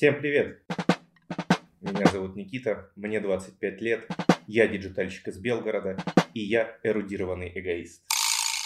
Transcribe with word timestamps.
Всем 0.00 0.18
привет! 0.18 0.62
Меня 1.82 2.06
зовут 2.06 2.34
Никита, 2.34 2.90
мне 2.96 3.20
25 3.20 3.82
лет, 3.82 4.10
я 4.46 4.66
диджитальщик 4.66 5.28
из 5.28 5.38
Белгорода, 5.38 5.98
и 6.32 6.40
я 6.40 6.78
эрудированный 6.82 7.52
эгоист. 7.54 8.02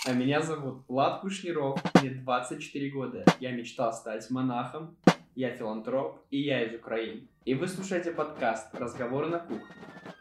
А 0.06 0.12
меня 0.12 0.42
зовут 0.42 0.84
Влад 0.86 1.22
Кушниров, 1.22 1.82
мне 2.00 2.10
24 2.10 2.90
года. 2.90 3.24
Я 3.40 3.50
мечтал 3.50 3.92
стать 3.92 4.30
монахом, 4.30 4.96
я 5.34 5.50
филантроп, 5.50 6.24
и 6.30 6.40
я 6.40 6.62
из 6.62 6.72
Украины. 6.76 7.26
И 7.44 7.54
вы 7.54 7.66
слушаете 7.66 8.12
подкаст 8.12 8.72
«Разговоры 8.72 9.26
на 9.26 9.40
кухне». 9.40 9.74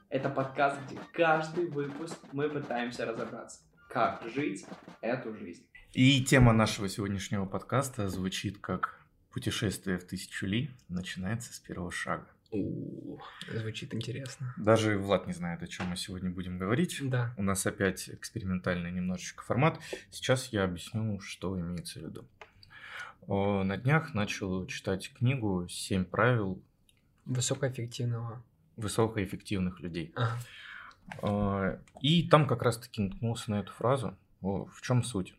Это 0.09 0.31
подкаст, 0.31 0.79
где 0.87 0.97
каждый 1.13 1.67
выпуск 1.67 2.17
мы 2.31 2.49
пытаемся 2.49 3.05
разобраться, 3.05 3.59
как 3.87 4.23
жить 4.33 4.65
эту 5.01 5.35
жизнь. 5.35 5.63
И 5.93 6.23
тема 6.23 6.53
нашего 6.53 6.89
сегодняшнего 6.89 7.45
подкаста 7.45 8.09
звучит 8.09 8.57
как 8.57 9.02
«Путешествие 9.33 9.97
в 9.97 10.05
тысячу 10.05 10.45
ли 10.45 10.71
начинается 10.87 11.53
с 11.53 11.59
первого 11.59 11.91
шага». 11.91 12.27
У, 12.51 13.17
звучит 13.51 13.95
интересно. 13.95 14.53
Даже 14.57 14.99
Влад 14.99 15.25
не 15.25 15.33
знает, 15.33 15.63
о 15.63 15.67
чем 15.67 15.87
мы 15.87 15.97
сегодня 15.97 16.29
будем 16.29 16.59
говорить. 16.59 16.99
Да. 17.01 17.33
У 17.35 17.41
нас 17.41 17.65
опять 17.65 18.09
экспериментальный 18.09 18.91
немножечко 18.91 19.43
формат. 19.43 19.79
Сейчас 20.11 20.49
я 20.49 20.65
объясню, 20.65 21.19
что 21.19 21.59
имеется 21.59 21.99
в 21.99 22.03
виду. 22.03 22.27
На 23.27 23.75
днях 23.77 24.13
начал 24.13 24.67
читать 24.67 25.11
книгу 25.13 25.67
«Семь 25.67 26.05
правил 26.05 26.61
высокоэффективного 27.25 28.43
высокоэффективных 28.75 29.79
людей». 29.79 30.13
Ага. 30.15 31.81
И 32.01 32.29
там 32.29 32.47
как 32.47 32.61
раз-таки 32.61 33.01
наткнулся 33.01 33.49
на 33.49 33.61
эту 33.61 33.71
фразу. 33.71 34.15
В 34.41 34.79
чем 34.83 35.03
суть? 35.03 35.33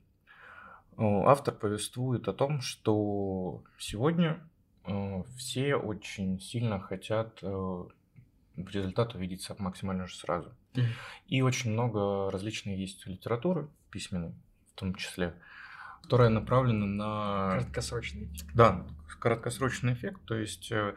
Автор 0.97 1.55
повествует 1.55 2.29
о 2.29 2.33
том, 2.33 2.61
что 2.61 3.63
сегодня 3.79 4.41
Э, 4.87 5.23
все 5.37 5.77
очень 5.77 6.41
сильно 6.41 6.81
хотят 6.81 7.39
э, 7.43 7.85
результат 8.57 9.15
увидеть 9.15 9.49
максимально 9.59 10.07
же 10.07 10.17
сразу. 10.17 10.53
Mm. 10.75 10.85
И 11.29 11.43
очень 11.43 11.73
много 11.73 12.31
различной 12.31 12.77
есть 12.77 13.07
литературы, 13.07 13.69
письменной 13.91 14.35
в 14.73 14.79
том 14.79 14.95
числе, 14.95 15.35
которая 16.03 16.29
направлена 16.29 16.87
на... 16.87 17.51
Краткосрочный 17.53 18.25
эффект. 18.27 18.51
Да, 18.55 18.85
краткосрочный 19.21 19.95
эффект. 19.95 20.21
То 20.27 20.35
есть 20.35 20.71
э, 20.71 20.95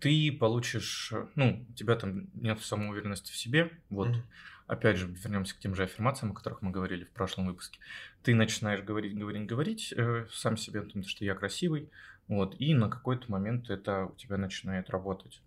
ты 0.00 0.32
получишь, 0.32 1.12
ну, 1.34 1.66
у 1.68 1.72
тебя 1.74 1.96
там 1.96 2.28
нет 2.34 2.60
самоуверенности 2.60 3.32
в 3.32 3.36
себе, 3.36 3.70
вот, 3.90 4.08
mm. 4.08 4.22
Опять 4.68 4.98
же, 4.98 5.08
вернемся 5.08 5.56
к 5.56 5.58
тем 5.58 5.74
же 5.74 5.82
аффирмациям, 5.82 6.32
о 6.32 6.34
которых 6.34 6.62
мы 6.62 6.70
говорили 6.70 7.04
в 7.04 7.10
прошлом 7.10 7.46
выпуске. 7.46 7.80
Ты 8.22 8.34
начинаешь 8.34 8.82
говорить, 8.82 9.16
говорить, 9.18 9.46
говорить 9.46 9.94
э, 9.96 10.26
сам 10.30 10.56
себе, 10.56 10.82
потому 10.82 11.04
что 11.04 11.24
я 11.24 11.34
красивый, 11.34 11.90
вот, 12.28 12.54
и 12.60 12.74
на 12.74 12.88
какой-то 12.88 13.30
момент 13.32 13.70
это 13.70 14.06
у 14.06 14.14
тебя 14.14 14.36
начинает 14.36 14.90
работать. 14.90 15.42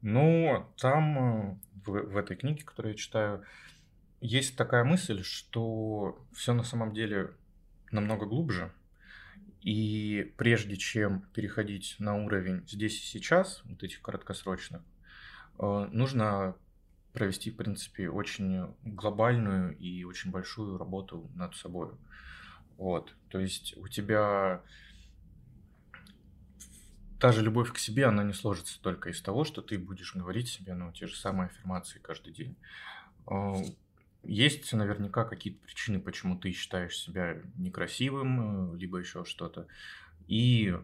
Но 0.00 0.72
там, 0.78 1.18
э, 1.18 1.58
в, 1.84 1.90
в 2.12 2.16
этой 2.16 2.36
книге, 2.36 2.62
которую 2.64 2.92
я 2.92 2.98
читаю, 2.98 3.44
есть 4.20 4.56
такая 4.56 4.84
мысль, 4.84 5.22
что 5.22 6.24
все 6.32 6.54
на 6.54 6.62
самом 6.62 6.94
деле 6.94 7.32
намного 7.90 8.24
глубже. 8.24 8.72
И 9.62 10.32
прежде 10.36 10.76
чем 10.76 11.22
переходить 11.34 11.96
на 11.98 12.16
уровень 12.16 12.62
здесь 12.68 13.00
и 13.00 13.04
сейчас, 13.04 13.62
вот 13.64 13.82
этих 13.82 14.00
краткосрочных, 14.00 14.82
э, 15.58 15.88
нужно 15.90 16.54
провести, 17.14 17.50
в 17.50 17.56
принципе, 17.56 18.10
очень 18.10 18.74
глобальную 18.82 19.78
и 19.78 20.04
очень 20.04 20.30
большую 20.30 20.76
работу 20.76 21.30
над 21.34 21.54
собой. 21.54 21.92
Вот. 22.76 23.14
То 23.30 23.38
есть 23.38 23.76
у 23.78 23.88
тебя 23.88 24.62
та 27.20 27.32
же 27.32 27.40
любовь 27.40 27.72
к 27.72 27.78
себе, 27.78 28.06
она 28.06 28.24
не 28.24 28.32
сложится 28.32 28.82
только 28.82 29.10
из 29.10 29.22
того, 29.22 29.44
что 29.44 29.62
ты 29.62 29.78
будешь 29.78 30.14
говорить 30.14 30.48
себе, 30.48 30.74
ну, 30.74 30.92
те 30.92 31.06
же 31.06 31.16
самые 31.16 31.46
аффирмации 31.46 32.00
каждый 32.00 32.32
день. 32.34 32.56
А, 33.26 33.54
есть 34.24 34.72
наверняка 34.72 35.24
какие-то 35.24 35.64
причины, 35.64 36.00
почему 36.00 36.36
ты 36.36 36.50
считаешь 36.50 36.98
себя 36.98 37.36
некрасивым, 37.56 38.74
э, 38.74 38.76
либо 38.76 38.98
еще 38.98 39.24
что-то. 39.24 39.68
И 40.26 40.76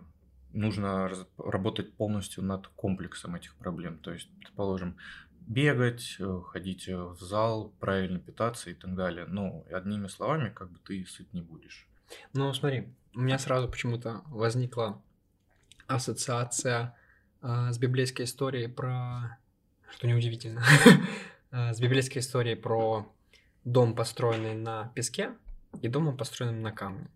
нужно 0.53 1.11
работать 1.39 1.93
полностью 1.95 2.45
над 2.45 2.69
комплексом 2.69 3.35
этих 3.35 3.55
проблем. 3.57 3.99
То 3.99 4.13
есть, 4.13 4.29
предположим, 4.39 4.97
бегать, 5.51 6.17
э, 6.21 6.41
ходить 6.47 6.89
э, 6.89 6.97
в 6.97 7.21
зал, 7.21 7.73
правильно 7.81 8.21
питаться 8.21 8.71
и 8.71 8.75
так 8.75 8.95
далее. 8.95 9.27
Но 9.27 9.65
одними 9.71 10.07
словами, 10.07 10.51
как 10.51 10.71
бы 10.71 10.79
ты 10.79 11.05
сыт 11.05 11.33
не 11.33 11.43
будешь. 11.43 11.89
Ну, 12.33 12.55
смотри, 12.55 12.89
у 13.15 13.21
меня 13.21 13.37
сразу 13.39 13.69
почему-то 13.69 14.23
возникла 14.27 15.03
ассоциация 15.89 16.97
э, 17.43 17.73
с 17.73 17.79
библейской 17.79 18.23
историей 18.23 18.69
про... 18.69 19.39
Что 19.91 20.07
неудивительно. 20.07 20.63
э, 21.51 21.75
с 21.75 21.81
библейской 21.81 22.19
историей 22.19 22.55
про 22.55 23.13
дом, 23.65 23.97
построенный 23.97 24.55
на 24.55 24.93
песке, 24.95 25.33
и 25.83 25.89
домом, 25.89 26.17
построенным 26.17 26.63
на 26.63 26.71
камне. 26.71 27.11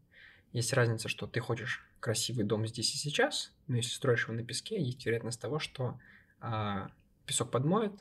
Есть 0.53 0.73
разница, 0.73 1.09
что 1.09 1.29
ты 1.29 1.39
хочешь 1.39 1.87
красивый 2.01 2.45
дом 2.45 2.67
здесь 2.67 2.95
и 2.95 2.99
сейчас, 2.99 3.53
но 3.69 3.77
если 3.77 3.91
строишь 3.91 4.25
его 4.25 4.35
на 4.35 4.45
песке, 4.45 4.83
есть 4.83 5.07
вероятность 5.07 5.41
того, 5.41 5.61
что 5.61 6.01
э, 6.41 6.89
песок 7.27 7.53
подмоет, 7.53 7.93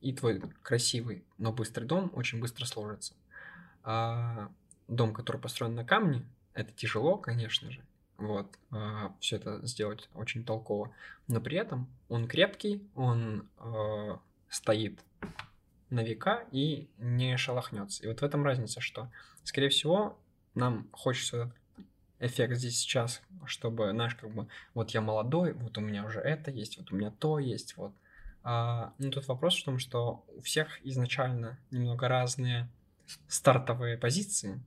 и 0.00 0.12
твой 0.12 0.40
красивый, 0.62 1.24
но 1.38 1.52
быстрый 1.52 1.84
дом 1.84 2.10
очень 2.14 2.40
быстро 2.40 2.64
сложится. 2.64 3.14
А 3.82 4.50
дом, 4.88 5.12
который 5.12 5.40
построен 5.40 5.74
на 5.74 5.84
камне, 5.84 6.24
это 6.54 6.72
тяжело, 6.72 7.18
конечно 7.18 7.70
же, 7.70 7.84
вот, 8.18 8.58
э, 8.72 9.08
все 9.20 9.36
это 9.36 9.64
сделать 9.66 10.08
очень 10.14 10.44
толково. 10.44 10.92
Но 11.28 11.40
при 11.40 11.58
этом 11.58 11.88
он 12.08 12.26
крепкий, 12.28 12.88
он 12.94 13.48
э, 13.58 14.16
стоит 14.48 15.00
на 15.90 16.02
века 16.02 16.44
и 16.50 16.88
не 16.98 17.36
шелохнется. 17.36 18.02
И 18.02 18.08
вот 18.08 18.20
в 18.20 18.24
этом 18.24 18.44
разница, 18.44 18.80
что, 18.80 19.10
скорее 19.44 19.68
всего, 19.68 20.18
нам 20.54 20.88
хочется 20.92 21.52
эффект 22.18 22.56
здесь 22.56 22.78
сейчас, 22.78 23.22
чтобы, 23.44 23.90
знаешь, 23.90 24.14
как 24.14 24.30
бы, 24.30 24.48
вот 24.74 24.90
я 24.90 25.00
молодой, 25.00 25.52
вот 25.52 25.76
у 25.78 25.80
меня 25.80 26.04
уже 26.04 26.20
это 26.20 26.50
есть, 26.50 26.78
вот 26.78 26.90
у 26.92 26.96
меня 26.96 27.10
то 27.10 27.38
есть, 27.38 27.76
вот. 27.76 27.92
А, 28.48 28.92
ну, 28.98 29.10
тут 29.10 29.26
вопрос 29.26 29.60
в 29.60 29.64
том, 29.64 29.80
что 29.80 30.24
у 30.36 30.40
всех 30.40 30.78
изначально 30.86 31.58
немного 31.72 32.06
разные 32.06 32.68
стартовые 33.26 33.98
позиции, 33.98 34.62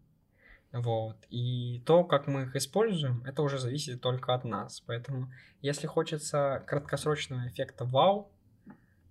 вот. 0.74 1.16
И 1.30 1.82
то, 1.86 2.04
как 2.04 2.28
мы 2.28 2.44
их 2.44 2.58
используем, 2.58 3.24
это 3.26 3.42
уже 3.42 3.58
зависит 3.58 4.02
только 4.02 4.34
от 4.34 4.44
нас. 4.44 4.82
Поэтому, 4.82 5.32
если 5.62 5.88
хочется 5.88 6.62
краткосрочного 6.68 7.48
эффекта 7.48 7.86
вау, 7.86 8.30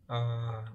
э, 0.08 0.66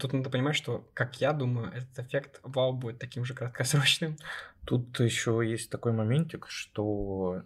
тут 0.00 0.14
надо 0.14 0.30
понимать, 0.30 0.56
что, 0.56 0.88
как 0.94 1.20
я 1.20 1.34
думаю, 1.34 1.72
этот 1.74 2.06
эффект 2.06 2.40
вау 2.42 2.72
будет 2.72 2.98
таким 2.98 3.26
же 3.26 3.34
краткосрочным. 3.34 4.16
Тут 4.64 4.98
еще 4.98 5.42
есть 5.44 5.68
такой 5.70 5.92
моментик, 5.92 6.46
что 6.48 7.42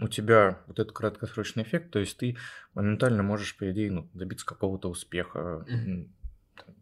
у 0.00 0.08
тебя 0.08 0.60
вот 0.66 0.78
этот 0.78 0.92
краткосрочный 0.92 1.62
эффект, 1.62 1.90
то 1.90 1.98
есть 1.98 2.16
ты 2.18 2.36
моментально 2.74 3.22
можешь, 3.22 3.56
по 3.56 3.70
идее, 3.70 3.90
ну, 3.90 4.08
добиться 4.14 4.46
какого-то 4.46 4.88
успеха, 4.88 5.64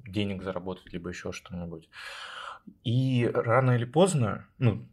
денег 0.06 0.43
заработать, 0.43 0.93
либо 0.93 1.09
еще 1.11 1.33
что-нибудь. 1.33 1.89
И 2.84 3.31
рано 3.33 3.73
или 3.73 3.84
поздно, 3.84 4.47
ну, 4.59 4.87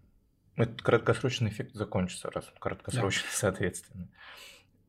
этот 0.55 0.81
краткосрочный 0.81 1.49
эффект 1.49 1.73
закончится, 1.73 2.31
раз 2.31 2.47
он 2.47 2.59
краткосрочный, 2.59 3.29
да. 3.29 3.37
соответственно. 3.37 4.07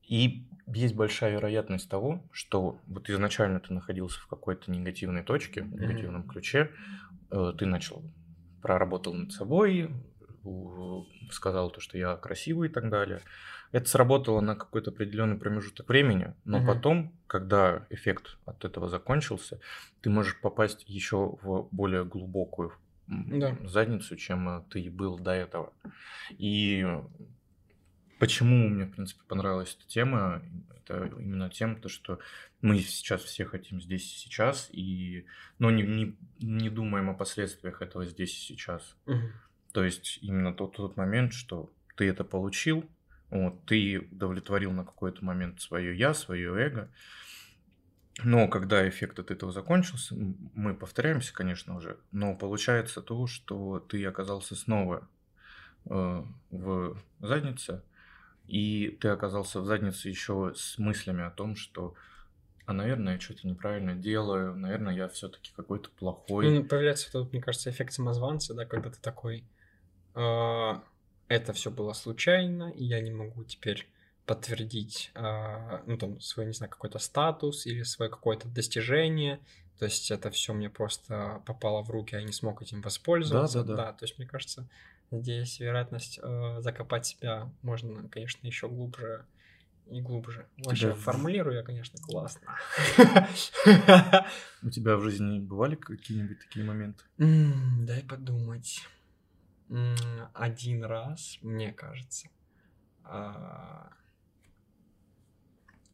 И 0.07 0.47
есть 0.69 0.95
большая 0.95 1.33
вероятность 1.33 1.91
того, 1.91 2.23
что 2.31 2.79
вот 2.87 3.11
изначально 3.11 3.59
ты 3.59 3.73
находился 3.73 4.21
в 4.21 4.29
какой-то 4.29 4.71
негативной 4.71 5.25
точке, 5.25 5.63
в 5.63 5.81
негативном 5.81 6.23
mm-hmm. 6.23 6.29
ключе, 6.29 6.71
э, 7.31 7.53
ты 7.59 7.67
начал, 7.67 8.05
проработал 8.63 9.15
над 9.15 9.33
собой, 9.33 9.91
сказал 11.31 11.71
то, 11.71 11.81
что 11.81 11.99
я 11.99 12.17
красивый 12.17 12.69
и 12.69 12.73
так 12.73 12.91
далее. 12.91 13.21
Это 13.73 13.89
сработало 13.89 14.41
на 14.41 14.55
какой-то 14.55 14.91
определенный 14.91 15.37
промежуток 15.37 15.89
времени, 15.89 16.35
но 16.45 16.59
mm-hmm. 16.59 16.67
потом, 16.67 17.13
когда 17.27 17.87
эффект 17.91 18.39
от 18.47 18.65
этого 18.65 18.89
закончился, 18.89 19.61
ты 20.01 20.11
можешь 20.11 20.41
попасть 20.41 20.85
еще 20.87 21.37
в 21.43 21.69
более 21.73 22.05
глубокую 22.05 22.73
да. 23.07 23.57
задницу, 23.65 24.17
чем 24.17 24.49
э, 24.49 24.63
ты 24.71 24.91
был 24.91 25.19
до 25.19 25.33
этого. 25.33 25.73
И 26.31 26.87
почему 28.19 28.69
мне, 28.69 28.85
в 28.85 28.93
принципе, 28.93 29.23
понравилась 29.27 29.77
эта 29.79 29.89
тема, 29.89 30.43
это 30.71 31.07
именно 31.19 31.51
тем, 31.51 31.81
то, 31.81 31.89
что 31.89 32.19
мы 32.61 32.79
сейчас 32.79 33.23
все 33.23 33.45
хотим 33.45 33.81
здесь 33.81 34.05
и 34.05 34.19
сейчас, 34.19 34.69
и, 34.73 35.27
но 35.59 35.71
не, 35.71 35.83
не, 35.83 36.17
не 36.41 36.71
думаем 36.71 37.11
о 37.11 37.15
последствиях 37.15 37.83
этого 37.83 38.07
здесь 38.07 38.35
и 38.37 38.41
сейчас. 38.41 38.97
Угу. 39.07 39.21
То 39.77 39.85
есть 39.85 40.21
именно 40.23 40.55
тот, 40.55 40.77
тот 40.77 40.97
момент, 40.97 41.35
что 41.35 41.71
ты 41.97 42.09
это 42.09 42.25
получил, 42.25 42.89
вот, 43.29 43.63
ты 43.67 44.09
удовлетворил 44.11 44.73
на 44.73 44.87
какой-то 44.87 45.23
момент 45.23 45.61
свое 45.61 45.95
я, 45.95 46.15
свое 46.15 46.51
эго, 46.59 46.91
но 48.25 48.49
когда 48.49 48.89
эффект 48.89 49.19
от 49.19 49.31
этого 49.31 49.53
закончился, 49.53 50.17
мы 50.55 50.75
повторяемся, 50.75 51.35
конечно, 51.35 51.77
уже, 51.77 51.99
но 52.11 52.35
получается 52.35 53.03
то, 53.03 53.27
что 53.27 53.79
ты 53.79 54.03
оказался 54.07 54.57
снова 54.57 55.07
э, 55.85 56.25
в 56.51 56.97
заднице, 57.21 57.83
и 58.47 58.97
ты 58.99 59.09
оказался 59.09 59.61
в 59.61 59.67
заднице 59.67 60.09
еще 60.09 60.55
с 60.57 60.79
мыслями 60.79 61.23
о 61.23 61.31
том, 61.31 61.55
что 61.55 61.95
а, 62.65 62.73
наверное, 62.73 63.17
я 63.17 63.21
что-то 63.21 63.47
неправильно 63.47 63.95
делаю, 63.95 64.57
наверное, 64.57 64.95
я 64.95 65.09
все-таки 65.09 65.53
какой-то 65.55 65.91
плохой. 65.91 66.51
Ну, 66.51 66.65
появляется 66.65 67.13
тут, 67.13 67.31
мне 67.31 67.43
кажется, 67.43 67.69
эффект 67.69 67.93
самозванца, 67.93 68.55
да, 68.55 68.65
когда 68.65 68.89
ты 68.89 68.99
такой, 69.03 69.45
«А, 69.45 69.56
это 70.17 71.53
все 71.53 71.71
было 71.71 71.93
случайно, 71.93 72.71
и 72.71 72.85
я 72.85 73.01
не 73.01 73.11
могу 73.11 73.45
теперь 73.45 73.87
подтвердить, 74.25 75.13
а, 75.15 75.83
ну, 75.87 75.97
там, 75.97 76.21
свой, 76.21 76.47
не 76.47 76.53
знаю, 76.53 76.71
какой-то 76.71 76.99
статус 76.99 77.65
или 77.65 77.85
свое 77.85 78.11
какое-то 78.11 78.49
достижение, 78.49 79.41
то 79.79 79.85
есть 79.85 80.11
это 80.11 80.31
все 80.31 80.53
мне 80.53 80.71
просто 80.71 81.43
попало 81.47 81.83
в 81.83 81.91
руки, 81.91 82.17
а 82.17 82.19
я 82.19 82.25
не 82.25 82.33
смог 82.33 82.63
этим 82.63 82.81
воспользоваться. 82.81 83.63
Да, 83.63 83.65
да, 83.65 83.77
да. 83.77 83.85
да 83.85 83.93
то 83.93 84.05
есть, 84.05 84.19
мне 84.19 84.27
кажется, 84.27 84.69
здесь 85.11 85.61
вероятность 85.61 86.19
э, 86.23 86.61
закопать 86.61 87.07
себя 87.07 87.53
можно, 87.63 88.09
конечно, 88.09 88.47
еще 88.47 88.69
глубже 88.69 89.27
и 89.91 90.01
глубже. 90.01 90.47
Вообще, 90.65 90.93
тебя... 90.93 90.95
формулирую 90.95 91.57
я, 91.57 91.63
конечно, 91.63 92.01
классно. 92.01 92.57
У 94.63 94.71
тебя 94.71 94.97
в 94.97 95.03
жизни 95.03 95.39
бывали 95.39 95.77
какие-нибудь 95.77 96.41
такие 96.41 96.65
моменты? 96.65 97.05
Дай 97.19 98.03
подумать. 98.03 98.81
Один 100.35 100.85
раз, 100.85 101.39
мне 101.43 101.73
кажется. 101.73 102.29
А, 103.05 103.91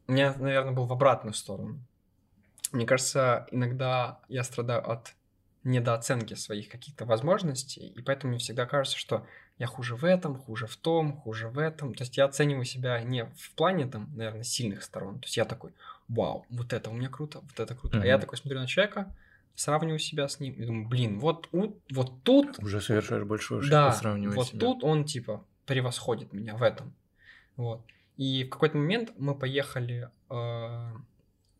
у 0.07 0.11
меня, 0.11 0.33
наверное, 0.37 0.73
был 0.73 0.85
в 0.85 0.93
обратную 0.93 1.33
сторону. 1.33 1.79
Мне 2.71 2.85
кажется, 2.85 3.47
иногда 3.51 4.19
я 4.27 4.43
страдаю 4.43 4.89
от 4.89 5.15
недооценки 5.63 6.33
своих 6.33 6.69
каких-то 6.69 7.05
возможностей, 7.05 7.87
и 7.87 8.01
поэтому 8.01 8.31
мне 8.31 8.39
всегда 8.39 8.65
кажется, 8.65 8.97
что 8.97 9.25
я 9.57 9.67
хуже 9.67 9.95
в 9.95 10.03
этом, 10.03 10.35
хуже 10.35 10.67
в 10.67 10.75
том, 10.75 11.15
хуже 11.15 11.47
в 11.47 11.57
этом. 11.57 11.93
То 11.93 12.03
есть 12.03 12.17
я 12.17 12.25
оцениваю 12.25 12.65
себя 12.65 13.01
не 13.01 13.25
в 13.25 13.51
плане, 13.55 13.85
там, 13.85 14.09
наверное, 14.15 14.43
сильных 14.43 14.83
сторон. 14.83 15.19
То 15.19 15.25
есть 15.25 15.37
я 15.37 15.45
такой, 15.45 15.73
вау, 16.07 16.45
вот 16.49 16.73
это 16.73 16.89
у 16.89 16.93
меня 16.93 17.09
круто, 17.09 17.39
вот 17.41 17.59
это 17.59 17.75
круто. 17.75 17.97
Mm-hmm. 17.97 18.03
А 18.03 18.07
я 18.07 18.17
такой 18.17 18.37
смотрю 18.37 18.59
на 18.59 18.67
человека, 18.67 19.15
сравниваю 19.55 19.99
себя 19.99 20.27
с 20.27 20.39
ним 20.39 20.53
и 20.53 20.65
думаю, 20.65 20.87
блин, 20.87 21.19
вот, 21.19 21.49
вот 21.51 22.23
тут... 22.23 22.59
Уже 22.59 22.81
совершаешь 22.81 23.23
большую 23.23 23.59
ошибку, 23.59 23.71
да, 23.71 23.91
сравнивая 23.91 24.35
вот 24.35 24.47
себя. 24.47 24.59
тут 24.59 24.83
он, 24.83 25.05
типа, 25.05 25.45
превосходит 25.65 26.33
меня 26.33 26.55
в 26.55 26.63
этом. 26.63 26.93
Вот. 27.55 27.85
И 28.17 28.43
в 28.45 28.49
какой-то 28.49 28.77
момент 28.77 29.11
мы 29.17 29.35
поехали 29.35 30.09
э, 30.29 30.91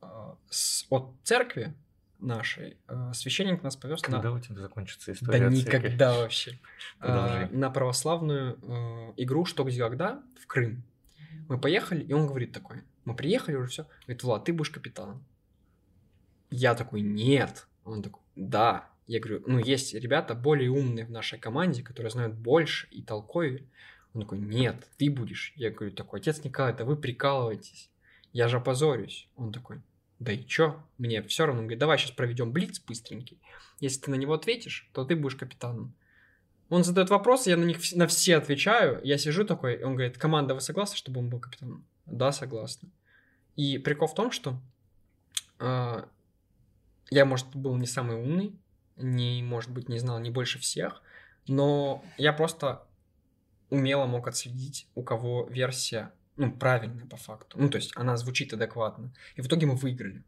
э, 0.01 0.06
с, 0.50 0.86
от 0.90 1.13
церкви 1.24 1.74
нашей, 2.19 2.78
э, 2.88 3.12
священник 3.13 3.63
нас 3.63 3.75
повез 3.75 4.01
на... 4.04 4.13
Когда 4.13 4.31
у 4.31 4.40
тебя 4.40 4.60
закончится 4.60 5.12
история 5.12 5.40
Да 5.40 5.50
никогда 5.50 6.13
вообще. 6.13 6.60
Э, 7.00 7.48
на 7.51 7.69
православную 7.69 8.57
э, 8.62 9.13
игру 9.18 9.45
«Что, 9.45 9.63
где, 9.63 9.80
когда» 9.80 10.24
в 10.42 10.48
Крым. 10.48 10.84
Мы 11.50 11.60
поехали, 11.60 12.04
и 12.04 12.13
он 12.13 12.28
говорит 12.28 12.54
такой, 12.54 12.84
мы 13.06 13.16
приехали 13.16 13.56
уже 13.56 13.69
все, 13.69 13.88
говорит, 14.06 14.24
Влад, 14.24 14.45
ты 14.45 14.54
будешь 14.54 14.69
капитаном. 14.69 15.24
Я 16.50 16.75
такой, 16.75 17.01
нет. 17.01 17.68
Он 17.85 18.01
такой, 18.01 18.21
да. 18.35 18.89
Я 19.07 19.19
говорю, 19.19 19.44
ну, 19.45 19.59
есть 19.59 19.94
ребята 19.94 20.33
более 20.33 20.69
умные 20.69 21.06
в 21.06 21.12
нашей 21.12 21.38
команде, 21.38 21.83
которые 21.83 22.09
знают 22.09 22.35
больше 22.35 22.88
и 22.91 23.01
толковее. 23.01 23.68
Он 24.13 24.21
такой, 24.21 24.39
нет, 24.39 24.88
ты 24.97 25.09
будешь. 25.09 25.53
Я 25.56 25.71
говорю, 25.71 25.94
такой, 25.94 26.19
отец 26.19 26.44
Николай, 26.44 26.74
да 26.74 26.85
вы 26.85 26.95
прикалываетесь. 26.95 27.89
Я 28.31 28.47
же 28.47 28.57
опозорюсь. 28.57 29.27
Он 29.35 29.51
такой, 29.51 29.81
да 30.19 30.31
и 30.31 30.45
чё, 30.45 30.81
мне 30.97 31.21
все 31.24 31.45
равно. 31.45 31.62
Он 31.62 31.65
говорит, 31.68 31.80
давай 31.80 31.97
сейчас 31.97 32.12
проведем 32.12 32.51
блиц 32.51 32.80
быстренький. 32.80 33.41
Если 33.80 34.01
ты 34.01 34.12
на 34.12 34.15
него 34.15 34.33
ответишь, 34.33 34.89
то 34.94 35.03
ты 35.03 35.15
будешь 35.15 35.35
капитаном. 35.35 35.94
Он 36.69 36.83
задает 36.83 37.09
вопросы, 37.09 37.50
я 37.50 37.57
на 37.57 37.65
них 37.65 37.77
на 37.94 38.07
все 38.07 38.38
отвечаю. 38.38 39.01
Я 39.03 39.18
сижу 39.18 39.44
такой, 39.44 39.83
он 39.83 39.95
говорит, 39.95 40.18
команда, 40.18 40.53
вы 40.53 40.62
согласны, 40.62 40.95
чтобы 40.95 41.19
он 41.19 41.30
был 41.30 41.39
капитаном? 41.39 41.85
Да, 42.06 42.31
согласна. 42.31 42.89
И 43.56 43.77
прикол 43.77 44.07
в 44.07 44.15
том, 44.15 44.31
что 44.31 44.59
э, 45.59 46.03
я, 47.10 47.26
может, 47.26 47.56
был 47.56 47.76
не 47.78 47.88
самый 47.88 48.18
умный, 48.18 48.56
не, 48.96 49.42
может 49.44 49.72
быть, 49.72 49.90
не 49.90 50.00
знал 50.00 50.20
не 50.20 50.30
больше 50.30 50.60
всех, 50.60 51.02
но 51.48 52.04
я 52.18 52.34
просто 52.34 52.84
умело 53.70 54.06
мог 54.06 54.28
отследить, 54.28 54.88
у 54.96 55.04
кого 55.04 55.48
версия 55.50 56.12
ну, 56.36 56.52
правильная 56.52 57.06
по 57.06 57.18
факту. 57.18 57.58
Ну, 57.60 57.70
то 57.70 57.78
есть 57.78 57.92
она 57.96 58.18
звучит 58.18 58.54
адекватно. 58.54 59.14
И 59.36 59.42
в 59.42 59.48
итоге 59.48 59.66
мы 59.66 59.76
выиграли. 59.76 60.24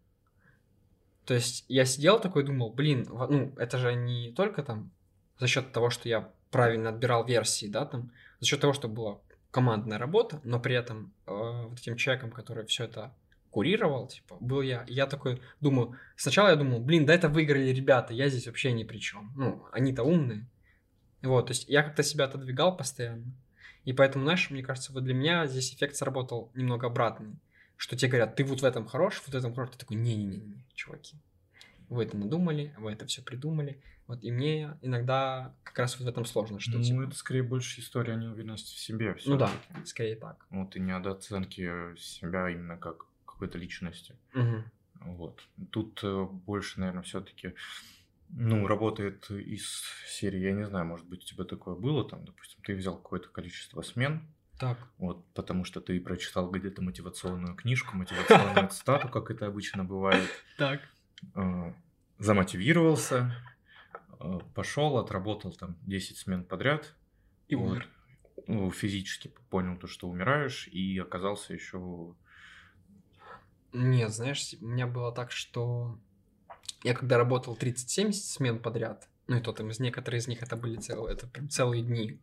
То 1.26 1.34
есть 1.34 1.66
я 1.68 1.86
сидел 1.86 2.20
такой 2.20 2.44
думал, 2.44 2.72
блин, 2.72 3.08
ну, 3.10 3.54
это 3.58 3.78
же 3.78 3.96
не 3.96 4.32
только 4.32 4.62
там 4.62 4.92
за 5.40 5.48
счет 5.48 5.72
того, 5.72 5.90
что 5.90 6.08
я 6.08 6.32
правильно 6.52 6.90
отбирал 6.90 7.26
версии, 7.26 7.66
да, 7.66 7.86
там, 7.86 8.12
за 8.40 8.48
счет 8.48 8.62
того, 8.62 8.74
что 8.74 8.88
была 8.88 9.20
командная 9.52 9.98
работа, 9.98 10.40
но 10.44 10.60
при 10.60 10.76
этом 10.76 11.14
э, 11.26 11.66
вот 11.68 11.80
этим 11.80 11.98
человеком, 11.98 12.32
который 12.32 12.66
все 12.66 12.86
это 12.86 13.14
курировал, 13.56 14.08
типа, 14.08 14.36
был 14.42 14.62
я. 14.62 14.84
я 14.90 15.08
такой 15.08 15.42
думаю, 15.62 15.98
сначала 16.18 16.50
я 16.50 16.58
думал, 16.58 16.82
блин, 16.82 17.06
да 17.06 17.14
это 17.14 17.30
выиграли 17.30 17.70
ребята, 17.70 18.14
я 18.14 18.28
здесь 18.28 18.48
вообще 18.48 18.74
ни 18.74 18.84
при 18.84 18.98
чем. 18.98 19.32
Ну, 19.38 19.66
они-то 19.72 20.04
умные. 20.04 20.46
Вот, 21.22 21.48
то 21.48 21.52
есть 21.52 21.70
я 21.70 21.82
как-то 21.82 22.04
себя 22.04 22.26
отодвигал 22.26 22.76
постоянно. 22.76 23.32
И 23.86 23.94
поэтому, 23.94 24.26
знаешь, 24.26 24.50
мне 24.50 24.62
кажется, 24.62 24.92
вот 24.92 25.06
для 25.06 25.14
меня 25.14 25.48
здесь 25.48 25.74
эффект 25.74 25.96
сработал 25.96 26.52
немного 26.54 26.88
обратный. 26.88 27.40
Что 27.78 27.96
тебе 27.96 28.10
говорят, 28.10 28.36
ты 28.36 28.44
вот 28.44 28.60
в 28.60 28.66
этом 28.66 28.88
хорош, 28.88 29.24
вот 29.26 29.34
в 29.34 29.38
этом 29.38 29.56
хорош. 29.56 29.70
Ты 29.70 29.78
такой, 29.78 29.96
не-не-не, 29.96 30.66
чуваки. 30.74 31.16
Вы 31.88 32.04
это 32.04 32.18
надумали, 32.18 32.76
вы 32.78 32.92
это 32.92 33.06
все 33.06 33.22
придумали. 33.22 33.82
Вот 34.08 34.22
и 34.22 34.32
мне 34.32 34.78
иногда 34.82 35.56
как 35.64 35.80
раз 35.80 35.98
вот 35.98 36.08
в 36.08 36.10
этом 36.10 36.26
сложно. 36.26 36.60
Что, 36.60 36.78
ну, 36.78 36.84
типа... 36.84 37.04
это 37.04 37.16
скорее 37.16 37.44
больше 37.44 37.80
история 37.80 38.16
неуверенности 38.16 38.76
в 38.76 38.80
себе. 38.80 39.16
Ну 39.26 39.38
да, 39.38 39.50
скорее 39.86 40.18
так. 40.18 40.46
Вот 40.50 40.76
и 40.76 40.82
недооценки 40.82 41.96
себя 41.98 42.50
именно 42.50 42.76
как 42.78 43.06
какой-то 43.36 43.58
личности. 43.58 44.16
Угу. 44.34 44.64
Вот. 45.14 45.48
Тут 45.72 46.00
э, 46.04 46.24
больше, 46.24 46.80
наверное, 46.80 47.04
все-таки 47.04 47.54
ну, 48.30 48.66
работает 48.66 49.30
из 49.30 49.84
серии, 50.08 50.40
я 50.40 50.52
не 50.52 50.66
знаю, 50.66 50.86
может 50.86 51.06
быть, 51.08 51.24
у 51.24 51.26
тебя 51.26 51.44
такое 51.44 51.76
было, 51.76 52.08
там, 52.08 52.26
допустим, 52.26 52.60
ты 52.64 52.76
взял 52.76 52.98
какое-то 52.98 53.30
количество 53.30 53.82
смен, 53.82 54.28
так. 54.58 54.78
Вот, 54.98 55.26
потому 55.34 55.66
что 55.66 55.82
ты 55.82 56.00
прочитал 56.00 56.50
где-то 56.50 56.82
мотивационную 56.82 57.56
книжку, 57.56 57.98
мотивационную 57.98 58.70
цитату, 58.70 59.10
как 59.10 59.30
это 59.30 59.48
обычно 59.48 59.84
бывает. 59.84 60.30
Так. 60.58 60.82
Э, 61.36 61.74
замотивировался, 62.20 63.36
э, 64.20 64.40
пошел, 64.54 64.98
отработал 64.98 65.52
там 65.52 65.76
10 65.82 66.18
смен 66.18 66.46
подряд. 66.46 66.96
И 67.48 67.56
умер. 67.56 67.88
Ну, 68.48 68.72
физически 68.72 69.34
понял 69.50 69.78
то, 69.78 69.88
что 69.88 70.08
умираешь, 70.08 70.68
и 70.68 70.98
оказался 71.00 71.54
еще... 71.54 72.16
Нет, 73.76 74.14
знаешь, 74.14 74.56
у 74.62 74.66
меня 74.66 74.88
было 74.88 75.12
так, 75.12 75.32
что 75.32 76.00
я 76.84 76.94
когда 76.94 77.18
работал 77.18 77.58
30-70 77.60 78.14
смен 78.14 78.60
подряд, 78.60 79.10
ну 79.28 79.38
и 79.38 79.42
то 79.42 79.52
там 79.52 79.70
из 79.70 79.80
некоторые 79.80 80.20
из 80.20 80.28
них 80.28 80.42
это 80.42 80.56
были 80.56 80.78
целые, 80.78 81.16
это 81.16 81.28
прям 81.28 81.50
целые 81.50 81.84
дни, 81.84 82.20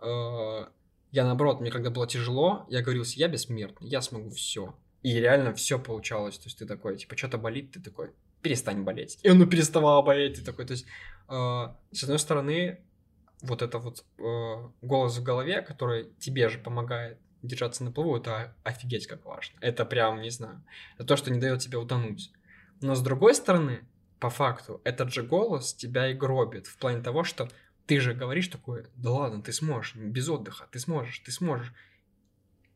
э, 0.00 0.66
я 1.12 1.24
наоборот, 1.24 1.60
мне 1.60 1.70
когда 1.70 1.90
было 1.90 2.06
тяжело, 2.06 2.66
я 2.68 2.82
говорил 2.82 3.04
я 3.04 3.28
бессмертный, 3.28 3.88
я 3.88 4.00
смогу 4.00 4.30
все. 4.30 4.74
И 5.02 5.14
реально 5.14 5.54
все 5.54 5.78
получалось. 5.78 6.38
То 6.38 6.44
есть 6.44 6.58
ты 6.58 6.66
такой, 6.66 6.96
типа, 6.98 7.16
что-то 7.16 7.38
болит, 7.38 7.72
ты 7.72 7.80
такой, 7.80 8.12
перестань 8.42 8.82
болеть. 8.82 9.18
И 9.22 9.28
оно 9.28 9.46
переставало 9.46 10.02
болеть, 10.02 10.36
ты 10.36 10.44
такой. 10.44 10.66
То 10.66 10.72
есть, 10.72 10.86
э, 11.28 11.68
с 11.92 12.02
одной 12.02 12.18
стороны, 12.18 12.80
вот 13.42 13.62
это 13.62 13.78
вот 13.78 14.04
э, 14.18 14.68
голос 14.82 15.16
в 15.18 15.22
голове, 15.22 15.62
который 15.62 16.12
тебе 16.18 16.48
же 16.48 16.58
помогает 16.58 17.18
держаться 17.42 17.84
на 17.84 17.92
плаву, 17.92 18.16
это 18.16 18.54
офигеть 18.64 19.06
как 19.06 19.24
важно. 19.24 19.56
Это 19.60 19.84
прям, 19.84 20.20
не 20.20 20.30
знаю, 20.30 20.62
это 20.96 21.04
то, 21.04 21.16
что 21.16 21.30
не 21.30 21.40
дает 21.40 21.60
тебе 21.60 21.78
утонуть. 21.78 22.32
Но 22.80 22.94
с 22.94 23.02
другой 23.02 23.34
стороны, 23.34 23.84
по 24.18 24.30
факту, 24.30 24.80
этот 24.84 25.12
же 25.12 25.22
голос 25.22 25.74
тебя 25.74 26.10
и 26.10 26.14
гробит 26.14 26.66
в 26.66 26.76
плане 26.76 27.02
того, 27.02 27.24
что 27.24 27.48
ты 27.86 28.00
же 28.00 28.14
говоришь 28.14 28.48
такое, 28.48 28.86
да 28.94 29.10
ладно, 29.10 29.42
ты 29.42 29.52
сможешь, 29.52 29.96
без 29.96 30.28
отдыха, 30.28 30.68
ты 30.70 30.78
сможешь, 30.78 31.18
ты 31.20 31.32
сможешь. 31.32 31.72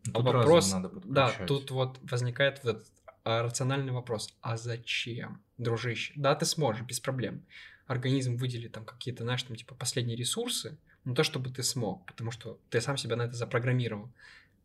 А 0.08 0.16
тут 0.16 0.24
вопрос, 0.24 0.72
надо 0.72 0.90
да, 1.04 1.32
тут 1.46 1.70
вот 1.70 1.98
возникает 2.02 2.62
вот 2.62 2.76
этот 2.76 2.88
а, 3.24 3.42
рациональный 3.42 3.92
вопрос, 3.92 4.36
а 4.42 4.56
зачем, 4.56 5.42
дружище? 5.56 6.12
Да, 6.16 6.34
ты 6.34 6.44
сможешь, 6.44 6.84
без 6.84 7.00
проблем. 7.00 7.46
Организм 7.86 8.36
выделит 8.36 8.72
там 8.72 8.84
какие-то, 8.84 9.24
знаешь, 9.24 9.42
там 9.42 9.56
типа 9.56 9.74
последние 9.74 10.16
ресурсы, 10.16 10.78
не 11.04 11.14
то 11.14 11.22
чтобы 11.22 11.50
ты 11.50 11.62
смог, 11.62 12.06
потому 12.06 12.30
что 12.30 12.58
ты 12.70 12.80
сам 12.80 12.96
себя 12.96 13.16
на 13.16 13.22
это 13.22 13.34
запрограммировал. 13.34 14.10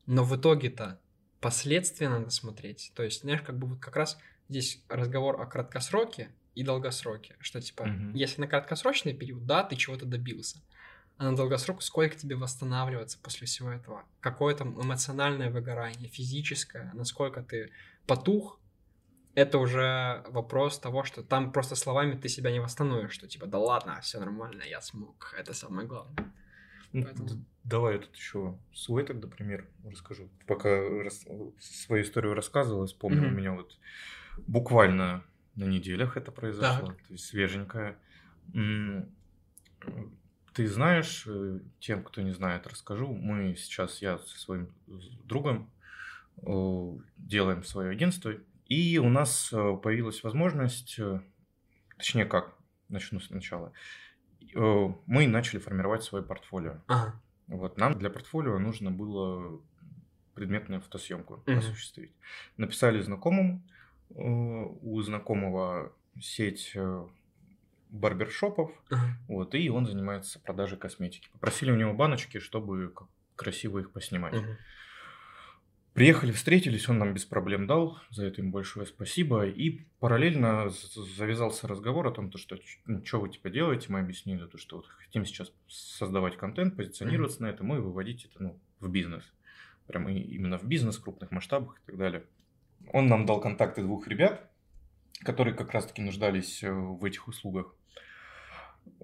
Но 0.10 0.24
в 0.24 0.36
итоге-то 0.36 1.00
последствия 1.40 2.10
надо 2.10 2.32
смотреть. 2.32 2.92
То 2.96 3.04
есть, 3.04 3.22
знаешь, 3.22 3.44
как 3.44 3.60
бы 3.60 3.68
вот 3.68 3.80
как 3.80 3.96
раз 3.96 4.18
здесь 4.50 4.84
разговор 4.90 5.40
о 5.40 5.46
краткосроке 5.46 6.32
и 6.56 6.64
долгосроке. 6.64 7.36
Что 7.40 7.62
типа, 7.62 7.84
mm-hmm. 7.84 8.12
если 8.16 8.42
на 8.42 8.48
краткосрочный 8.48 9.14
период, 9.14 9.46
да, 9.46 9.64
ты 9.64 9.76
чего-то 9.76 10.08
добился. 10.08 10.64
А 11.18 11.26
на 11.26 11.36
долгосрок 11.36 11.84
сколько 11.84 12.18
тебе 12.18 12.36
восстанавливаться 12.36 13.20
после 13.22 13.46
всего 13.46 13.70
этого? 13.70 14.04
Какое 14.20 14.56
там 14.56 14.82
эмоциональное 14.82 15.52
выгорание, 15.52 16.10
физическое, 16.10 16.92
насколько 16.96 17.44
ты 17.44 17.72
потух, 18.08 18.60
это 19.36 19.60
уже 19.60 20.24
вопрос 20.30 20.80
того, 20.80 21.04
что 21.04 21.22
там 21.22 21.52
просто 21.52 21.76
словами 21.76 22.16
ты 22.16 22.30
себя 22.30 22.52
не 22.52 22.60
восстановишь, 22.60 23.14
что 23.14 23.28
типа, 23.28 23.46
да 23.46 23.60
ладно, 23.60 24.02
все 24.02 24.20
нормально, 24.20 24.64
я 24.64 24.82
смог, 24.82 25.36
это 25.38 25.54
самое 25.54 25.88
главное. 25.88 26.34
Ну, 26.92 27.06
давай 27.64 27.96
я 27.96 28.00
тут 28.00 28.16
еще 28.16 28.58
свой 28.74 29.06
тогда 29.06 29.28
пример 29.28 29.68
расскажу. 29.86 30.30
Пока 30.48 30.70
рас... 31.04 31.26
свою 31.60 32.04
историю 32.04 32.34
рассказывал, 32.34 32.86
вспомнил, 32.86 33.24
mm-hmm. 33.24 33.34
у 33.34 33.36
меня 33.36 33.54
вот 33.54 33.78
буквально 34.48 35.24
на 35.56 35.66
неделях 35.66 36.18
это 36.18 36.32
произошло, 36.32 36.88
так. 36.88 36.98
то 36.98 37.14
есть 37.14 37.26
свеженькое. 37.26 37.98
Ты 40.54 40.68
знаешь, 40.68 41.26
э, 41.28 41.60
тем, 41.80 42.04
кто 42.04 42.22
не 42.22 42.32
знает, 42.32 42.68
расскажу. 42.68 43.14
Мы 43.14 43.56
сейчас, 43.56 44.02
я 44.02 44.18
со 44.18 44.40
своим 44.40 44.74
другом 45.24 45.72
э, 46.42 46.98
делаем 47.18 47.64
свое 47.64 47.92
агентство, 47.92 48.34
и 48.66 48.98
у 48.98 49.10
нас 49.10 49.54
э, 49.54 49.78
появилась 49.82 50.24
возможность, 50.24 51.00
точнее 51.98 52.26
как, 52.26 52.56
начну 52.90 53.20
сначала. 53.20 53.72
Мы 54.54 55.28
начали 55.28 55.60
формировать 55.60 56.04
свое 56.04 56.24
портфолио. 56.24 56.82
Ага. 56.88 57.20
Вот 57.48 57.78
нам 57.78 57.98
для 57.98 58.10
портфолио 58.10 58.60
нужно 58.60 58.92
было 58.92 59.60
предметную 60.36 60.82
фотосъемку 60.82 61.36
угу. 61.46 61.52
осуществить. 61.52 62.12
Написали 62.58 63.02
знакомому, 63.02 63.62
у 64.10 65.02
знакомого 65.02 65.94
сеть 66.20 66.76
барбершопов, 67.90 68.72
ага. 68.90 69.18
вот, 69.28 69.56
и 69.56 69.70
он 69.70 69.86
занимается 69.86 70.40
продажей 70.40 70.78
косметики. 70.78 71.28
Попросили 71.34 71.72
у 71.72 71.76
него 71.76 71.94
баночки, 71.94 72.40
чтобы 72.40 72.94
красиво 73.36 73.80
их 73.80 73.92
поснимать. 73.92 74.36
Ага. 74.36 74.58
Приехали, 76.00 76.32
встретились, 76.32 76.88
он 76.88 76.98
нам 76.98 77.14
без 77.14 77.26
проблем 77.26 77.68
дал, 77.68 78.00
за 78.10 78.28
это 78.28 78.40
им 78.40 78.52
большое 78.52 78.86
спасибо. 78.86 79.46
И 79.46 79.82
параллельно 80.00 80.70
завязался 80.70 81.68
разговор 81.68 82.08
о 82.08 82.12
том, 82.12 82.32
то, 82.32 82.38
что 82.38 82.58
ну, 82.86 83.04
что 83.04 83.20
вы 83.20 83.28
типа 83.28 83.50
делаете, 83.50 83.88
мы 83.90 84.00
объяснили, 84.00 84.46
то, 84.46 84.58
что 84.58 84.78
вот 84.78 84.88
хотим 84.88 85.26
сейчас 85.26 85.52
создавать 85.68 86.38
контент, 86.38 86.78
позиционироваться 86.78 87.40
mm-hmm. 87.40 87.42
на 87.42 87.48
этом 87.48 87.76
и 87.76 87.80
выводить 87.80 88.24
это 88.24 88.42
ну, 88.42 88.60
в 88.80 88.90
бизнес. 88.90 89.26
Прямо 89.88 90.14
именно 90.14 90.58
в 90.58 90.64
бизнес, 90.64 90.96
в 90.96 91.04
крупных 91.04 91.32
масштабах 91.32 91.76
и 91.84 91.88
так 91.88 91.98
далее. 91.98 92.24
Он 92.94 93.08
нам 93.08 93.26
дал 93.26 93.42
контакты 93.42 93.82
двух 93.82 94.08
ребят, 94.08 94.50
которые 95.26 95.54
как 95.54 95.74
раз-таки 95.74 96.02
нуждались 96.02 96.64
э, 96.64 96.72
в 96.72 97.04
этих 97.04 97.28
услугах 97.28 97.76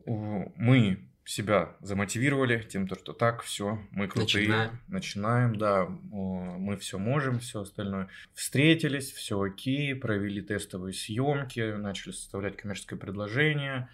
мы 0.05 1.09
себя 1.25 1.75
замотивировали 1.81 2.61
тем, 2.69 2.87
что 2.87 3.11
так, 3.11 3.41
все, 3.41 3.79
мы 3.91 4.07
крутые, 4.07 4.47
начинаем, 4.47 4.79
начинаем 4.87 5.55
да, 5.57 5.85
мы 5.85 6.77
все 6.77 6.99
можем, 6.99 7.39
все 7.39 7.61
остальное. 7.61 8.07
Встретились, 8.33 9.11
все 9.11 9.41
окей, 9.41 9.95
провели 9.95 10.41
тестовые 10.41 10.93
съемки, 10.93 11.59
начали 11.77 12.11
составлять 12.11 12.57
коммерческое 12.57 12.99
предложение. 12.99 13.89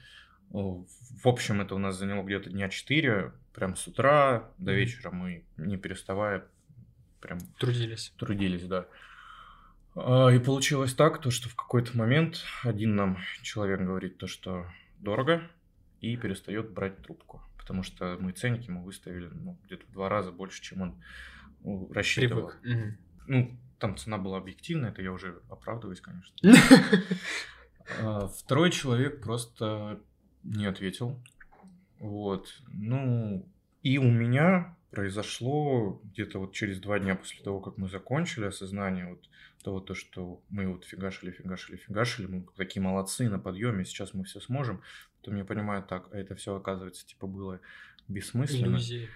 В 0.49 1.27
общем, 1.27 1.61
это 1.61 1.75
у 1.75 1.77
нас 1.77 1.97
заняло 1.97 2.23
где-то 2.23 2.49
дня 2.49 2.67
4, 2.67 3.31
прям 3.53 3.77
с 3.77 3.87
утра 3.87 4.49
до 4.57 4.73
вечера 4.73 5.09
мы, 5.11 5.45
не 5.55 5.77
переставая, 5.77 6.45
прям... 7.21 7.39
Трудились. 7.57 8.13
Трудились, 8.17 8.67
да. 8.67 8.87
А, 9.95 10.27
и 10.29 10.39
получилось 10.39 10.93
так, 10.93 11.21
то, 11.21 11.31
что 11.31 11.47
в 11.47 11.55
какой-то 11.55 11.97
момент 11.97 12.43
один 12.63 12.95
нам 12.95 13.17
человек 13.41 13.79
говорит 13.79 14.17
то, 14.17 14.27
что 14.27 14.65
дорого, 14.99 15.41
и 16.01 16.17
перестает 16.17 16.71
брать 16.71 17.01
трубку. 17.03 17.41
Потому 17.57 17.83
что 17.83 18.17
мы 18.19 18.31
ценники 18.31 18.67
ему 18.67 18.83
выставили 18.83 19.27
ну, 19.27 19.57
где-то 19.65 19.85
в 19.85 19.91
два 19.91 20.09
раза 20.09 20.31
больше, 20.31 20.61
чем 20.61 20.81
он 20.81 21.01
ну, 21.61 21.89
рассчитывал. 21.93 22.51
Привык. 22.61 22.97
Ну, 23.27 23.57
там 23.79 23.97
цена 23.97 24.17
была 24.17 24.37
объективная, 24.37 24.89
это 24.89 25.01
я 25.01 25.11
уже 25.11 25.41
оправдываюсь, 25.49 26.01
конечно. 26.01 26.35
А, 27.99 28.27
второй 28.27 28.71
человек 28.71 29.21
просто 29.21 29.99
не 30.43 30.65
ответил. 30.65 31.19
Вот. 31.99 32.47
Ну, 32.71 33.45
и 33.81 33.97
у 33.97 34.09
меня 34.09 34.77
произошло 34.91 35.99
где-то 36.03 36.39
вот 36.39 36.53
через 36.53 36.79
два 36.79 36.99
дня 36.99 37.15
после 37.15 37.43
того, 37.43 37.59
как 37.59 37.77
мы 37.77 37.89
закончили 37.89 38.45
осознание 38.45 39.07
вот 39.07 39.27
того, 39.61 39.79
то, 39.79 39.93
что 39.93 40.41
мы 40.49 40.67
вот 40.67 40.85
фигашили, 40.85 41.31
фигашили, 41.31 41.77
фигашили, 41.77 42.27
мы 42.27 42.45
такие 42.55 42.81
молодцы 42.81 43.29
на 43.29 43.39
подъеме, 43.39 43.85
сейчас 43.85 44.13
мы 44.13 44.23
все 44.23 44.39
сможем, 44.39 44.81
то 45.21 45.35
я 45.35 45.45
понимаю, 45.45 45.83
так, 45.83 46.09
а 46.11 46.17
это 46.17 46.35
все 46.35 46.55
оказывается 46.55 47.05
типа 47.05 47.27
было 47.27 47.59
бессмысленно. 48.07 48.75
Иллюзии. 48.75 49.09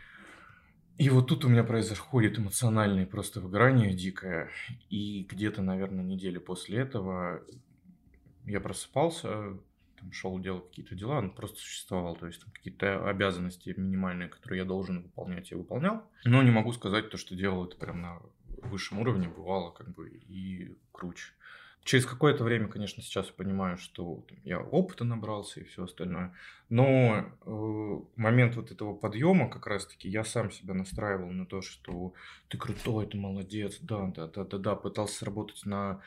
И 0.98 1.10
вот 1.10 1.28
тут 1.28 1.44
у 1.44 1.50
меня 1.50 1.64
происходит 1.64 2.40
эмоциональное 2.40 3.06
просто 3.06 3.42
выгорание 3.42 3.94
дикое. 3.94 4.50
И 4.90 5.28
где-то, 5.30 5.62
наверное, 5.62 6.06
недели 6.06 6.38
после 6.38 6.80
этого 6.80 7.44
я 8.46 8.62
просыпался, 8.62 9.58
там, 10.00 10.12
шел 10.14 10.40
делать 10.40 10.70
какие-то 10.70 10.96
дела, 10.96 11.18
он 11.18 11.32
просто 11.32 11.58
существовал. 11.60 12.16
То 12.16 12.28
есть 12.28 12.42
там 12.42 12.52
какие-то 12.52 13.10
обязанности 13.10 13.74
минимальные, 13.75 14.30
которые 14.30 14.60
я 14.60 14.66
должен 14.66 15.04
выполнять, 15.04 15.52
я 15.52 15.58
выполнял. 15.58 16.10
Но 16.24 16.42
не 16.44 16.52
могу 16.52 16.72
сказать 16.72 17.10
то, 17.10 17.18
что 17.18 17.36
делал 17.36 17.66
это 17.66 17.75
прям 17.75 18.02
на 18.02 18.22
высшем 18.69 19.00
уровне, 19.00 19.27
бывало 19.27 19.72
как 19.72 19.93
бы 19.93 20.10
и 20.10 20.77
круче. 20.91 21.34
Через 21.86 22.07
какое-то 22.07 22.43
время, 22.43 22.67
конечно, 22.67 23.03
сейчас 23.03 23.27
понимаю, 23.27 23.77
что 23.77 24.25
я 24.43 24.60
опыта 24.60 25.03
набрался 25.03 25.60
и 25.60 25.65
все 25.65 25.84
остальное. 25.84 26.34
Но 26.67 27.27
э, 27.45 28.00
момент 28.15 28.55
вот 28.55 28.72
этого 28.72 28.95
подъема, 28.95 29.48
как 29.48 29.67
раз-таки, 29.67 30.10
я 30.10 30.24
сам 30.24 30.50
себя 30.50 30.74
настраивал 30.74 31.29
на 31.29 31.45
то, 31.45 31.62
что 31.62 32.15
ты 32.48 32.57
крутой, 32.57 33.05
ты 33.05 33.17
молодец, 33.17 33.77
да, 33.81 34.07
да, 34.07 34.25
да, 34.25 34.45
да, 34.45 34.57
да, 34.57 34.75
пытался 34.75 35.19
сработать 35.19 35.63
на 35.67 36.01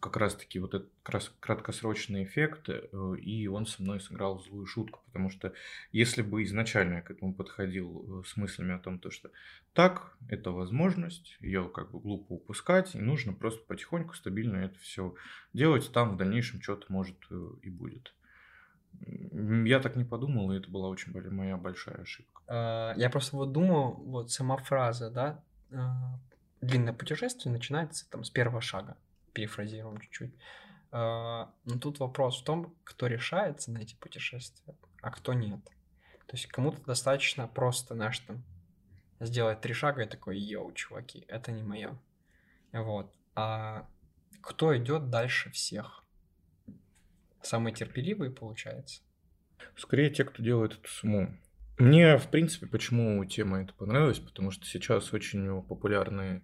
как 0.00 0.16
раз-таки 0.16 0.58
вот 0.58 0.74
этот 0.74 0.90
краткосрочный 1.02 2.24
эффект, 2.24 2.68
э, 2.68 3.16
и 3.20 3.46
он 3.46 3.66
со 3.66 3.82
мной 3.82 4.00
сыграл 4.00 4.40
злую 4.40 4.66
шутку, 4.66 5.00
потому 5.06 5.30
что 5.30 5.52
если 5.92 6.22
бы 6.22 6.42
изначально 6.42 6.96
я 6.96 7.02
к 7.02 7.10
этому 7.10 7.34
подходил 7.34 8.22
э, 8.22 8.26
с 8.26 8.36
мыслями 8.36 8.74
о 8.74 8.78
том, 8.78 8.98
то, 8.98 9.10
что 9.10 9.30
так, 9.72 10.16
это 10.28 10.50
возможность, 10.50 11.36
ее 11.40 11.68
как 11.68 11.90
бы 11.90 12.00
глупо 12.00 12.32
упускать, 12.32 12.94
и 12.94 12.98
нужно 12.98 13.32
просто 13.32 13.64
потихоньку, 13.66 14.14
стабильно 14.14 14.56
это 14.56 14.78
все 14.78 15.14
делать, 15.52 15.90
там 15.92 16.14
в 16.14 16.16
дальнейшем 16.16 16.62
что-то 16.62 16.86
может 16.88 17.16
э, 17.30 17.48
и 17.62 17.70
будет. 17.70 18.14
Я 19.00 19.80
так 19.80 19.96
не 19.96 20.04
подумал, 20.04 20.52
и 20.52 20.58
это 20.58 20.70
была 20.70 20.88
очень 20.88 21.12
моя 21.30 21.56
большая 21.56 22.02
ошибка. 22.02 22.42
А, 22.46 22.94
я 22.96 23.10
просто 23.10 23.36
вот 23.36 23.50
думал, 23.50 23.94
вот 23.94 24.30
сама 24.30 24.56
фраза, 24.56 25.10
да, 25.10 25.42
длинное 26.60 26.92
путешествие 26.92 27.52
начинается 27.52 28.08
там 28.08 28.22
с 28.22 28.30
первого 28.30 28.60
шага 28.60 28.96
перефразируем 29.34 30.00
чуть-чуть. 30.00 30.34
А, 30.90 31.52
но 31.64 31.78
тут 31.78 31.98
вопрос 31.98 32.40
в 32.40 32.44
том, 32.44 32.74
кто 32.84 33.06
решается 33.06 33.70
на 33.72 33.78
эти 33.78 33.94
путешествия, 33.96 34.74
а 35.02 35.10
кто 35.10 35.32
нет. 35.32 35.62
То 36.26 36.36
есть 36.36 36.46
кому-то 36.46 36.80
достаточно 36.84 37.46
просто, 37.46 37.94
знаешь, 37.94 38.18
там, 38.20 38.42
сделать 39.20 39.60
три 39.60 39.74
шага 39.74 40.02
и 40.02 40.08
такой, 40.08 40.38
йоу, 40.38 40.72
чуваки, 40.72 41.24
это 41.28 41.52
не 41.52 41.62
мое. 41.62 41.98
Вот. 42.72 43.12
А 43.34 43.88
кто 44.40 44.76
идет 44.76 45.10
дальше 45.10 45.50
всех? 45.50 46.04
Самые 47.42 47.74
терпеливые, 47.74 48.30
получается? 48.30 49.02
Скорее 49.76 50.10
те, 50.10 50.24
кто 50.24 50.42
делает 50.42 50.72
это 50.74 50.88
с 50.88 51.02
умом. 51.02 51.38
Мне, 51.78 52.18
в 52.18 52.28
принципе, 52.28 52.66
почему 52.66 53.24
тема 53.24 53.62
эта 53.62 53.74
понравилась, 53.74 54.20
потому 54.20 54.52
что 54.52 54.64
сейчас 54.64 55.12
очень 55.12 55.62
популярные 55.62 56.42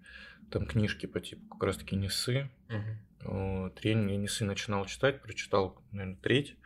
там 0.50 0.66
книжки 0.66 1.06
по 1.06 1.20
типу 1.20 1.54
как 1.54 1.62
раз-таки 1.64 1.96
Несы. 1.96 2.50
Угу. 2.68 3.70
Тренинг 3.76 4.10
я 4.10 4.16
Несы 4.16 4.44
начинал 4.44 4.86
читать, 4.86 5.22
прочитал, 5.22 5.80
наверное, 5.92 6.16
треть. 6.16 6.56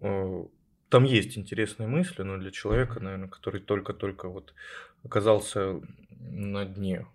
Там 0.00 1.04
есть 1.04 1.38
интересные 1.38 1.88
мысли, 1.88 2.22
но 2.22 2.36
для 2.36 2.50
человека, 2.50 3.00
наверное, 3.00 3.28
который 3.28 3.60
только-только 3.60 4.28
вот 4.28 4.54
оказался 5.04 5.80
на 6.10 6.64
дне, 6.64 7.06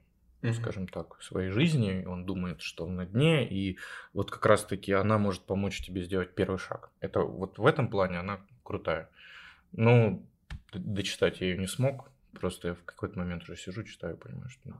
mm 0.41 0.53
скажем 0.53 0.87
так, 0.87 1.21
своей 1.21 1.49
жизни, 1.49 2.05
он 2.05 2.25
думает, 2.25 2.61
что 2.61 2.85
он 2.85 2.95
на 2.95 3.05
дне, 3.05 3.47
и 3.47 3.77
вот 4.13 4.31
как 4.31 4.45
раз-таки 4.45 4.93
она 4.93 5.17
может 5.17 5.43
помочь 5.43 5.81
тебе 5.81 6.01
сделать 6.03 6.33
первый 6.33 6.57
шаг. 6.57 6.89
Это 7.01 7.19
вот 7.19 7.57
в 7.57 7.65
этом 7.65 7.89
плане 7.89 8.19
она 8.19 8.39
крутая. 8.63 9.09
Ну, 9.73 10.25
дочитать 10.73 11.41
я 11.41 11.47
ее 11.47 11.57
не 11.57 11.67
смог, 11.67 12.09
просто 12.33 12.69
я 12.69 12.73
в 12.73 12.83
какой-то 12.83 13.19
момент 13.19 13.43
уже 13.43 13.57
сижу, 13.57 13.83
читаю, 13.83 14.17
понимаю, 14.17 14.49
что 14.49 14.61
ну, 14.69 14.75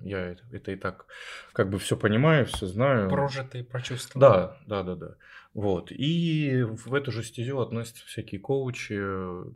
я 0.00 0.18
это, 0.18 0.42
это 0.52 0.72
и 0.72 0.76
так 0.76 1.06
как 1.52 1.70
бы 1.70 1.78
все 1.78 1.96
понимаю, 1.96 2.46
все 2.46 2.66
знаю. 2.66 3.08
Прожитые, 3.08 3.64
прочувствовал. 3.64 4.20
Да, 4.20 4.56
да, 4.66 4.82
да, 4.82 4.94
да. 4.94 5.14
Вот. 5.54 5.90
И 5.90 6.62
в 6.62 6.94
эту 6.94 7.10
же 7.12 7.22
стезю 7.22 7.60
относятся 7.60 8.06
всякие 8.06 8.40
коучи, 8.40 9.00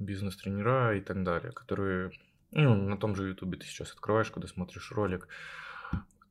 бизнес-тренера 0.03 0.97
и 0.97 1.01
так 1.01 1.23
далее, 1.23 1.53
которые, 1.53 2.11
ну, 2.51 2.75
на 2.75 2.97
том 2.97 3.15
же 3.15 3.29
Ютубе 3.29 3.59
ты 3.59 3.67
сейчас 3.67 3.93
открываешь, 3.93 4.31
когда 4.31 4.49
смотришь 4.49 4.91
ролик, 4.91 5.29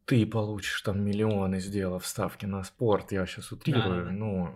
ты 0.06 0.26
получишь 0.26 0.82
там 0.82 1.04
миллионы, 1.04 1.60
сделав 1.60 2.06
ставки 2.06 2.46
на 2.46 2.64
спорт. 2.64 3.14
Я 3.14 3.26
сейчас 3.26 3.52
утрирую, 3.52 4.06
да. 4.06 4.12
ну, 4.12 4.54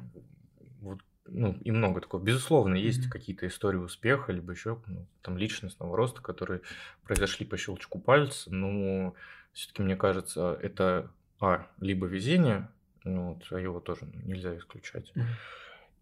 вот 0.82 1.00
ну, 1.30 1.58
и 1.64 1.72
много 1.72 2.02
такого. 2.02 2.22
Безусловно, 2.22 2.76
есть 2.76 3.06
mm-hmm. 3.06 3.12
какие-то 3.12 3.48
истории 3.48 3.78
успеха, 3.78 4.32
либо 4.32 4.52
еще 4.52 4.82
ну, 4.88 5.08
там 5.22 5.38
личностного 5.38 5.96
роста, 5.96 6.22
которые 6.22 6.62
произошли 7.04 7.46
по 7.46 7.58
щелчку 7.58 8.00
пальца, 8.00 8.54
но 8.54 9.14
все-таки, 9.58 9.82
мне 9.82 9.96
кажется, 9.96 10.58
это, 10.62 11.10
а, 11.40 11.68
либо 11.80 12.06
везение, 12.06 12.70
ну, 13.04 13.34
вот, 13.34 13.44
а 13.52 13.60
его 13.60 13.80
тоже 13.80 14.02
нельзя 14.24 14.56
исключать, 14.58 15.12
mm-hmm. 15.16 15.24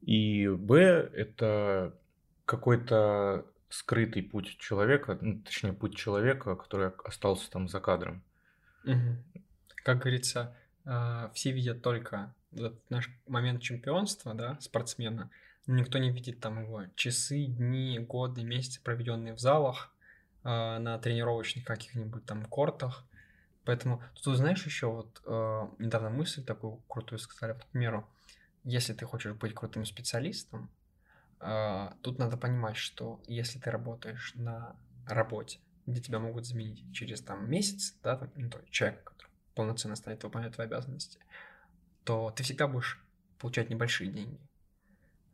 и, 0.01 0.50
б, 0.50 0.77
это 1.13 1.93
какой-то 2.45 3.45
скрытый 3.69 4.24
путь 4.24 4.57
человека, 4.57 5.17
ну, 5.21 5.39
точнее, 5.39 5.71
путь 5.71 5.95
человека, 5.95 6.55
который 6.55 6.91
остался 7.05 7.50
там 7.50 7.67
за 7.67 7.79
кадром. 7.79 8.21
Угу. 8.83 9.41
Как 9.83 10.00
говорится, 10.00 10.55
э, 10.85 11.29
все 11.33 11.51
видят 11.51 11.81
только 11.81 12.33
этот 12.53 12.79
наш 12.89 13.09
момент 13.27 13.62
чемпионства, 13.62 14.33
да, 14.33 14.57
спортсмена, 14.59 15.29
но 15.65 15.75
никто 15.75 15.97
не 15.97 16.12
видит 16.12 16.39
там 16.39 16.62
его 16.62 16.83
часы, 16.95 17.45
дни, 17.45 18.00
годы, 18.00 18.43
месяцы, 18.43 18.81
проведенные 18.81 19.33
в 19.33 19.39
залах, 19.39 19.91
э, 20.43 20.47
на 20.47 21.00
тренировочных 21.00 21.65
каких-нибудь 21.65 22.25
там 22.25 22.45
кортах. 22.45 23.03
Поэтому 23.65 24.01
тут, 24.22 24.38
знаешь, 24.38 24.65
еще 24.65 24.88
вот 24.88 25.22
э, 25.25 25.67
недавно 25.79 26.10
мысль 26.10 26.43
такую 26.43 26.77
крутую 26.88 27.19
сказали, 27.19 27.57
к 27.57 27.65
примеру, 27.67 28.07
если 28.63 28.93
ты 28.93 29.05
хочешь 29.05 29.34
быть 29.34 29.55
крутым 29.55 29.86
специалистом, 29.86 30.69
э, 31.39 31.89
тут 32.01 32.19
надо 32.19 32.38
понимать, 32.38 32.77
что 32.77 33.22
если 33.27 33.60
ты 33.60 33.72
работаешь 33.72 34.34
на 34.36 34.75
работе, 35.07 35.60
где 35.88 36.00
тебя 36.00 36.19
могут 36.19 36.45
заменить 36.45 36.93
через 36.93 37.22
там 37.22 37.50
месяц, 37.50 37.95
да, 38.03 38.17
там, 38.17 38.31
ну, 38.36 38.50
то 38.50 38.62
человек, 38.69 39.03
который 39.03 39.31
полноценно 39.55 39.95
станет 39.95 40.24
выполнять 40.24 40.53
твои 40.53 40.67
обязанности, 40.67 41.19
то 42.03 42.29
ты 42.31 42.43
всегда 42.43 42.67
будешь 42.67 43.03
получать 43.39 43.69
небольшие 43.72 44.12
деньги. 44.12 44.39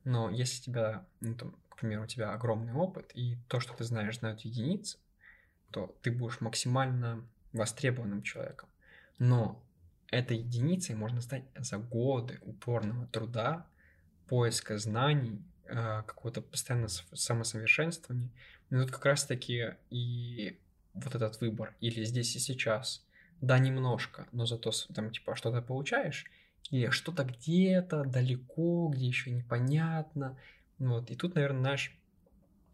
Но 0.05 0.29
если 0.29 0.63
тебя, 0.63 1.05
ну, 1.19 1.35
там, 1.35 1.55
к 1.69 1.77
примеру, 1.77 2.03
у 2.03 2.07
тебя 2.07 2.33
огромный 2.33 2.73
опыт, 2.73 3.11
и 3.13 3.37
то, 3.47 3.59
что 3.59 3.73
ты 3.73 3.83
знаешь, 3.83 4.19
знают 4.19 4.41
единицы, 4.41 4.99
то 5.71 5.95
ты 6.01 6.11
будешь 6.11 6.41
максимально 6.41 7.25
востребованным 7.53 8.21
человеком. 8.21 8.69
Но 9.19 9.63
этой 10.11 10.37
единицей 10.37 10.95
можно 10.95 11.21
стать 11.21 11.43
за 11.57 11.77
годы 11.77 12.39
упорного 12.41 13.07
труда, 13.07 13.65
поиска 14.27 14.77
знаний, 14.77 15.41
э, 15.65 16.03
какого-то 16.05 16.41
постоянного 16.41 16.89
самосовершенствования. 16.89 18.29
И 18.69 18.75
тут 18.75 18.91
как 18.91 19.05
раз-таки 19.05 19.75
и 19.89 20.57
вот 20.93 21.15
этот 21.15 21.39
выбор, 21.41 21.75
или 21.79 22.03
здесь 22.03 22.35
и 22.35 22.39
сейчас, 22.39 23.05
да, 23.39 23.57
немножко, 23.59 24.27
но 24.31 24.45
зато 24.45 24.71
там 24.93 25.11
типа 25.11 25.35
что-то 25.35 25.61
получаешь, 25.61 26.25
или 26.69 26.89
что-то 26.89 27.23
где-то 27.23 28.03
далеко, 28.03 28.89
где 28.89 29.07
еще 29.07 29.31
непонятно. 29.31 30.37
Вот. 30.77 31.09
И 31.09 31.15
тут, 31.15 31.35
наверное, 31.35 31.71
наш, 31.71 31.97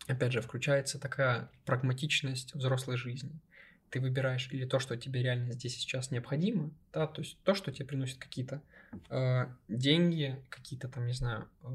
опять 0.08 0.34
же, 0.34 0.42
включается 0.42 1.00
такая 1.00 1.50
прагматичность 1.66 2.54
взрослой 2.54 2.98
жизни 2.98 3.40
ты 3.90 4.00
выбираешь 4.00 4.50
или 4.52 4.66
то, 4.66 4.80
что 4.80 4.98
тебе 4.98 5.22
реально 5.24 5.54
здесь 5.54 5.78
сейчас 5.78 6.12
необходимо, 6.12 6.72
да, 6.94 7.08
то 7.08 7.22
есть 7.22 7.38
то, 7.44 7.54
что 7.54 7.72
тебе 7.72 7.86
приносит 7.86 8.18
какие-то 8.18 8.62
э, 9.10 9.48
деньги, 9.68 10.42
какие-то 10.50 10.88
там, 10.88 11.06
не 11.06 11.14
знаю, 11.14 11.48
э, 11.64 11.68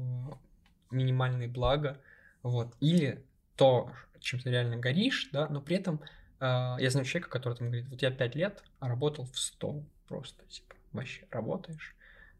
минимальные 0.91 1.47
блага, 1.47 1.99
вот, 2.43 2.75
или 2.79 3.23
то, 3.55 3.91
чем 4.19 4.39
ты 4.39 4.51
реально 4.51 4.77
горишь, 4.77 5.29
да, 5.31 5.47
но 5.47 5.61
при 5.61 5.77
этом 5.77 6.01
э, 6.39 6.75
я 6.79 6.89
знаю 6.89 7.05
человека, 7.05 7.29
который 7.29 7.57
там 7.57 7.67
говорит, 7.67 7.89
вот 7.89 8.01
я 8.01 8.11
пять 8.11 8.35
лет 8.35 8.63
работал 8.79 9.25
в 9.25 9.37
стол 9.37 9.85
просто, 10.07 10.45
типа, 10.45 10.75
вообще 10.91 11.25
работаешь, 11.31 11.95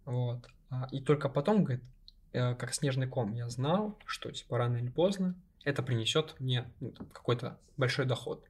вот, 0.06 0.48
а, 0.70 0.88
и 0.92 1.02
только 1.02 1.30
потом, 1.30 1.64
говорит, 1.64 1.84
э, 2.34 2.56
как 2.56 2.74
снежный 2.74 3.08
ком, 3.08 3.34
я 3.34 3.50
знал, 3.50 3.98
что, 4.06 4.32
типа, 4.32 4.58
рано 4.58 4.78
или 4.78 4.90
поздно 4.90 5.36
это 5.64 5.82
принесет 5.82 6.36
мне 6.40 6.66
ну, 6.80 6.92
какой-то 7.12 7.58
большой 7.78 8.06
доход. 8.06 8.44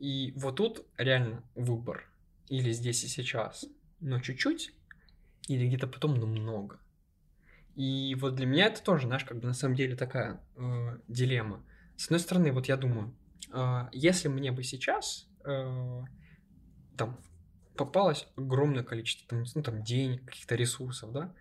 И 0.00 0.32
вот 0.34 0.56
тут 0.56 0.86
реально 0.96 1.44
выбор. 1.54 2.10
Или 2.48 2.72
здесь 2.72 3.04
и 3.04 3.06
сейчас, 3.06 3.66
но 4.00 4.18
чуть-чуть, 4.18 4.72
или 5.46 5.66
где-то 5.66 5.86
потом, 5.86 6.14
но 6.14 6.26
много. 6.26 6.80
И 7.76 8.16
вот 8.18 8.34
для 8.34 8.46
меня 8.46 8.66
это 8.66 8.82
тоже, 8.82 9.06
знаешь, 9.06 9.24
как 9.24 9.38
бы 9.38 9.46
на 9.46 9.52
самом 9.52 9.74
деле 9.74 9.96
такая 9.96 10.40
э, 10.56 10.98
дилемма. 11.06 11.62
С 11.96 12.06
одной 12.06 12.20
стороны, 12.20 12.50
вот 12.50 12.66
я 12.66 12.78
думаю, 12.78 13.14
э, 13.52 13.88
если 13.92 14.28
мне 14.28 14.52
бы 14.52 14.64
сейчас 14.64 15.28
э, 15.44 16.02
там 16.96 17.20
попалось 17.76 18.26
огромное 18.36 18.82
количество 18.82 19.28
там, 19.28 19.44
ну, 19.54 19.62
там 19.62 19.84
денег, 19.84 20.24
каких-то 20.24 20.54
ресурсов, 20.54 21.12
да, 21.12 21.34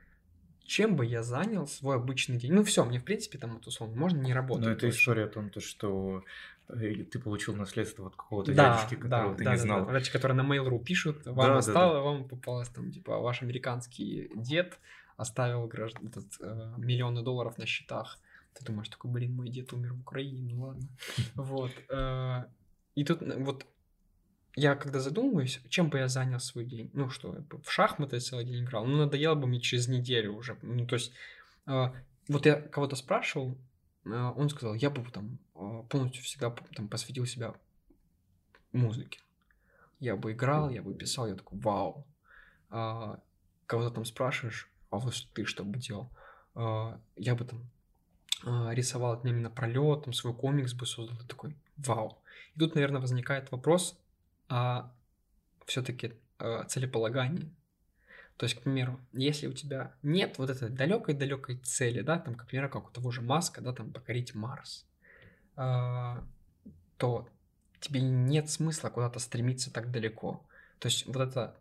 чем 0.69 0.95
бы 0.95 1.05
я 1.05 1.23
занял 1.23 1.67
свой 1.67 1.95
обычный 1.95 2.37
день? 2.37 2.53
Ну 2.53 2.63
все, 2.63 2.85
мне 2.85 2.99
в 2.99 3.03
принципе 3.03 3.39
там 3.39 3.55
вот 3.55 3.65
условно 3.65 3.95
можно 3.97 4.21
не 4.21 4.33
работать. 4.33 4.65
Но 4.65 4.71
это 4.71 4.87
история 4.87 5.25
о 5.25 5.27
том, 5.27 5.49
то, 5.49 5.59
что 5.59 6.23
ты 6.67 7.19
получил 7.19 7.55
наследство 7.55 8.07
от 8.07 8.15
какого-то 8.15 8.53
да, 8.53 8.75
дядюшки, 8.75 8.95
которого 8.95 9.31
да, 9.31 9.37
ты 9.37 9.43
да, 9.43 9.51
не 9.51 9.57
да, 9.57 9.63
знал. 9.63 9.85
Да, 9.87 9.93
да. 9.93 10.11
которые 10.11 10.37
на 10.37 10.53
Mail.ru 10.53 10.79
пишут, 10.79 11.25
вам 11.25 11.35
да, 11.35 11.57
осталось, 11.57 11.93
да, 11.93 11.97
да. 11.97 12.01
вам 12.01 12.27
попалось 12.27 12.69
там, 12.69 12.91
типа, 12.91 13.17
ваш 13.17 13.41
американский 13.41 14.31
дед 14.35 14.79
оставил 15.17 15.67
граждан, 15.67 16.07
этот, 16.07 16.25
э, 16.39 16.73
миллионы 16.77 17.23
долларов 17.23 17.57
на 17.57 17.65
счетах. 17.65 18.19
Ты 18.53 18.63
думаешь, 18.63 18.89
такой, 18.89 19.11
блин, 19.11 19.35
мой 19.35 19.49
дед 19.49 19.73
умер 19.73 19.93
в 19.93 20.01
Украине, 20.01 20.53
ну 20.53 20.61
ладно. 20.61 20.87
Вот. 21.35 21.71
Э, 21.89 22.43
и 22.93 23.03
тут 23.03 23.21
вот 23.21 23.65
я 24.59 24.75
когда 24.75 24.99
задумываюсь, 24.99 25.61
чем 25.69 25.89
бы 25.89 25.99
я 25.99 26.09
занял 26.09 26.39
свой 26.39 26.65
день, 26.65 26.89
ну 26.93 27.09
что, 27.09 27.37
в 27.63 27.71
шахматы 27.71 28.19
целый 28.19 28.45
день 28.45 28.65
играл, 28.65 28.85
ну 28.85 28.97
надоело 28.97 29.35
бы 29.35 29.47
мне 29.47 29.61
через 29.61 29.87
неделю 29.87 30.33
уже, 30.33 30.57
ну 30.61 30.85
то 30.85 30.95
есть, 30.95 31.13
э, 31.65 31.85
вот 32.27 32.45
я 32.45 32.61
кого-то 32.61 32.97
спрашивал, 32.97 33.57
э, 34.05 34.09
он 34.09 34.49
сказал, 34.49 34.75
я 34.75 34.89
бы 34.89 35.09
там 35.11 35.39
а, 35.55 35.83
полностью 35.83 36.23
всегда 36.23 36.49
там 36.75 36.89
посвятил 36.89 37.25
себя 37.25 37.53
музыке. 38.73 39.19
Я 39.99 40.15
бы 40.15 40.33
играл, 40.33 40.69
я 40.69 40.81
бы 40.81 40.93
писал, 40.93 41.27
я 41.27 41.35
такой, 41.35 41.59
вау. 41.59 42.05
А, 42.69 43.19
кого-то 43.65 43.91
там 43.91 44.05
спрашиваешь, 44.05 44.69
а 44.89 44.97
вот 44.97 45.13
ты 45.33 45.45
что 45.45 45.63
бы 45.63 45.79
делал? 45.79 46.09
А, 46.53 46.99
я 47.15 47.35
бы 47.35 47.45
там 47.45 47.69
рисовал 48.71 49.21
днями 49.21 49.41
напролет, 49.41 50.05
там 50.05 50.13
свой 50.13 50.33
комикс 50.33 50.73
бы 50.73 50.85
создал, 50.85 51.17
такой, 51.27 51.57
вау. 51.77 52.21
И 52.55 52.59
тут, 52.59 52.75
наверное, 52.75 53.01
возникает 53.01 53.51
вопрос, 53.51 53.99
а 54.49 54.91
все-таки 55.65 56.13
а, 56.39 56.65
целеполагание. 56.65 57.49
То 58.37 58.45
есть, 58.45 58.55
к 58.55 58.61
примеру, 58.61 58.99
если 59.11 59.47
у 59.47 59.53
тебя 59.53 59.93
нет 60.01 60.37
вот 60.37 60.49
этой 60.49 60.69
далекой-далекой 60.69 61.57
цели, 61.57 62.01
да, 62.01 62.19
там, 62.19 62.35
к 62.35 62.47
примеру, 62.47 62.69
как 62.69 62.87
у 62.87 62.91
того 62.91 63.11
же 63.11 63.21
Маска, 63.21 63.61
да, 63.61 63.73
там, 63.73 63.91
покорить 63.91 64.33
Марс, 64.33 64.85
а, 65.55 66.25
то 66.97 67.29
тебе 67.79 68.01
нет 68.01 68.49
смысла 68.49 68.89
куда-то 68.89 69.19
стремиться 69.19 69.71
так 69.71 69.91
далеко. 69.91 70.45
То 70.79 70.87
есть 70.87 71.05
вот 71.05 71.17
это 71.17 71.57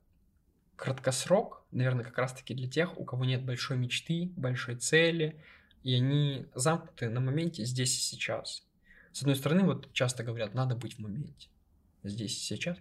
краткосрок, 0.77 1.65
наверное, 1.73 2.05
как 2.05 2.17
раз-таки 2.17 2.55
для 2.55 2.69
тех, 2.69 2.97
у 2.97 3.05
кого 3.05 3.25
нет 3.25 3.45
большой 3.45 3.77
мечты, 3.77 4.33
большой 4.37 4.77
цели, 4.77 5.43
и 5.83 5.95
они 5.95 6.47
замкнуты 6.55 7.09
на 7.09 7.21
моменте 7.21 7.65
здесь 7.65 7.97
и 7.99 8.01
сейчас. 8.01 8.63
С 9.13 9.23
одной 9.23 9.35
стороны, 9.35 9.65
вот 9.65 9.93
часто 9.93 10.23
говорят, 10.23 10.55
надо 10.55 10.77
быть 10.77 10.95
в 10.95 10.99
моменте, 11.01 11.49
здесь 12.03 12.39
сейчас. 12.39 12.79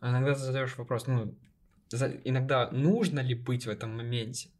А 0.00 0.10
иногда 0.10 0.34
ты 0.34 0.40
задаешь 0.40 0.76
вопрос, 0.76 1.06
ну, 1.06 1.34
иногда 2.24 2.70
нужно 2.70 3.20
ли 3.20 3.34
быть 3.34 3.66
в 3.66 3.70
этом 3.70 3.96
моменте? 3.96 4.50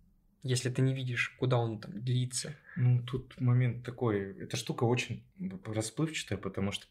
если 0.42 0.70
ты 0.70 0.82
не 0.82 0.94
видишь, 0.94 1.34
куда 1.38 1.58
он 1.58 1.80
там 1.80 2.00
длится. 2.00 2.54
Ну, 2.76 3.02
тут 3.02 3.38
момент 3.40 3.84
такой, 3.84 4.38
эта 4.38 4.56
штука 4.56 4.84
очень 4.84 5.24
расплывчатая, 5.64 6.38
потому 6.38 6.72
что 6.72 6.87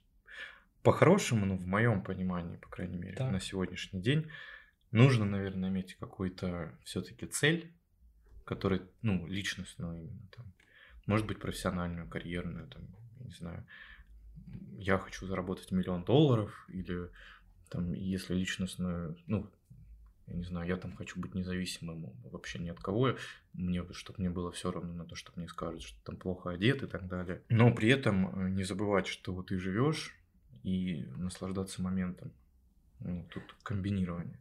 по-хорошему, 0.84 1.46
ну, 1.46 1.58
в 1.58 1.66
моем 1.66 2.04
понимании, 2.04 2.58
по 2.58 2.70
крайней 2.70 2.98
мере, 2.98 3.16
так. 3.16 3.32
на 3.32 3.40
сегодняшний 3.40 4.02
день, 4.02 4.30
нужно, 4.92 5.26
наверное, 5.26 5.70
иметь 5.70 5.96
какую-то 5.96 6.78
все-таки 6.84 7.26
цель, 7.26 7.74
которая, 8.46 8.82
ну, 9.02 9.26
личностную 9.28 10.02
именно 10.02 10.28
там, 10.36 10.54
может 11.06 11.26
быть, 11.26 11.40
профессиональную, 11.40 12.08
карьерную, 12.08 12.68
там, 12.68 12.84
не 13.20 13.34
знаю, 13.34 13.66
я 14.78 14.98
хочу 14.98 15.26
заработать 15.26 15.72
миллион 15.72 16.04
долларов, 16.04 16.66
или 16.70 17.10
там, 17.70 17.94
если 17.94 18.34
личностную, 18.34 19.18
ну, 19.28 19.50
я 20.28 20.36
не 20.36 20.44
знаю, 20.44 20.68
я 20.68 20.78
там 20.78 20.96
хочу 20.96 21.20
быть 21.20 21.36
независимым 21.36 22.12
вообще 22.32 22.60
ни 22.60 22.70
от 22.70 22.80
кого, 22.80 23.16
мне, 23.54 23.84
чтобы 23.94 24.20
мне 24.20 24.30
было 24.30 24.52
все 24.52 24.72
равно 24.72 24.94
на 24.94 25.06
то, 25.06 25.16
что 25.16 25.32
мне 25.36 25.48
скажут, 25.48 25.82
что 25.82 26.04
там 26.04 26.18
плохо 26.18 26.50
одет 26.50 26.84
и 26.84 26.88
так 26.88 27.08
далее. 27.08 27.42
Но 27.50 27.74
при 27.74 27.90
этом 27.90 28.46
э, 28.46 28.50
не 28.50 28.64
забывать, 28.64 29.08
что 29.08 29.34
вот 29.34 29.48
ты 29.48 29.58
живешь 29.58 30.16
и 30.64 31.06
наслаждаться 31.16 31.82
моментом. 31.82 32.32
Ну, 33.00 33.26
тут 33.32 33.44
комбинирование. 33.64 34.40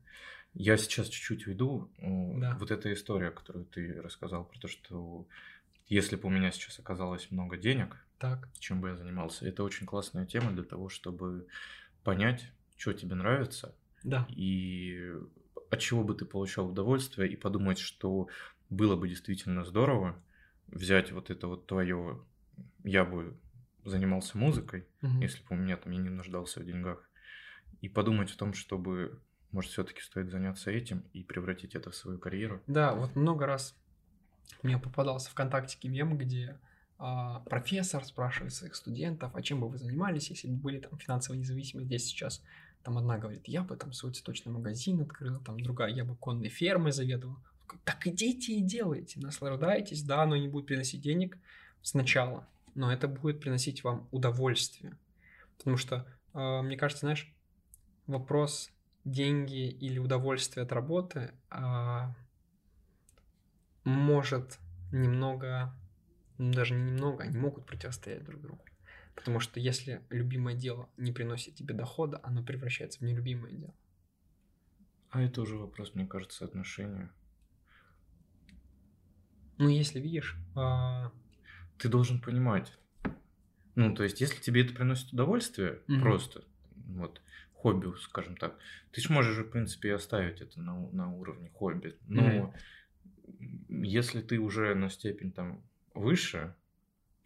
Я 0.55 0.77
сейчас 0.77 1.09
чуть-чуть 1.09 1.47
веду 1.47 1.90
да. 1.99 2.57
вот 2.59 2.71
эта 2.71 2.92
история, 2.92 3.31
которую 3.31 3.66
ты 3.66 4.01
рассказал, 4.01 4.45
про 4.45 4.59
то, 4.59 4.69
что 4.69 5.27
если 5.87 6.16
бы 6.16 6.29
у 6.29 6.31
меня 6.31 6.51
сейчас 6.51 6.79
оказалось 6.79 7.31
много 7.31 7.59
денег, 7.59 7.97
так. 8.18 8.48
чем 8.59 8.81
бы 8.81 8.88
я 8.88 8.96
занимался, 8.96 9.46
это 9.46 9.62
очень 9.64 9.87
классная 9.87 10.26
тема 10.26 10.52
для 10.52 10.64
того, 10.64 10.88
чтобы 10.88 11.46
понять, 12.02 12.50
что 12.76 12.92
тебе 12.92 13.14
нравится, 13.14 13.74
да. 14.02 14.26
и 14.29 15.12
от 15.70 15.81
чего 15.81 16.05
бы 16.05 16.14
ты 16.14 16.24
получал 16.24 16.68
удовольствие, 16.68 17.31
и 17.31 17.37
подумать, 17.37 17.79
что 17.79 18.29
было 18.70 18.96
бы 18.96 19.09
действительно 19.09 19.64
здорово 19.64 20.22
взять 20.68 21.12
вот 21.12 21.31
это 21.31 21.46
вот 21.46 21.66
твое, 21.66 22.24
я 22.85 23.05
бы 23.05 23.37
занимался 23.85 24.37
музыкой, 24.37 24.87
угу. 25.02 25.20
если 25.20 25.42
бы 25.44 25.48
у 25.50 25.55
меня 25.57 25.76
там 25.76 25.92
я 25.92 26.00
не 26.00 26.11
нуждался 26.11 26.61
в 26.61 26.64
деньгах, 26.64 27.09
и 27.81 27.88
подумать 27.88 28.33
о 28.33 28.38
том, 28.38 28.55
чтобы, 28.55 29.20
может, 29.52 29.70
все-таки 29.70 30.00
стоит 30.00 30.31
заняться 30.31 30.70
этим 30.70 31.05
и 31.12 31.22
превратить 31.22 31.74
это 31.74 31.90
в 31.90 31.96
свою 31.96 32.18
карьеру. 32.18 32.62
Да, 32.66 32.94
вот 32.94 33.14
много 33.16 33.46
раз 33.46 33.76
мне 34.62 34.79
попадался 34.79 35.31
ВКонтакте 35.31 35.88
мем, 35.88 36.16
где 36.16 36.59
профессор 36.98 38.04
спрашивает 38.04 38.54
своих 38.54 38.74
студентов, 38.74 39.35
а 39.35 39.42
чем 39.42 39.61
бы 39.61 39.68
вы 39.68 39.78
занимались, 39.78 40.30
если 40.30 40.48
бы 40.48 40.56
были 40.56 40.80
там 40.80 40.98
финансово 40.98 41.37
независимы 41.37 41.85
здесь 41.85 42.06
сейчас. 42.06 42.42
Там 42.82 42.96
одна 42.98 43.18
говорит, 43.18 43.48
я 43.48 43.62
бы 43.62 43.76
там 43.76 43.92
свой 43.92 44.12
цветочный 44.12 44.52
магазин 44.52 45.00
открыл, 45.00 45.40
там 45.40 45.61
другая, 45.61 45.92
я 45.92 46.04
бы 46.04 46.14
конной 46.16 46.48
фермой 46.48 46.92
заведовал. 46.92 47.37
Так 47.85 48.06
идите 48.06 48.54
и 48.54 48.61
делайте, 48.61 49.20
наслаждайтесь, 49.20 50.04
да, 50.04 50.22
оно 50.22 50.37
не 50.37 50.48
будет 50.48 50.66
приносить 50.66 51.00
денег 51.00 51.37
сначала, 51.82 52.46
но 52.74 52.92
это 52.92 53.09
будет 53.09 53.40
приносить 53.40 53.82
вам 53.82 54.09
удовольствие. 54.12 54.96
Потому 55.59 55.76
что, 55.76 56.06
э, 56.32 56.62
мне 56.62 56.76
кажется, 56.76 57.06
знаешь, 57.06 57.32
вопрос 58.06 58.70
деньги 59.04 59.68
или 59.68 59.98
удовольствие 59.98 60.64
от 60.64 60.72
работы 60.72 61.32
э, 61.50 62.00
может 63.85 64.59
немного 64.92 65.74
даже 66.38 66.75
не 66.75 66.92
немного, 66.92 67.25
они 67.25 67.37
могут 67.37 67.66
противостоять 67.66 68.25
друг 68.25 68.40
другу. 68.40 68.64
Потому 69.14 69.40
что 69.40 69.59
если 69.59 70.03
любимое 70.11 70.55
дело 70.55 70.88
не 70.96 71.12
приносит 71.12 71.55
тебе 71.55 71.75
дохода, 71.75 72.20
оно 72.22 72.42
превращается 72.42 72.99
в 72.99 73.03
нелюбимое 73.03 73.53
дело. 73.53 73.75
А 75.11 75.22
это 75.22 75.40
уже 75.40 75.57
вопрос, 75.57 75.94
мне 75.94 76.07
кажется, 76.07 76.44
отношения. 76.44 77.11
Ну, 79.59 79.68
если 79.68 80.01
видишь... 80.01 80.37
А... 80.55 81.11
Ты 81.79 81.88
должен 81.88 82.20
понимать. 82.20 82.72
Ну, 83.75 83.94
то 83.94 84.03
есть, 84.03 84.20
если 84.20 84.40
тебе 84.40 84.62
это 84.64 84.75
приносит 84.75 85.12
удовольствие, 85.12 85.81
mm-hmm. 85.87 86.01
просто, 86.01 86.44
вот, 86.75 87.22
хобби, 87.53 87.88
скажем 88.01 88.37
так, 88.37 88.59
ты 88.92 89.01
же 89.01 89.12
можешь, 89.12 89.37
в 89.38 89.51
принципе, 89.51 89.94
оставить 89.94 90.40
это 90.40 90.61
на, 90.61 90.90
на 90.90 91.12
уровне 91.12 91.51
хобби. 91.51 91.96
Но 92.07 92.22
mm-hmm. 92.22 93.83
если 93.85 94.20
ты 94.20 94.38
уже 94.38 94.75
на 94.75 94.90
степень 94.90 95.33
там 95.33 95.62
выше 95.96 96.54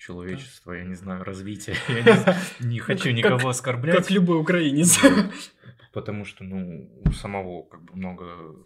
человечества, 0.01 0.73
я 0.73 0.85
не 0.85 0.95
знаю, 0.95 1.25
развития. 1.25 1.77
Я 1.89 2.37
не, 2.59 2.79
хочу 2.79 3.11
никого 3.11 3.51
оскорблять. 3.51 3.97
Как 3.97 4.11
любой 4.11 4.41
украинец. 4.41 4.99
Потому 5.93 6.25
что, 6.25 6.43
ну, 6.43 6.91
у 7.05 7.13
самого 7.13 7.65
как 7.65 7.83
бы 7.83 7.95
много 7.97 8.57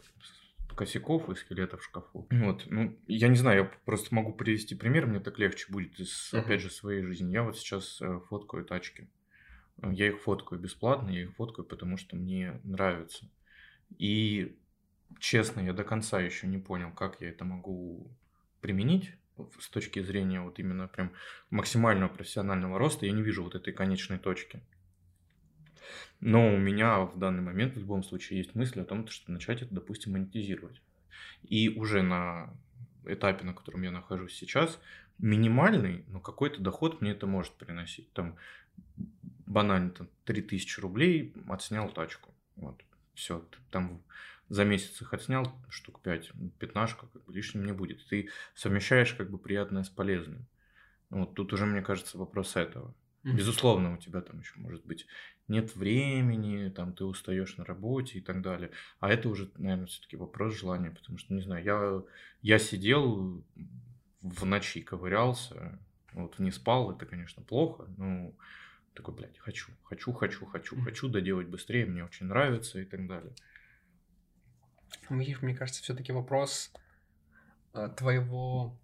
косяков 0.76 1.28
и 1.30 1.34
скелетов 1.34 1.80
в 1.80 1.84
шкафу. 1.84 2.26
Вот, 2.30 2.64
ну, 2.66 2.96
я 3.06 3.28
не 3.28 3.36
знаю, 3.36 3.58
я 3.58 3.70
просто 3.84 4.14
могу 4.14 4.32
привести 4.32 4.74
пример, 4.74 5.06
мне 5.06 5.20
так 5.20 5.38
легче 5.38 5.66
будет 5.70 5.98
из, 6.00 6.32
опять 6.32 6.60
же, 6.60 6.70
своей 6.70 7.02
жизни. 7.02 7.32
Я 7.32 7.42
вот 7.42 7.56
сейчас 7.56 8.00
э, 8.00 8.20
фоткаю 8.28 8.64
тачки. 8.64 9.08
Я 9.82 10.08
их 10.08 10.20
фоткаю 10.20 10.60
бесплатно, 10.60 11.10
я 11.10 11.22
их 11.22 11.34
фоткаю, 11.34 11.66
потому 11.66 11.96
что 11.96 12.16
мне 12.16 12.60
нравится. 12.64 13.28
И, 13.98 14.56
честно, 15.18 15.60
я 15.60 15.72
до 15.72 15.84
конца 15.84 16.20
еще 16.20 16.46
не 16.46 16.58
понял, 16.58 16.92
как 16.92 17.20
я 17.20 17.28
это 17.28 17.44
могу 17.44 18.10
применить 18.60 19.12
с 19.58 19.68
точки 19.68 20.02
зрения 20.02 20.40
вот 20.40 20.58
именно 20.58 20.88
прям 20.88 21.12
максимального 21.50 22.08
профессионального 22.08 22.78
роста, 22.78 23.06
я 23.06 23.12
не 23.12 23.22
вижу 23.22 23.42
вот 23.42 23.54
этой 23.54 23.72
конечной 23.72 24.18
точки. 24.18 24.62
Но 26.20 26.54
у 26.54 26.58
меня 26.58 27.00
в 27.00 27.18
данный 27.18 27.42
момент 27.42 27.74
в 27.74 27.78
любом 27.78 28.02
случае 28.02 28.38
есть 28.38 28.54
мысль 28.54 28.80
о 28.80 28.84
том, 28.84 29.06
что 29.08 29.30
начать 29.30 29.62
это, 29.62 29.74
допустим, 29.74 30.12
монетизировать. 30.12 30.80
И 31.42 31.68
уже 31.68 32.02
на 32.02 32.54
этапе, 33.04 33.44
на 33.44 33.52
котором 33.52 33.82
я 33.82 33.90
нахожусь 33.90 34.34
сейчас, 34.34 34.80
минимальный, 35.18 36.04
но 36.08 36.20
какой-то 36.20 36.60
доход 36.60 37.00
мне 37.00 37.12
это 37.12 37.26
может 37.26 37.52
приносить. 37.52 38.12
Там 38.12 38.36
банально 39.46 39.90
там, 39.90 40.08
3000 40.24 40.80
рублей 40.80 41.34
отснял 41.48 41.90
тачку. 41.90 42.34
Вот, 42.56 42.82
все, 43.14 43.44
там 43.70 44.02
за 44.48 44.64
месяц 44.64 45.00
их 45.00 45.12
отснял 45.14 45.52
штук 45.68 46.02
5, 46.02 46.32
пятнашка 46.58 47.06
как 47.06 47.24
бы 47.24 47.32
лишним 47.32 47.64
не 47.64 47.72
будет. 47.72 48.06
Ты 48.08 48.28
совмещаешь 48.54 49.14
как 49.14 49.30
бы 49.30 49.38
приятное 49.38 49.82
с 49.82 49.88
полезным. 49.88 50.46
Вот 51.10 51.34
тут 51.34 51.52
уже, 51.52 51.66
мне 51.66 51.82
кажется, 51.82 52.18
вопрос 52.18 52.56
этого. 52.56 52.94
Mm-hmm. 53.24 53.36
Безусловно, 53.36 53.94
у 53.94 53.96
тебя 53.96 54.20
там 54.20 54.40
еще 54.40 54.54
может 54.56 54.84
быть 54.84 55.06
нет 55.48 55.74
времени, 55.76 56.68
там 56.68 56.92
ты 56.92 57.04
устаешь 57.04 57.56
на 57.56 57.64
работе 57.64 58.18
и 58.18 58.20
так 58.20 58.42
далее. 58.42 58.70
А 59.00 59.10
это 59.10 59.28
уже, 59.28 59.50
наверное, 59.56 59.86
все-таки 59.86 60.16
вопрос 60.16 60.58
желания, 60.58 60.90
потому 60.90 61.18
что, 61.18 61.32
не 61.32 61.40
знаю, 61.40 61.64
я, 61.64 62.02
я 62.42 62.58
сидел 62.58 63.42
в 64.20 64.44
ночи, 64.44 64.80
ковырялся, 64.80 65.78
вот 66.12 66.38
не 66.38 66.50
спал, 66.50 66.92
это, 66.92 67.06
конечно, 67.06 67.42
плохо, 67.42 67.86
но 67.96 68.32
такой, 68.94 69.14
блядь, 69.14 69.38
хочу, 69.38 69.72
хочу, 69.84 70.12
хочу, 70.12 70.46
хочу, 70.46 70.80
хочу 70.80 71.08
доделать 71.08 71.48
быстрее, 71.48 71.86
мне 71.86 72.04
очень 72.04 72.26
нравится 72.26 72.80
и 72.80 72.84
так 72.84 73.06
далее. 73.06 73.32
Них, 75.10 75.42
мне 75.42 75.54
кажется, 75.54 75.82
все-таки 75.82 76.12
вопрос 76.12 76.72
э, 77.72 77.90
твоего 77.96 78.76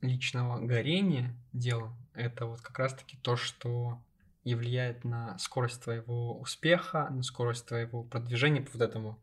личного 0.00 0.58
горения 0.64 1.34
дела. 1.52 1.94
Это 2.14 2.46
вот 2.46 2.60
как 2.60 2.78
раз-таки 2.78 3.16
то, 3.18 3.36
что 3.36 4.00
и 4.44 4.54
влияет 4.54 5.04
на 5.04 5.38
скорость 5.38 5.82
твоего 5.82 6.38
успеха, 6.38 7.08
на 7.10 7.22
скорость 7.22 7.66
твоего 7.66 8.02
продвижения 8.02 8.62
по 8.62 8.72
вот 8.72 8.82
этому 8.82 9.18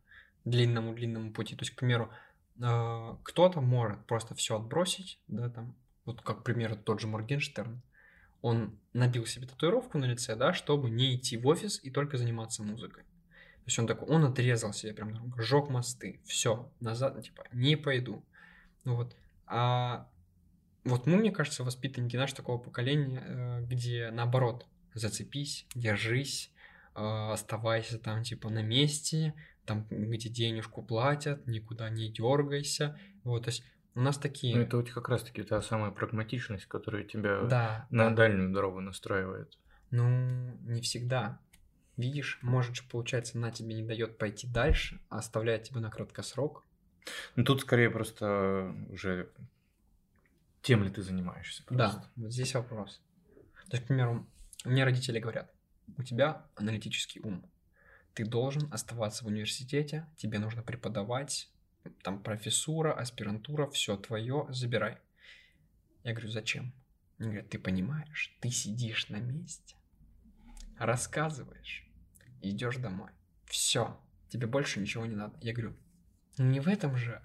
длинному-длинному 0.46 1.34
пути. 1.34 1.56
То 1.56 1.64
есть, 1.64 1.76
к 1.76 1.80
примеру, 1.80 2.10
э, 2.60 3.16
кто-то 3.24 3.62
может 3.62 4.06
просто 4.06 4.36
все 4.36 4.58
отбросить, 4.58 5.20
да, 5.28 5.50
там, 5.50 5.76
вот 6.06 6.22
как, 6.22 6.42
к 6.42 6.44
примеру, 6.44 6.78
тот 6.78 7.02
же 7.02 7.08
Моргенштерн, 7.08 7.82
он 8.42 8.78
набил 8.94 9.26
себе 9.26 9.48
татуировку 9.48 9.98
на 9.98 10.06
лице, 10.06 10.36
да, 10.36 10.54
чтобы 10.54 10.90
не 10.90 11.16
идти 11.16 11.38
в 11.38 11.48
офис 11.48 11.84
и 11.84 11.90
только 11.90 12.18
заниматься 12.18 12.64
музыкой. 12.64 13.04
То 13.68 13.70
есть 13.70 13.80
он 13.80 13.88
такой, 13.88 14.08
он 14.08 14.24
отрезал 14.24 14.72
себе 14.72 14.94
прям, 14.94 15.34
жег 15.38 15.68
мосты, 15.68 16.22
все, 16.24 16.72
назад, 16.80 17.22
типа, 17.22 17.44
не 17.52 17.76
пойду. 17.76 18.24
Ну 18.86 18.96
вот, 18.96 19.14
а 19.46 20.08
вот 20.86 21.06
мы, 21.06 21.18
мне 21.18 21.34
кажется, 21.34 21.66
воспитанники 21.66 22.16
наш 22.16 22.32
такого 22.32 22.60
поколения, 22.60 23.22
э, 23.26 23.66
где 23.66 24.10
наоборот, 24.10 24.66
зацепись, 24.94 25.66
держись, 25.76 26.54
э, 26.96 27.02
оставайся 27.02 28.00
там 28.00 28.24
типа 28.24 28.50
на 28.50 28.64
месте, 28.64 29.34
там, 29.66 29.86
где 29.90 30.30
денежку 30.30 30.82
платят, 30.82 31.46
никуда 31.46 31.90
не 31.90 32.10
дергайся. 32.10 32.98
Вот, 33.26 33.44
то 33.44 33.50
есть 33.50 33.66
у 33.96 34.00
нас 34.00 34.18
такие... 34.18 34.56
Ну, 34.56 34.62
это 34.62 34.78
вот 34.78 34.90
как 34.92 35.10
раз-таки 35.10 35.44
та 35.44 35.62
самая 35.62 35.92
прагматичность, 35.92 36.68
которая 36.68 37.04
тебя 37.04 37.42
да, 37.42 37.86
на 37.90 38.12
да. 38.12 38.16
дальнюю 38.16 38.54
дорогу 38.54 38.80
настраивает. 38.80 39.60
Ну, 39.92 40.58
не 40.62 40.80
всегда. 40.80 41.42
Видишь, 41.98 42.40
может 42.42 42.76
же, 42.76 42.84
получается, 42.84 43.38
она 43.38 43.52
тебе 43.52 43.74
не 43.74 43.84
дает 43.84 44.18
пойти 44.18 44.48
дальше, 44.48 45.02
а 45.10 45.18
оставляет 45.18 45.64
тебя 45.64 45.82
на 45.82 45.90
краткосрок. 45.90 46.64
Ну, 47.36 47.44
тут 47.44 47.62
скорее 47.62 47.90
просто 47.90 48.76
уже 48.90 49.30
тем 50.62 50.84
ли 50.84 50.90
ты 50.90 51.02
занимаешься. 51.02 51.64
Просто. 51.64 52.00
Да, 52.00 52.12
вот 52.16 52.32
здесь 52.32 52.54
вопрос. 52.54 53.02
То 53.70 53.78
есть, 53.78 53.86
к 53.86 53.88
примеру, 53.88 54.28
мне 54.64 54.84
родители 54.84 55.20
говорят, 55.20 55.52
у 55.98 56.04
тебя 56.04 56.46
аналитический 56.56 57.22
ум. 57.22 57.50
Ты 58.14 58.26
должен 58.26 58.72
оставаться 58.74 59.24
в 59.24 59.28
университете, 59.28 60.08
тебе 60.18 60.40
нужно 60.40 60.62
преподавать, 60.64 61.50
там 62.04 62.22
профессура, 62.22 62.94
аспирантура, 62.94 63.68
все 63.68 63.96
твое, 63.96 64.46
забирай. 64.50 64.98
Я 66.04 66.12
говорю, 66.12 66.30
зачем? 66.30 66.74
Они 67.20 67.30
говорят, 67.30 67.50
ты 67.50 67.60
понимаешь, 67.60 68.36
ты 68.42 68.50
сидишь 68.50 69.10
на 69.10 69.18
месте, 69.18 69.76
рассказываешь, 70.78 71.87
идешь 72.42 72.78
домой. 72.78 73.12
Все, 73.46 74.00
тебе 74.30 74.48
больше 74.48 74.80
ничего 74.80 75.06
не 75.06 75.16
надо. 75.16 75.38
Я 75.42 75.54
говорю, 75.54 75.76
не 76.38 76.60
в 76.60 76.68
этом 76.68 76.96
же 76.96 77.22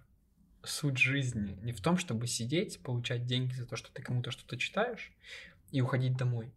суть 0.63 0.99
жизни. 0.99 1.59
Не 1.63 1.73
в 1.73 1.81
том, 1.81 1.99
чтобы 1.99 2.27
сидеть, 2.27 2.83
получать 2.83 3.27
деньги 3.27 3.55
за 3.55 3.67
то, 3.67 3.77
что 3.77 3.93
ты 3.93 4.03
кому-то 4.03 4.31
что-то 4.31 4.57
читаешь, 4.57 5.13
и 5.71 5.81
уходить 5.81 6.17
домой. 6.17 6.53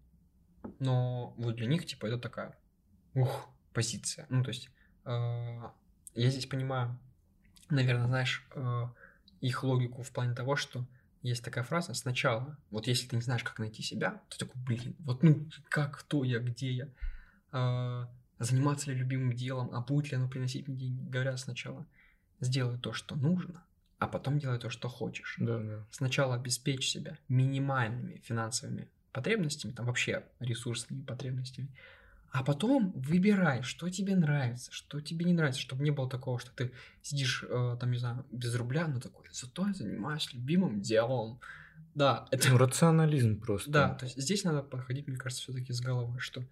Но 0.80 1.34
вот 1.38 1.56
для 1.56 1.68
них, 1.68 1.86
типа, 1.86 2.08
это 2.08 2.18
такая, 2.18 2.58
ух, 3.14 3.50
позиция. 3.74 4.26
Ну, 4.30 4.44
то 4.44 4.50
есть, 4.50 4.70
э, 5.06 5.62
я 6.14 6.30
здесь 6.30 6.46
понимаю, 6.46 7.00
наверное, 7.70 8.08
знаешь, 8.08 8.48
э, 8.56 8.88
их 9.42 9.64
логику 9.64 10.04
в 10.04 10.12
плане 10.12 10.36
того, 10.36 10.56
что 10.56 10.86
есть 11.22 11.44
такая 11.44 11.64
фраза 11.64 11.94
сначала, 11.94 12.58
вот 12.70 12.88
если 12.88 13.08
ты 13.08 13.16
не 13.16 13.22
знаешь, 13.22 13.44
как 13.44 13.58
найти 13.60 13.82
себя, 13.82 14.22
то 14.30 14.38
такой, 14.38 14.62
блин, 14.62 14.96
вот 15.00 15.24
ну, 15.24 15.48
как, 15.70 16.00
кто 16.00 16.24
я, 16.24 16.40
где 16.40 16.72
я, 16.72 16.90
э, 17.52 18.06
заниматься 18.40 18.92
ли 18.92 18.98
любимым 18.98 19.34
делом, 19.34 19.70
а 19.74 19.82
будет 19.82 20.12
ли 20.12 20.18
оно 20.18 20.28
приносить 20.28 20.68
мне 20.68 20.78
деньги, 20.78 21.10
говорят 21.10 21.40
сначала, 21.40 21.86
сделай 22.40 22.78
то, 22.78 22.94
что 22.94 23.16
нужно, 23.16 23.64
а 24.00 24.08
потом 24.08 24.40
делай 24.40 24.60
то, 24.60 24.70
что 24.70 24.90
хочешь. 24.90 25.36
Да, 25.40 25.60
да. 25.60 25.86
Сначала 25.92 26.36
обеспечь 26.36 26.90
себя 26.90 27.18
минимальными 27.28 28.22
финансовыми 28.24 28.90
потребностями, 29.12 29.72
там 29.72 29.86
вообще 29.86 30.24
ресурсными 30.40 31.02
потребностями, 31.02 31.70
а 32.32 32.44
потом 32.44 32.92
выбирай, 32.92 33.62
что 33.62 33.90
тебе 33.90 34.14
нравится, 34.14 34.70
что 34.74 35.00
тебе 35.00 35.26
не 35.26 35.32
нравится, 35.32 35.62
чтобы 35.62 35.86
не 35.86 35.92
было 35.92 36.10
такого, 36.10 36.38
что 36.38 36.52
ты 36.52 36.74
сидишь, 37.02 37.46
э, 37.48 37.78
там, 37.80 37.92
не 37.92 37.98
знаю, 37.98 38.26
без 38.30 38.54
рубля, 38.56 38.88
но 38.90 39.00
такой, 39.00 39.26
зато 39.32 39.66
я 39.66 39.74
занимаюсь 39.74 40.34
любимым 40.34 40.82
делом. 40.82 41.40
Да, 41.94 42.28
это... 42.32 42.50
Ну, 42.50 42.58
рационализм 42.58 43.40
просто. 43.40 43.72
Да, 43.72 43.96
то 43.96 44.04
есть 44.04 44.22
здесь 44.22 44.44
надо 44.44 44.64
подходить, 44.64 45.08
мне 45.08 45.16
кажется, 45.16 45.44
все-таки 45.44 45.72
с 45.72 45.80
головой, 45.80 46.20
что 46.20 46.44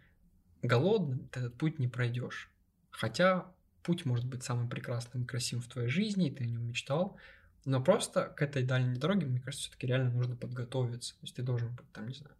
голодным 0.63 1.27
ты 1.29 1.41
этот 1.41 1.57
путь 1.57 1.77
не 1.79 1.87
пройдешь. 1.87 2.51
Хотя 2.91 3.51
путь 3.83 4.05
может 4.05 4.25
быть 4.25 4.43
самым 4.43 4.69
прекрасным 4.69 5.23
и 5.23 5.27
красивым 5.27 5.63
в 5.63 5.67
твоей 5.67 5.89
жизни, 5.89 6.29
и 6.29 6.31
ты 6.31 6.43
о 6.45 6.47
нем 6.47 6.65
мечтал, 6.67 7.17
Но 7.65 7.81
просто 7.81 8.25
к 8.25 8.41
этой 8.41 8.63
дальней 8.63 8.97
дороге, 8.97 9.25
мне 9.25 9.39
кажется, 9.39 9.65
все-таки 9.65 9.87
реально 9.87 10.11
нужно 10.11 10.35
подготовиться. 10.35 11.13
То 11.13 11.19
есть 11.21 11.35
ты 11.35 11.43
должен 11.43 11.73
быть, 11.75 11.89
там, 11.93 12.07
не 12.07 12.13
знаю, 12.15 12.35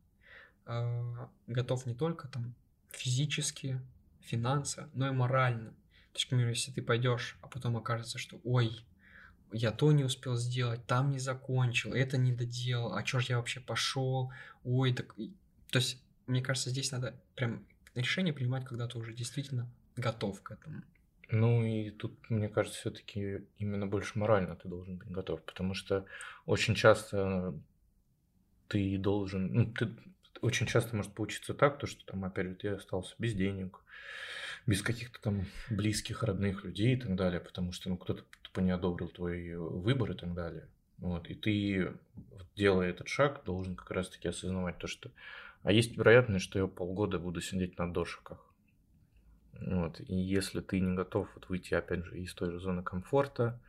э, 0.66 1.28
готов 1.48 1.86
не 1.86 1.96
только 1.96 2.28
там 2.28 2.56
физически, 2.90 3.82
финансово, 4.22 4.90
но 4.94 5.08
и 5.08 5.12
морально. 5.12 5.72
То 5.72 6.18
есть, 6.18 6.26
к 6.26 6.30
примеру, 6.30 6.50
если 6.50 6.72
ты 6.72 6.82
пойдешь, 6.82 7.38
а 7.42 7.48
потом 7.48 7.78
окажется, 7.78 8.18
что 8.18 8.40
ой, 8.44 8.86
я 9.52 9.72
то 9.72 9.92
не 9.92 10.04
успел 10.04 10.36
сделать, 10.36 10.86
там 10.88 11.12
не 11.12 11.20
закончил, 11.20 11.94
это 11.94 12.18
не 12.18 12.34
доделал, 12.34 12.94
а 12.96 13.04
чё 13.04 13.20
ж 13.20 13.26
я 13.26 13.38
вообще 13.38 13.60
пошел, 13.60 14.32
ой, 14.64 14.94
так... 14.94 15.16
То 15.16 15.80
есть, 15.80 16.04
мне 16.28 16.42
кажется, 16.42 16.70
здесь 16.70 16.92
надо 16.92 17.20
прям 17.36 17.66
решение 17.96 18.34
принимать, 18.34 18.66
когда 18.66 18.88
ты 18.88 18.98
уже 18.98 19.14
действительно 19.14 19.70
готов 19.96 20.42
к 20.42 20.52
этому. 20.52 20.82
Ну 21.30 21.64
и 21.64 21.90
тут, 21.90 22.30
мне 22.30 22.48
кажется, 22.50 22.80
все-таки 22.80 23.44
именно 23.58 23.88
больше 23.88 24.20
морально 24.20 24.56
ты 24.56 24.68
должен 24.68 24.98
быть 24.98 25.10
готов, 25.10 25.42
потому 25.44 25.74
что 25.74 26.06
очень 26.46 26.76
часто 26.76 27.54
ты 28.68 28.98
должен, 28.98 29.54
ну, 29.54 29.74
ты 29.74 29.90
очень 30.42 30.68
часто 30.68 30.96
может 30.96 31.14
получиться 31.14 31.54
так, 31.54 31.80
то, 31.80 31.88
что 31.88 32.06
там, 32.06 32.26
опять 32.26 32.48
же, 32.48 32.56
ты 32.56 32.68
остался 32.70 33.16
без 33.18 33.34
денег, 33.34 33.80
без 34.68 34.82
каких-то 34.82 35.20
там 35.22 35.46
близких, 35.70 36.24
родных 36.24 36.66
людей 36.66 36.96
и 36.96 37.00
так 37.00 37.16
далее, 37.16 37.40
потому 37.40 37.72
что, 37.72 37.90
ну, 37.90 37.98
кто-то 37.98 38.24
тупо 38.42 38.60
не 38.60 38.72
одобрил 38.72 39.10
твой 39.10 39.56
выбор 39.56 40.12
и 40.12 40.16
так 40.16 40.34
далее. 40.34 40.68
Вот, 40.98 41.30
и 41.30 41.36
ты, 41.36 41.94
делая 42.56 42.90
этот 42.90 43.08
шаг, 43.08 43.44
должен 43.44 43.76
как 43.76 43.92
раз-таки 43.92 44.28
осознавать 44.28 44.78
то, 44.78 44.88
что... 44.88 45.12
А 45.64 45.72
есть 45.72 45.98
вероятность, 45.98 46.46
что 46.46 46.60
я 46.60 46.68
полгода 46.68 47.20
буду 47.20 47.42
сидеть 47.42 47.78
на 47.78 47.92
дошиках. 47.92 48.46
Вот, 49.54 50.00
и 50.02 50.16
если 50.16 50.60
ты 50.60 50.80
не 50.80 50.96
готов 50.96 51.30
вот 51.36 51.48
выйти, 51.48 51.74
опять 51.74 52.04
же, 52.06 52.20
из 52.20 52.34
той 52.34 52.52
же 52.52 52.60
зоны 52.60 52.84
комфорта, 52.84 53.60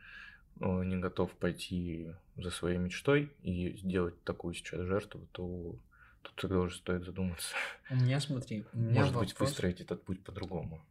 не 0.59 0.97
готов 0.97 1.31
пойти 1.33 2.11
за 2.37 2.49
своей 2.49 2.77
мечтой 2.77 3.31
и 3.43 3.77
сделать 3.77 4.21
такую 4.23 4.53
сейчас 4.53 4.81
жертву, 4.81 5.27
то 5.31 5.75
тут 6.21 6.35
тогда 6.35 6.59
уже 6.59 6.77
стоит 6.77 7.03
задуматься. 7.03 7.55
У 7.89 7.95
меня, 7.95 8.19
смотри, 8.19 8.65
у 8.73 8.77
меня 8.77 9.01
Может 9.01 9.13
вопрос... 9.13 9.31
быть, 9.31 9.39
выстроить 9.39 9.81
этот 9.81 10.03
путь 10.03 10.23
по-другому. 10.23 10.81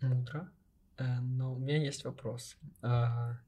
Мудро. 0.00 0.50
Э, 0.98 1.20
но 1.20 1.54
у 1.54 1.58
меня 1.58 1.82
есть 1.82 2.04
вопрос. 2.04 2.56
А, 2.82 3.38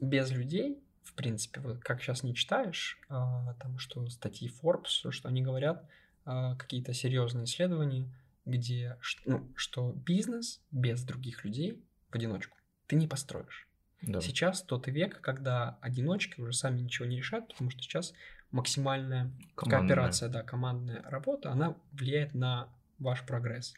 без 0.00 0.30
людей, 0.30 0.82
в 1.10 1.14
принципе, 1.14 1.60
вот 1.60 1.80
как 1.80 2.00
сейчас 2.00 2.22
не 2.22 2.34
читаешь, 2.34 2.98
а, 3.08 3.54
там 3.54 3.78
что 3.78 4.08
статьи 4.08 4.50
Forbes, 4.62 5.10
что 5.10 5.28
они 5.28 5.42
говорят, 5.42 5.88
а, 6.24 6.54
какие-то 6.56 6.94
серьезные 6.94 7.44
исследования, 7.44 8.08
где 8.46 8.96
ну, 9.26 9.50
что 9.56 9.92
бизнес 9.92 10.60
без 10.70 11.02
других 11.02 11.44
людей 11.44 11.84
в 12.10 12.14
одиночку 12.14 12.56
ты 12.86 12.96
не 12.96 13.06
построишь. 13.06 13.68
Да. 14.02 14.20
Сейчас 14.20 14.62
тот 14.62 14.88
век, 14.88 15.20
когда 15.20 15.78
одиночки 15.80 16.40
уже 16.40 16.52
сами 16.52 16.80
ничего 16.80 17.06
не 17.06 17.18
решают, 17.18 17.48
потому 17.48 17.70
что 17.70 17.82
сейчас 17.82 18.14
максимальная 18.50 19.30
командная. 19.54 19.94
кооперация, 19.94 20.28
да, 20.28 20.42
командная 20.42 21.02
работа, 21.02 21.52
она 21.52 21.76
влияет 21.92 22.34
на 22.34 22.68
ваш 22.98 23.24
прогресс. 23.26 23.74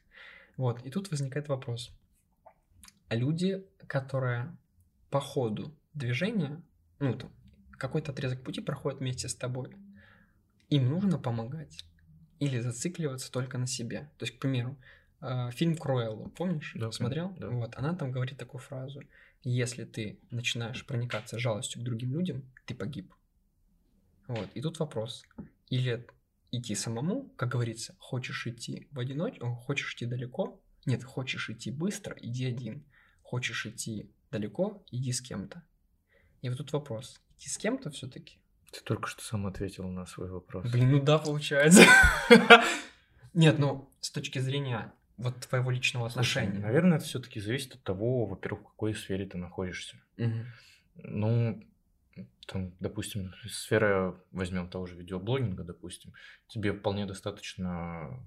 Вот, 0.57 0.83
и 0.85 0.91
тут 0.91 1.11
возникает 1.11 1.49
вопрос. 1.49 1.91
Люди, 3.11 3.67
которые 3.87 4.57
по 5.11 5.21
ходу 5.21 5.75
движения, 5.93 6.63
ну, 7.03 7.15
там, 7.15 7.33
какой-то 7.73 8.13
отрезок 8.13 8.43
пути 8.43 8.61
проходят 8.61 9.01
вместе 9.01 9.29
с 9.29 9.35
тобой, 9.35 9.77
им 10.69 10.89
нужно 10.89 11.19
помогать 11.19 11.85
или 12.39 12.61
зацикливаться 12.61 13.31
только 13.31 13.59
на 13.59 13.67
себе. 13.67 14.11
То 14.19 14.25
есть, 14.25 14.37
к 14.37 14.41
примеру, 14.41 14.79
э, 15.21 15.51
фильм 15.51 15.77
Круэлло, 15.77 16.29
помнишь? 16.29 16.73
Да, 16.77 16.93
Смотрел? 16.93 17.35
Да. 17.39 17.51
Вот, 17.51 17.77
она 17.77 17.95
там 17.95 18.13
говорит 18.13 18.39
такую 18.39 18.61
фразу. 18.61 19.03
Если 19.43 19.85
ты 19.85 20.21
начинаешь 20.31 20.87
проникаться 20.87 21.39
жалостью 21.39 21.83
к 21.83 21.85
другим 21.85 22.15
людям, 22.15 22.45
ты 22.67 22.75
погиб. 22.75 23.13
Вот, 24.29 24.49
и 24.55 24.63
тут 24.63 24.79
вопрос. 24.79 25.25
Или 25.69 26.07
идти 26.53 26.77
самому, 26.77 27.31
как 27.37 27.49
говорится, 27.49 27.97
хочешь 27.99 28.47
идти 28.47 28.87
в 28.93 29.01
одиночку, 29.01 29.55
хочешь 29.57 29.95
идти 29.95 30.07
далеко, 30.07 30.63
нет, 30.87 31.03
хочешь 31.03 31.51
идти 31.51 31.73
быстро, 31.73 32.17
иди 32.21 32.45
один. 32.47 32.85
Хочешь 33.23 33.67
идти 33.67 34.11
далеко, 34.31 34.85
иди 34.91 35.13
с 35.13 35.21
кем-то. 35.21 35.65
И 36.43 36.49
вот 36.49 36.59
тут 36.59 36.73
вопрос. 36.73 37.21
Идти 37.39 37.49
с 37.49 37.57
кем-то 37.57 37.91
все-таки? 37.91 38.39
Ты 38.73 38.81
только 38.83 39.09
что 39.09 39.23
сам 39.23 39.47
ответил 39.47 39.89
на 39.89 40.07
свой 40.07 40.31
вопрос. 40.31 40.71
Блин, 40.71 40.91
ну 40.91 41.03
да, 41.03 41.19
получается. 41.19 41.85
Нет, 43.35 43.59
ну, 43.59 43.91
с 44.01 44.11
точки 44.11 44.39
зрения 44.41 44.93
вот 45.17 45.39
твоего 45.41 45.71
личного 45.71 46.09
отношения. 46.09 46.59
наверное, 46.59 46.99
это 46.99 47.07
все-таки 47.07 47.41
зависит 47.41 47.75
от 47.75 47.83
того, 47.83 48.27
во-первых, 48.27 48.63
в 48.63 48.71
какой 48.71 48.95
сфере 48.95 49.27
ты 49.27 49.39
находишься. 49.39 49.97
Ну, 50.97 51.63
там, 52.47 52.73
допустим, 52.81 53.33
сфера, 53.49 54.21
возьмем 54.33 54.69
того 54.69 54.87
же 54.87 54.97
видеоблогинга, 54.97 55.65
допустим, 55.65 56.13
тебе 56.49 56.73
вполне 56.73 57.07
достаточно 57.07 58.21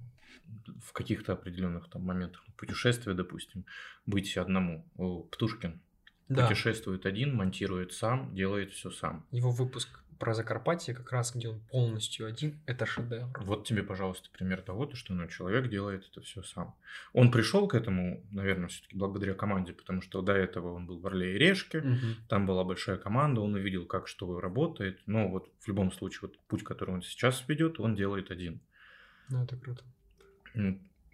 в 0.82 0.94
каких-то 0.94 1.34
определенных 1.34 1.90
там 1.90 2.04
моментах 2.04 2.46
путешествия, 2.56 3.14
допустим, 3.14 3.66
быть 4.06 4.38
одному. 4.38 4.86
Птушкин 5.32 5.82
да. 6.30 6.48
путешествует 6.48 7.06
один, 7.06 7.36
монтирует 7.36 7.94
сам, 7.94 8.34
делает 8.36 8.72
все 8.72 8.92
сам. 8.92 9.26
Его 9.32 9.52
выпуск 9.52 10.00
про 10.18 10.34
Закарпатье, 10.34 10.94
как 10.94 11.12
раз 11.12 11.36
где 11.36 11.50
он 11.50 11.60
полностью 11.60 12.26
один, 12.26 12.60
это 12.66 12.86
шедевр. 12.86 13.38
Вот 13.44 13.68
тебе, 13.68 13.84
пожалуйста, 13.84 14.30
пример 14.32 14.62
того, 14.62 14.86
то, 14.86 14.96
что 14.96 15.14
ну, 15.14 15.28
человек 15.28 15.70
делает 15.70 16.08
это 16.10 16.22
все 16.22 16.42
сам. 16.44 16.76
Он 17.14 17.32
пришел 17.32 17.68
к 17.68 17.76
этому, 17.76 18.24
наверное, 18.32 18.70
все-таки 18.70 18.98
благодаря 18.98 19.34
команде, 19.34 19.74
потому 19.74 20.02
что 20.02 20.22
до 20.22 20.34
этого 20.34 20.74
он 20.74 20.86
был 20.86 21.00
в 21.00 21.08
Орле 21.08 21.36
и 21.36 21.38
Решке, 21.38 21.80
угу. 21.80 22.16
там 22.30 22.46
была 22.46 22.64
большая 22.64 22.98
команда, 22.98 23.42
он 23.42 23.56
увидел, 23.56 23.86
как 23.86 24.08
что 24.08 24.40
работает. 24.40 25.00
Но 25.06 25.28
вот 25.28 25.50
в 25.60 25.68
любом 25.68 25.92
случае, 25.92 26.22
вот 26.24 26.40
путь, 26.48 26.64
который 26.64 26.96
он 26.96 27.02
сейчас 27.02 27.44
ведет, 27.48 27.80
он 27.80 27.96
делает 27.96 28.32
один. 28.32 28.62
Ну, 29.30 29.44
это 29.44 29.58
круто. 29.58 29.84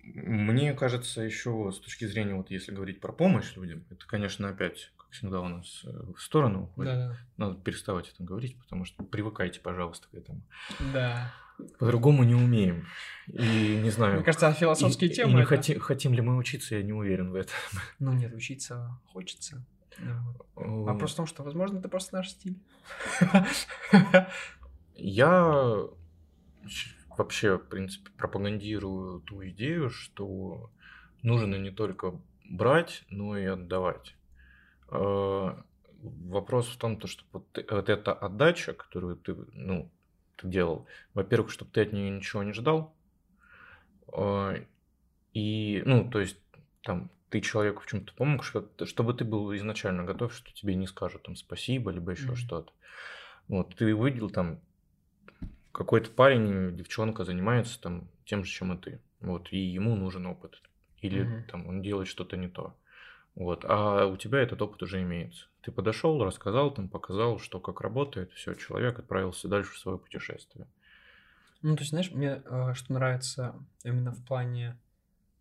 Мне 0.03 0.73
кажется, 0.73 1.21
еще 1.21 1.71
с 1.71 1.79
точки 1.79 2.05
зрения, 2.05 2.35
вот 2.35 2.49
если 2.49 2.73
говорить 2.73 2.99
про 2.99 3.11
помощь 3.11 3.55
людям, 3.55 3.85
это, 3.89 4.05
конечно, 4.07 4.49
опять 4.49 4.91
всегда 5.11 5.41
у 5.41 5.47
нас 5.47 5.81
э, 5.83 5.89
в 6.15 6.19
сторону 6.21 6.63
уходит. 6.63 6.93
Да, 6.93 7.07
да. 7.07 7.17
Надо 7.37 7.61
переставать 7.61 8.09
это 8.09 8.23
говорить, 8.23 8.57
потому 8.57 8.85
что 8.85 9.03
привыкайте, 9.03 9.59
пожалуйста, 9.59 10.07
к 10.09 10.15
этому. 10.15 10.41
Да. 10.93 11.33
По-другому 11.77 12.23
не 12.23 12.33
умеем. 12.33 12.87
И 13.27 13.79
не 13.83 13.91
знаю. 13.91 14.15
Мне 14.15 14.23
кажется, 14.23 14.51
философские 14.53 15.11
и, 15.11 15.13
темы. 15.13 15.31
И 15.31 15.35
не 15.35 15.41
это... 15.41 15.49
хотим, 15.49 15.79
хотим 15.79 16.13
ли 16.13 16.21
мы 16.21 16.37
учиться, 16.37 16.75
я 16.75 16.83
не 16.83 16.93
уверен 16.93 17.31
в 17.31 17.35
этом. 17.35 17.53
Ну 17.99 18.13
нет, 18.13 18.33
учиться 18.33 18.99
хочется. 19.05 19.65
Вопрос 20.55 21.13
в 21.13 21.15
том, 21.17 21.27
что, 21.27 21.43
возможно, 21.43 21.77
это 21.77 21.89
просто 21.89 22.15
наш 22.15 22.29
стиль. 22.29 22.57
Я 24.95 25.77
вообще, 27.17 27.57
в 27.57 27.67
принципе, 27.67 28.09
пропагандирую 28.17 29.21
ту 29.21 29.45
идею, 29.49 29.89
что 29.89 30.71
нужно 31.21 31.55
не 31.55 31.71
только 31.71 32.19
брать, 32.49 33.03
но 33.09 33.37
и 33.37 33.45
отдавать. 33.45 34.15
Э, 34.91 35.53
вопрос 36.01 36.67
в 36.67 36.77
том, 36.77 36.97
то, 36.97 37.07
что 37.07 37.23
вот, 37.31 37.45
вот 37.69 37.89
эта 37.89 38.13
отдача, 38.13 38.73
которую 38.73 39.15
ты, 39.15 39.35
ну, 39.53 39.89
ты 40.35 40.47
делал, 40.47 40.85
во-первых, 41.13 41.51
чтобы 41.51 41.71
ты 41.71 41.81
от 41.81 41.93
нее 41.93 42.09
ничего 42.09 42.43
не 42.43 42.53
ждал, 42.53 42.93
э, 44.13 44.65
и, 45.33 45.81
ну, 45.85 46.09
то 46.09 46.19
есть, 46.19 46.37
там, 46.83 47.09
ты 47.29 47.39
человеку 47.39 47.81
в 47.81 47.85
чем-то 47.85 48.13
помог, 48.13 48.43
что, 48.43 48.67
чтобы 48.85 49.13
ты 49.13 49.23
был 49.23 49.55
изначально 49.55 50.03
готов, 50.03 50.33
что 50.33 50.51
тебе 50.53 50.75
не 50.75 50.87
скажут 50.87 51.23
там 51.23 51.35
спасибо, 51.37 51.91
либо 51.91 52.11
еще 52.11 52.31
mm-hmm. 52.31 52.35
что-то. 52.35 52.73
Вот, 53.47 53.73
ты 53.75 53.95
увидел 53.95 54.29
там 54.29 54.59
какой-то 55.71 56.09
парень, 56.09 56.75
девчонка 56.75 57.23
занимается 57.23 57.79
там 57.79 58.09
тем 58.25 58.43
же, 58.43 58.51
чем 58.51 58.73
и 58.73 58.77
ты. 58.77 59.01
Вот, 59.21 59.47
и 59.53 59.57
ему 59.57 59.95
нужен 59.95 60.25
опыт. 60.25 60.61
Или 60.99 61.23
mm-hmm. 61.23 61.43
там 61.49 61.67
он 61.67 61.81
делает 61.81 62.09
что-то 62.09 62.35
не 62.35 62.49
то. 62.49 62.75
Вот. 63.35 63.65
А 63.67 64.07
у 64.07 64.17
тебя 64.17 64.39
этот 64.39 64.61
опыт 64.61 64.83
уже 64.83 65.01
имеется. 65.01 65.47
Ты 65.61 65.71
подошел, 65.71 66.23
рассказал, 66.23 66.71
там, 66.73 66.89
показал, 66.89 67.39
что 67.39 67.59
как 67.59 67.81
работает, 67.81 68.31
все, 68.33 68.55
человек 68.55 68.99
отправился 68.99 69.47
дальше 69.47 69.73
в 69.73 69.77
свое 69.77 69.97
путешествие. 69.97 70.67
Ну, 71.61 71.75
то 71.75 71.81
есть, 71.81 71.91
знаешь, 71.91 72.11
мне 72.11 72.41
э, 72.43 72.73
что 72.73 72.93
нравится 72.93 73.55
именно 73.83 74.11
в 74.11 74.25
плане 74.25 74.77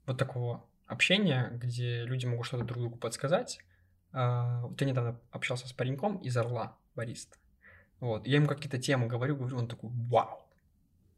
вот 0.07 0.19
такого 0.19 0.65
общения, 0.87 1.51
где 1.55 2.05
люди 2.05 2.27
могут 2.27 2.47
что-то 2.47 2.65
друг 2.65 2.81
другу 2.81 2.99
подсказать. 2.99 3.61
Э, 4.13 4.61
вот 4.63 4.81
я 4.81 4.87
недавно 4.87 5.19
общался 5.31 5.67
с 5.67 5.73
пареньком 5.73 6.19
из 6.19 6.37
Орла, 6.37 6.77
бариста. 6.95 7.37
Вот, 8.01 8.27
я 8.27 8.37
ему 8.37 8.47
какие-то 8.47 8.79
темы 8.79 9.07
говорю, 9.07 9.37
говорю, 9.37 9.59
он 9.59 9.69
такой, 9.69 9.91
вау, 9.93 10.47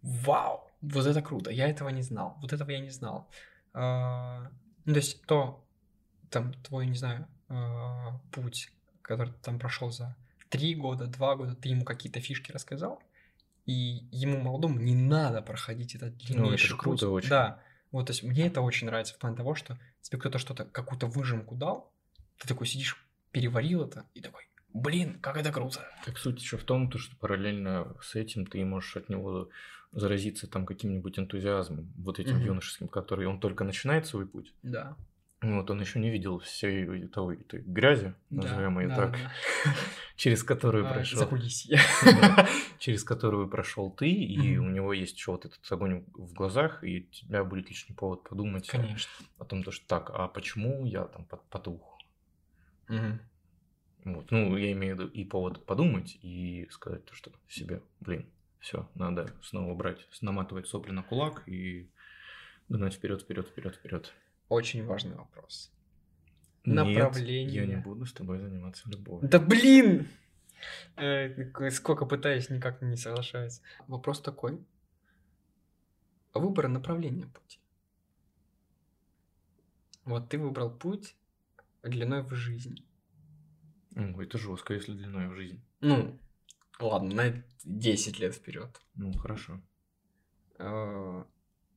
вау, 0.03 0.69
вот 0.81 1.07
это 1.07 1.23
круто, 1.23 1.51
я 1.51 1.69
этого 1.69 1.91
не 1.91 2.03
знал, 2.03 2.37
вот 2.41 2.53
этого 2.53 2.71
я 2.71 2.81
не 2.81 2.91
знал. 2.91 3.29
Э, 3.75 4.49
ну, 4.85 4.93
то 4.93 4.99
есть 4.99 5.25
то, 5.27 5.65
там 6.33 6.55
твой, 6.65 6.87
не 6.87 6.97
знаю, 6.97 7.29
а, 7.49 8.19
путь, 8.33 8.73
который 9.03 9.33
ты 9.33 9.39
там 9.43 9.59
прошел 9.59 9.91
за 9.91 10.17
три 10.49 10.75
года, 10.75 11.07
два 11.07 11.37
года, 11.37 11.55
ты 11.55 11.69
ему 11.69 11.85
какие-то 11.85 12.21
фишки 12.21 12.51
рассказал, 12.51 13.03
и 13.67 14.07
ему 14.11 14.41
молодому 14.41 14.79
не 14.79 14.95
надо 14.95 15.43
проходить 15.43 15.95
этот 15.95 16.17
длиннейший 16.17 16.43
ну, 16.43 16.53
это 16.53 16.67
же 16.67 16.77
круто 16.77 17.07
путь. 17.07 17.15
очень. 17.15 17.29
Да, 17.29 17.63
вот, 17.91 18.07
то 18.07 18.13
есть 18.13 18.23
мне 18.23 18.47
это 18.47 18.61
очень 18.61 18.87
нравится 18.87 19.15
в 19.15 19.19
плане 19.19 19.37
того, 19.37 19.55
что 19.55 19.79
тебе 20.01 20.19
кто-то 20.19 20.39
что-то, 20.39 20.65
какую-то 20.65 21.07
выжимку 21.07 21.55
дал, 21.55 21.93
ты 22.39 22.49
такой 22.49 22.67
сидишь, 22.67 23.07
переварил 23.31 23.85
это, 23.85 24.07
и 24.15 24.21
такой, 24.21 24.43
блин, 24.73 25.21
как 25.21 25.37
это 25.37 25.53
круто. 25.53 25.87
Так 26.05 26.19
суть 26.19 26.41
еще 26.41 26.57
в 26.57 26.65
том, 26.65 26.91
то, 26.91 26.99
что 26.99 27.15
параллельно 27.17 27.95
с 28.03 28.15
этим 28.15 28.47
ты 28.47 28.65
можешь 28.65 28.97
от 28.97 29.09
него 29.09 29.49
заразиться 29.93 30.47
там 30.47 30.65
каким-нибудь 30.65 31.19
энтузиазмом, 31.19 31.93
вот 31.99 32.19
этим 32.19 32.37
Мгм. 32.37 32.47
юношеским, 32.47 32.89
который 32.89 33.27
он 33.27 33.39
только 33.39 33.65
начинает 33.65 34.07
свой 34.07 34.27
путь. 34.27 34.55
Да. 34.63 34.97
Вот 35.43 35.69
он 35.71 35.81
еще 35.81 35.99
не 35.99 36.09
видел 36.11 36.39
всей 36.39 37.09
той, 37.09 37.37
этой 37.41 37.63
грязи, 37.63 38.15
Да, 38.31 38.43
назовем 38.43 38.79
ее 38.79 38.89
да, 38.89 38.97
так, 38.97 39.13
да, 39.13 39.19
да. 39.65 39.75
через 40.17 40.45
которую 40.45 40.87
А, 40.89 40.93
прошел. 40.95 41.29
Да. 42.05 42.49
через 42.79 43.03
которую 43.03 43.49
прошел 43.49 43.91
ты, 43.91 44.09
и 44.09 44.57
у 44.59 44.69
него 44.71 44.93
есть 44.93 45.17
еще 45.17 45.33
вот 45.33 45.45
этот 45.45 45.61
огонь 45.73 46.05
в 46.15 46.33
глазах, 46.33 46.85
и 46.85 47.01
у 47.01 47.13
тебя 47.13 47.43
будет 47.45 47.69
лишний 47.69 47.95
повод 47.95 48.23
подумать 48.29 48.69
о- 48.69 48.73
Конечно. 48.79 49.11
о 49.39 49.45
том, 49.45 49.65
то, 49.65 49.73
что 49.73 49.85
так, 49.89 50.11
а 50.15 50.29
почему 50.29 50.85
я 50.87 51.05
там 51.07 51.25
пот- 51.25 51.45
потух? 51.51 51.99
Вот. 54.05 54.31
Ну, 54.31 54.57
я 54.57 54.73
имею 54.73 54.97
в 54.97 54.99
виду 55.01 55.11
и 55.11 55.25
повод 55.25 55.65
подумать, 55.65 56.19
и 56.23 56.67
сказать 56.71 57.05
то, 57.05 57.15
что 57.15 57.33
себе, 57.49 57.83
блин, 58.01 58.27
все, 58.59 58.89
надо 58.95 59.33
снова 59.43 59.75
брать, 59.75 60.07
наматывать 60.21 60.67
сопли 60.67 60.91
на 60.93 61.03
кулак 61.03 61.43
и 61.47 61.89
гнать 62.69 62.95
вперед, 62.95 63.23
вперед, 63.23 63.47
вперед, 63.49 63.75
вперед. 63.77 64.13
Очень 64.53 64.85
важный 64.85 65.15
вопрос. 65.17 65.73
я 66.65 66.73
не 66.73 66.79
Направление. 66.95 67.79
буду 67.79 68.05
с 68.05 68.13
тобой 68.13 68.39
заниматься 68.39 68.87
любовью. 68.91 69.31
Да 69.31 69.39
блин! 69.39 70.07
Э, 70.97 71.71
Сколько 71.71 72.05
пытаюсь, 72.05 72.51
никак 72.51 72.83
не 72.83 72.97
соглашаюсь. 72.97 73.63
Вопрос 73.89 74.21
такой. 74.21 74.63
Выбор 76.35 76.69
направления 76.69 77.27
пути. 77.29 77.61
Вот 80.05 80.29
ты 80.29 80.37
выбрал 80.37 80.71
путь 80.71 81.17
длиной 81.83 82.23
в 82.23 82.35
жизнь. 82.35 82.85
Ну, 83.95 84.21
это 84.21 84.37
жестко, 84.37 84.75
если 84.75 84.93
длиной 84.93 85.29
в 85.29 85.35
жизнь. 85.35 85.65
Ну, 85.81 86.19
ладно, 86.79 87.15
на 87.15 87.45
10 87.65 88.19
лет 88.21 88.35
вперед. 88.35 88.83
Ну, 88.97 89.13
хорошо. 89.15 89.63
Э, 90.59 91.25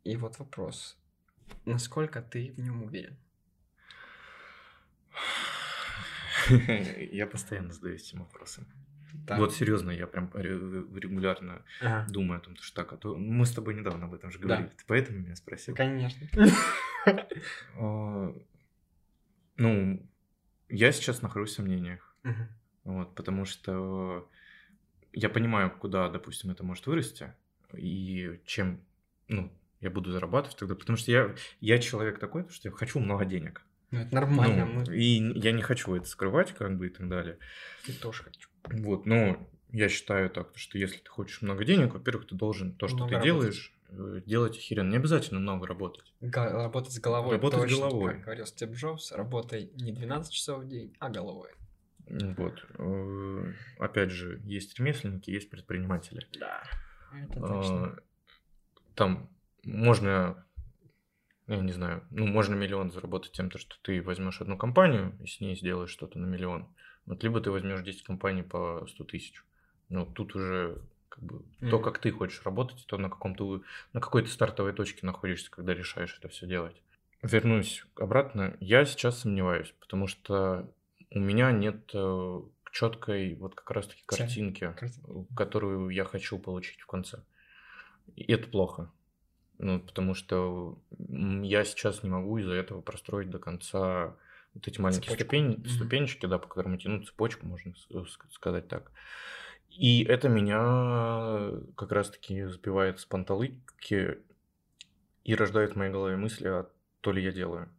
И 0.04 0.18
вот 0.18 0.40
вопрос. 0.40 0.98
Насколько 1.66 2.22
ты 2.22 2.54
в 2.56 2.60
нем 2.60 2.84
уверен? 2.84 3.18
Я 7.12 7.28
постоянно 7.28 7.74
задаюсь 7.74 8.08
этим 8.08 8.20
вопросом. 8.20 8.68
Так. 9.28 9.40
Вот 9.40 9.54
серьезно, 9.56 9.92
я 9.92 10.08
прям 10.08 10.30
ре- 10.34 10.52
регулярно 11.00 11.64
Ага. 11.82 12.06
думаю 12.12 12.38
о 12.40 12.42
том, 12.42 12.56
что 12.58 12.76
так, 12.76 12.94
а 12.94 12.98
то 12.98 13.16
мы 13.16 13.46
с 13.46 13.52
тобой 13.54 13.74
недавно 13.74 14.06
об 14.06 14.14
этом 14.14 14.30
же 14.30 14.40
говорили. 14.40 14.68
Ты 14.68 14.84
поэтому 14.88 15.20
меня 15.20 15.36
спросил? 15.36 15.76
Конечно. 15.76 16.28
А, 17.78 18.34
Ну, 19.58 20.10
я 20.70 20.92
сейчас 20.92 21.22
нахожусь 21.22 21.52
в 21.52 21.56
сомнениях. 21.56 22.16
Вот, 22.84 23.16
потому 23.16 23.46
что 23.46 24.30
я 25.14 25.30
понимаю, 25.30 25.72
куда, 25.72 26.10
допустим, 26.10 26.52
это 26.52 26.64
может 26.64 26.86
вырасти, 26.88 27.34
и 27.74 28.40
чем, 28.46 28.80
ну, 29.28 29.52
я 29.86 29.90
буду 29.92 30.12
зарабатывать 30.12 30.58
тогда, 30.58 30.76
потому 30.76 30.98
что 30.98 31.12
я, 31.12 31.34
я 31.62 31.78
человек 31.80 32.20
такой, 32.20 32.48
что 32.50 32.68
я 32.68 32.76
хочу 32.76 33.00
много 33.00 33.24
денег. 33.26 33.62
Ну, 33.92 34.00
это 34.02 34.14
нормально. 34.14 34.66
Ну, 34.66 34.74
мы- 34.82 34.98
и 34.98 35.40
я 35.40 35.52
не 35.54 35.62
хочу 35.62 35.96
это 35.96 36.06
скрывать, 36.08 36.52
как 36.54 36.78
бы, 36.78 36.88
и 36.88 36.90
так 36.90 37.08
далее. 37.08 37.38
Ты 37.86 37.94
тоже 37.94 38.24
хочу. 38.24 38.50
Вот, 38.66 39.06
но 39.06 39.48
я 39.72 39.88
считаю 39.90 40.30
так, 40.30 40.50
что 40.56 40.78
если 40.78 40.98
ты 40.98 41.10
хочешь 41.10 41.42
много 41.42 41.64
денег, 41.64 41.94
во-первых, 41.94 42.28
ты 42.28 42.36
должен 42.36 42.74
то, 42.74 42.88
что 42.88 42.98
Много 42.98 43.10
ты 43.10 43.16
работать. 43.16 43.34
делаешь, 43.40 43.74
э, 43.90 44.22
делать 44.26 44.58
охеренно. 44.58 44.90
Не 44.90 44.98
обязательно 44.98 45.40
много 45.40 45.68
работать. 45.68 46.14
Га- 46.20 46.52
Работать 46.52 46.94
с 46.94 47.00
головой. 47.00 47.36
Работать 47.36 47.60
точно, 47.62 47.78
головой. 47.78 48.14
Как 48.16 48.24
говорил 48.24 48.46
Стив 48.48 48.72
Джобс, 48.72 49.12
работай 49.12 49.70
не 49.76 49.92
12 49.92 50.34
часов 50.34 50.64
в 50.64 50.68
день, 50.68 50.94
а 51.00 51.10
головой. 51.10 51.52
Вот. 52.08 52.66
Э, 52.80 53.54
Опять 53.80 54.12
же, 54.12 54.40
есть 54.44 54.78
ремесленники, 54.80 55.30
есть 55.30 55.50
предприниматели. 55.50 56.28
Да. 56.40 56.64
Это 57.14 57.40
точно. 57.40 57.86
А, 57.86 57.96
Там 58.96 59.30
можно, 59.66 60.46
я 61.48 61.58
не 61.58 61.72
знаю, 61.72 62.04
ну, 62.10 62.26
можно 62.28 62.56
миллион 62.56 62.92
заработать 62.92 63.32
тем, 63.34 63.50
то, 63.50 63.58
что 63.58 63.76
ты 63.82 64.02
возьмешь 64.02 64.42
одну 64.42 64.58
компанию 64.58 65.18
и 65.22 65.28
с 65.28 65.40
ней 65.42 65.56
сделаешь 65.56 65.90
что-то 65.92 66.20
на 66.20 66.26
миллион. 66.26 66.68
Вот, 67.06 67.24
либо 67.24 67.42
ты 67.42 67.52
возьмешь 67.52 67.82
10 67.82 68.04
компаний 68.04 68.44
по 68.44 68.86
100 68.90 69.04
тысяч. 69.04 69.44
Ну, 69.90 70.06
тут 70.06 70.36
уже 70.36 70.82
как 71.10 71.24
бы 71.24 71.44
то, 71.60 71.78
Мгм. 71.78 71.84
как 71.84 72.00
ты 72.00 72.12
хочешь 72.12 72.42
работать, 72.44 72.86
то 72.88 72.98
на 72.98 73.10
каком-то 73.10 73.62
на 73.94 74.02
какой-то 74.02 74.30
стартовой 74.30 74.74
точке 74.74 75.06
находишься, 75.06 75.52
когда 75.52 75.74
решаешь 75.74 76.16
это 76.18 76.28
все 76.30 76.48
делать. 76.48 76.82
Вернусь 77.22 77.86
обратно. 77.96 78.58
Я 78.60 78.86
сейчас 78.86 79.20
сомневаюсь, 79.20 79.74
потому 79.80 80.08
что 80.08 80.72
у 81.12 81.20
меня 81.20 81.52
нет 81.52 81.92
четкой 82.72 83.36
вот 83.36 83.56
как 83.56 83.72
раз-таки 83.72 84.04
картинки, 84.06 84.74
Картинки. 84.76 85.36
которую 85.36 85.90
я 85.90 86.04
хочу 86.04 86.38
получить 86.38 86.82
в 86.82 86.88
конце. 86.88 87.24
И 88.16 88.24
это 88.32 88.50
плохо. 88.50 88.92
Ну, 89.58 89.80
потому 89.80 90.14
что 90.14 90.78
я 91.00 91.64
сейчас 91.64 92.04
не 92.04 92.10
могу 92.10 92.38
из-за 92.40 92.54
этого 92.54 92.82
простроить 92.82 93.30
до 93.30 93.40
конца 93.40 94.16
вот 94.54 94.68
эти 94.68 94.80
маленькие 94.80 95.16
Цепочку. 95.16 95.24
ступень, 95.24 95.66
ступенечки, 95.68 96.26
да, 96.26 96.40
по 96.40 96.48
которым 96.48 96.76
идти, 96.76 96.88
ну, 96.88 97.04
цепочку, 97.04 97.46
можно 97.46 97.74
ск- 97.90 98.32
сказать 98.32 98.68
так. 98.68 98.92
И 99.70 100.04
это 100.04 100.30
меня 100.30 101.52
как 101.76 101.92
раз-таки 101.92 102.46
сбивает 102.46 103.00
с 103.00 103.06
панталыки 103.06 104.20
и 105.24 105.36
рождает 105.36 105.74
в 105.74 105.76
моей 105.76 105.92
голове 105.92 106.16
мысли, 106.16 106.48
а 106.48 106.70
то 107.02 107.12
ли 107.12 107.24
я 107.24 107.32
делаю. 107.32 107.70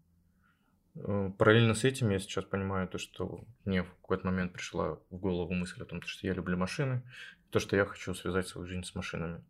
Э, 0.96 1.30
Параллельно 1.38 1.74
с 1.74 1.84
этим 1.84 2.10
я 2.10 2.18
сейчас 2.18 2.44
понимаю 2.44 2.88
то, 2.88 2.98
что 2.98 3.44
мне 3.64 3.82
в 3.82 3.90
какой-то 4.02 4.26
момент 4.26 4.52
пришла 4.52 4.98
в 5.10 5.16
голову 5.16 5.52
мысль 5.52 5.82
о 5.82 5.86
том, 5.86 6.02
что 6.02 6.26
я 6.26 6.34
люблю 6.34 6.56
машины, 6.56 7.02
то, 7.50 7.60
что 7.60 7.76
я 7.76 7.84
хочу 7.84 8.14
связать 8.14 8.48
свою 8.48 8.66
жизнь 8.66 8.84
с 8.84 8.94
машинами. 8.94 9.42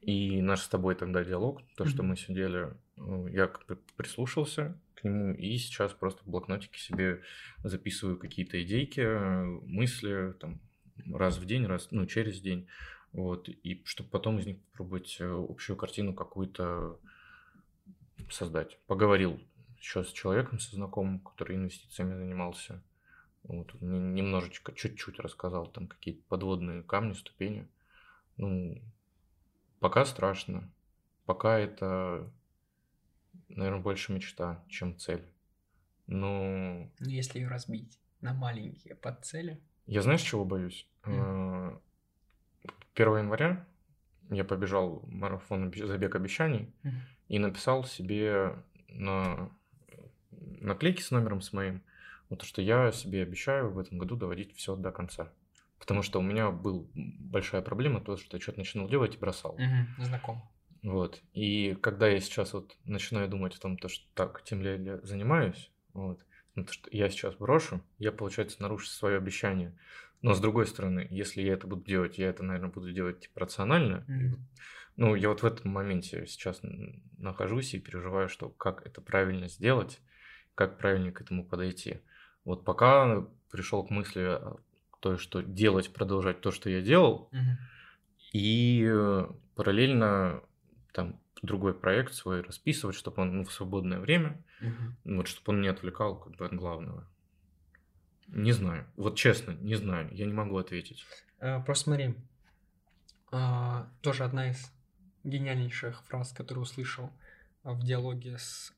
И 0.00 0.40
наш 0.40 0.60
с 0.62 0.68
тобой 0.68 0.94
тогда 0.94 1.22
диалог, 1.24 1.60
то, 1.76 1.84
что 1.84 2.02
Мгм. 2.02 2.10
мы 2.10 2.16
сидели, 2.16 2.74
э, 2.96 3.26
я 3.32 3.48
прислушался 3.96 4.78
к 4.94 5.04
нему, 5.04 5.34
и 5.34 5.56
сейчас 5.58 5.92
просто 5.92 6.22
в 6.24 6.28
блокнотике 6.28 6.78
себе 6.78 7.22
записываю 7.62 8.18
какие-то 8.18 8.62
идейки, 8.62 9.00
мысли, 9.66 10.34
там, 10.40 10.60
раз 11.12 11.38
в 11.38 11.44
день, 11.44 11.66
раз, 11.66 11.88
ну, 11.90 12.06
через 12.06 12.40
день, 12.40 12.66
вот, 13.12 13.48
и 13.48 13.82
чтобы 13.84 14.08
потом 14.10 14.38
из 14.38 14.46
них 14.46 14.58
попробовать 14.70 15.16
э, 15.20 15.46
общую 15.48 15.76
картину 15.76 16.14
какую-то 16.14 16.98
создать. 18.30 18.78
Поговорил 18.86 19.40
еще 19.78 20.04
с 20.04 20.12
человеком, 20.12 20.58
со 20.58 20.76
знакомым, 20.76 21.20
который 21.20 21.56
инвестициями 21.56 22.14
занимался, 22.14 22.82
вот, 23.42 23.74
немножечко, 23.80 24.72
чуть-чуть 24.72 25.18
рассказал 25.20 25.66
там 25.66 25.88
какие-то 25.88 26.22
подводные 26.28 26.82
камни, 26.82 27.14
ступени. 27.14 27.68
Ну, 28.36 28.80
пока 29.80 30.04
страшно. 30.04 30.70
Пока 31.26 31.58
это, 31.58 32.30
наверное, 33.48 33.80
больше 33.82 34.12
мечта, 34.12 34.64
чем 34.68 34.96
цель. 34.98 35.24
Но 36.06 36.90
Ну, 36.98 37.08
если 37.08 37.38
ее 37.40 37.48
разбить 37.48 37.98
на 38.20 38.32
маленькие 38.34 38.94
подцели. 38.94 39.60
я 39.86 40.02
знаешь, 40.02 40.22
чего 40.22 40.44
боюсь? 40.44 40.88
Э, 41.04 41.78
1 42.94 43.16
января 43.18 43.66
я 44.30 44.44
побежал 44.44 45.00
в 45.00 45.08
марафон 45.12 45.72
забег 45.74 46.14
обещаний 46.14 46.72
Мгм. 46.82 47.00
и 47.28 47.38
написал 47.38 47.84
себе 47.84 48.56
на 48.88 49.50
наклейки 50.60 51.00
с 51.00 51.10
номером 51.10 51.40
с 51.40 51.52
моим, 51.52 51.82
вот 52.28 52.42
что 52.42 52.60
я 52.62 52.92
себе 52.92 53.22
обещаю 53.22 53.70
в 53.72 53.78
этом 53.78 53.98
году 53.98 54.16
доводить 54.16 54.56
все 54.56 54.76
до 54.76 54.90
конца. 54.92 55.32
Потому 55.80 56.02
что 56.02 56.20
у 56.20 56.22
меня 56.22 56.50
была 56.50 56.84
большая 56.94 57.62
проблема, 57.62 58.00
то, 58.00 58.16
что 58.16 58.36
я 58.36 58.40
что-то 58.40 58.58
начинал 58.58 58.88
делать 58.88 59.14
и 59.16 59.18
бросал. 59.18 59.56
Мгм, 59.58 60.04
Знакомо. 60.04 60.48
Вот. 60.82 61.22
И 61.32 61.74
когда 61.80 62.06
я 62.06 62.20
сейчас 62.20 62.52
вот 62.52 62.76
начинаю 62.84 63.28
думать 63.28 63.56
о 63.56 63.60
том, 63.60 63.76
то, 63.76 63.88
что 63.88 64.06
так, 64.14 64.44
тем 64.44 64.62
ли 64.62 64.84
я 64.84 64.98
занимаюсь, 65.02 65.70
вот, 65.92 66.20
ну, 66.54 66.64
то, 66.64 66.72
что 66.72 66.88
я 66.92 67.08
сейчас 67.10 67.34
брошу, 67.34 67.82
я, 67.98 68.12
получается, 68.12 68.62
нарушу 68.62 68.86
свое 68.86 69.16
обещание. 69.16 69.76
Но 70.22 70.34
с 70.34 70.40
другой 70.40 70.66
стороны, 70.66 71.06
если 71.10 71.40
я 71.40 71.54
это 71.54 71.66
буду 71.66 71.82
делать, 71.82 72.18
я 72.18 72.28
это, 72.28 72.42
наверное, 72.42 72.70
буду 72.70 72.92
делать 72.92 73.20
типа, 73.20 73.40
рационально. 73.40 74.04
Вот, 74.06 74.38
Ну, 74.96 75.14
я 75.14 75.30
вот 75.30 75.42
в 75.42 75.46
этом 75.46 75.70
моменте 75.70 76.26
сейчас 76.26 76.60
нахожусь 77.16 77.72
и 77.72 77.80
переживаю, 77.80 78.28
что 78.28 78.50
как 78.50 78.86
это 78.86 79.00
правильно 79.00 79.48
сделать, 79.48 80.00
как 80.54 80.76
правильно 80.78 81.10
к 81.10 81.22
этому 81.22 81.46
подойти. 81.46 82.00
Вот 82.44 82.64
пока 82.64 83.26
пришел 83.50 83.84
к 83.84 83.90
мысли 83.90 84.38
о 85.00 85.02
той, 85.02 85.18
что 85.18 85.42
делать, 85.42 85.92
продолжать 85.92 86.40
то, 86.40 86.50
что 86.50 86.70
я 86.70 86.80
делал, 86.82 87.28
Мгм. 87.32 87.58
и 88.32 88.86
э, 88.86 89.26
параллельно 89.54 90.42
там 90.92 91.20
другой 91.42 91.74
проект 91.74 92.12
свой 92.14 92.42
расписывать, 92.42 92.96
чтобы 92.96 93.22
он 93.22 93.38
ну, 93.38 93.44
в 93.44 93.52
свободное 93.52 93.98
время, 93.98 94.42
Мгм. 94.60 94.96
вот 95.04 95.26
чтобы 95.28 95.52
он 95.52 95.62
не 95.62 95.68
отвлекал 95.68 96.18
как 96.20 96.36
бы 96.36 96.44
от 96.46 96.52
главного. 96.54 97.08
Не 98.28 98.52
знаю. 98.52 98.86
Вот 98.96 99.16
честно, 99.16 99.52
не 99.52 99.74
знаю. 99.74 100.08
Я 100.12 100.26
не 100.26 100.32
могу 100.32 100.56
ответить. 100.58 101.04
Э, 101.40 101.60
Просто 101.64 101.84
смотри, 101.84 102.14
а, 103.32 103.88
тоже 104.02 104.24
одна 104.24 104.50
из 104.50 104.72
гениальнейших 105.24 106.04
фраз, 106.04 106.32
которую 106.32 106.62
услышал 106.62 107.10
а, 107.64 107.72
в 107.72 107.82
диалоге 107.82 108.38
с, 108.38 108.72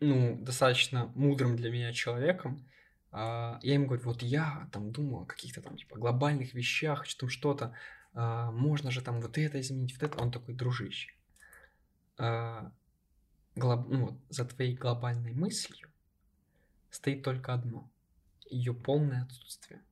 ну, 0.00 0.38
достаточно 0.40 1.06
мудрым 1.14 1.56
для 1.56 1.70
меня 1.70 1.92
человеком, 1.92 2.56
А, 2.56 2.73
я 3.16 3.74
ему 3.74 3.86
говорю, 3.86 4.02
вот 4.02 4.22
я 4.22 4.68
там 4.72 4.90
думаю 4.90 5.22
о 5.22 5.26
каких-то 5.26 5.62
там 5.62 5.76
типа 5.76 5.98
глобальных 5.98 6.52
вещах, 6.52 7.06
что 7.06 7.28
что-то, 7.28 7.74
а, 8.12 8.50
можно 8.50 8.90
же 8.90 9.02
там 9.02 9.20
вот 9.20 9.38
это 9.38 9.60
изменить, 9.60 9.92
вот 9.94 10.02
это. 10.02 10.22
Он 10.22 10.30
такой, 10.30 10.54
дружище, 10.54 11.12
а, 12.16 12.72
глоб... 13.56 13.88
ну, 13.88 14.06
вот, 14.06 14.14
за 14.30 14.44
твоей 14.44 14.74
глобальной 14.74 15.32
мыслью 15.32 15.90
стоит 16.90 17.22
только 17.22 17.52
одно. 17.54 17.90
Ее 18.48 18.74
полное 18.74 19.22
отсутствие. 19.22 19.82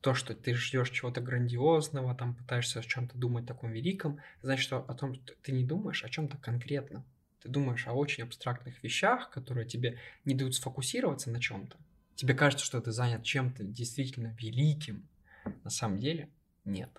То, 0.00 0.14
что 0.14 0.34
ты 0.34 0.54
ждешь 0.54 0.90
чего-то 0.90 1.20
грандиозного, 1.20 2.14
там 2.14 2.34
пытаешься 2.34 2.80
о 2.80 2.82
чем-то 2.82 3.16
думать 3.16 3.46
таком 3.46 3.72
великом, 3.72 4.20
значит, 4.42 4.64
что 4.64 4.78
о 4.78 4.94
том, 4.94 5.14
что 5.14 5.34
ты 5.42 5.52
не 5.52 5.64
думаешь 5.64 6.04
о 6.04 6.08
чем-то 6.08 6.36
конкретном. 6.38 7.04
Ты 7.40 7.48
думаешь 7.48 7.86
о 7.86 7.92
очень 7.92 8.24
абстрактных 8.24 8.82
вещах, 8.82 9.30
которые 9.30 9.66
тебе 9.66 9.98
не 10.24 10.34
дают 10.34 10.54
сфокусироваться 10.54 11.30
на 11.30 11.40
чем-то. 11.40 11.76
Тебе 12.16 12.34
кажется, 12.34 12.64
что 12.64 12.80
ты 12.80 12.92
занят 12.92 13.24
чем-то 13.24 13.64
действительно 13.64 14.36
великим. 14.38 15.08
На 15.62 15.70
самом 15.70 15.98
деле 15.98 16.30
нет. 16.64 16.90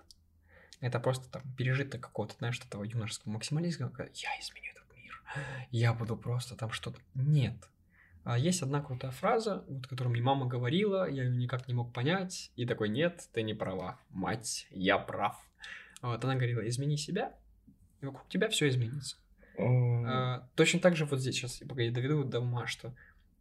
Это 0.80 1.00
просто 1.00 1.28
там 1.30 1.42
пережиток 1.56 2.02
какого-то, 2.02 2.34
знаешь, 2.38 2.60
этого 2.60 2.84
юношеского 2.84 3.32
максимализма, 3.32 3.88
когда 3.88 4.10
я 4.14 4.28
изменю 4.40 4.70
этот 4.72 4.96
мир, 4.96 5.22
я 5.70 5.94
буду 5.94 6.16
просто 6.16 6.54
там 6.54 6.70
что-то. 6.70 7.00
Нет. 7.14 7.56
А 8.24 8.36
есть 8.38 8.60
одна 8.60 8.82
крутая 8.82 9.12
фраза, 9.12 9.64
вот, 9.68 9.86
которую 9.86 10.12
мне 10.12 10.22
мама 10.22 10.46
говорила, 10.46 11.08
я 11.08 11.22
ее 11.22 11.36
никак 11.36 11.68
не 11.68 11.74
мог 11.74 11.92
понять, 11.92 12.50
и 12.56 12.66
такой, 12.66 12.88
нет, 12.88 13.28
ты 13.32 13.42
не 13.42 13.54
права, 13.54 14.00
мать, 14.10 14.66
я 14.70 14.98
прав. 14.98 15.36
Вот 16.02 16.24
она 16.24 16.34
говорила, 16.34 16.68
измени 16.68 16.96
себя, 16.96 17.34
и 18.00 18.06
вокруг 18.06 18.28
тебя 18.28 18.48
все 18.48 18.68
изменится. 18.68 19.16
А, 19.58 20.48
точно 20.56 20.80
так 20.80 20.96
же 20.96 21.06
вот 21.06 21.20
здесь 21.20 21.36
сейчас, 21.36 21.62
пока 21.68 21.82
я 21.82 21.92
доведу 21.92 22.24
до 22.24 22.40
ума, 22.40 22.66
что 22.66 22.94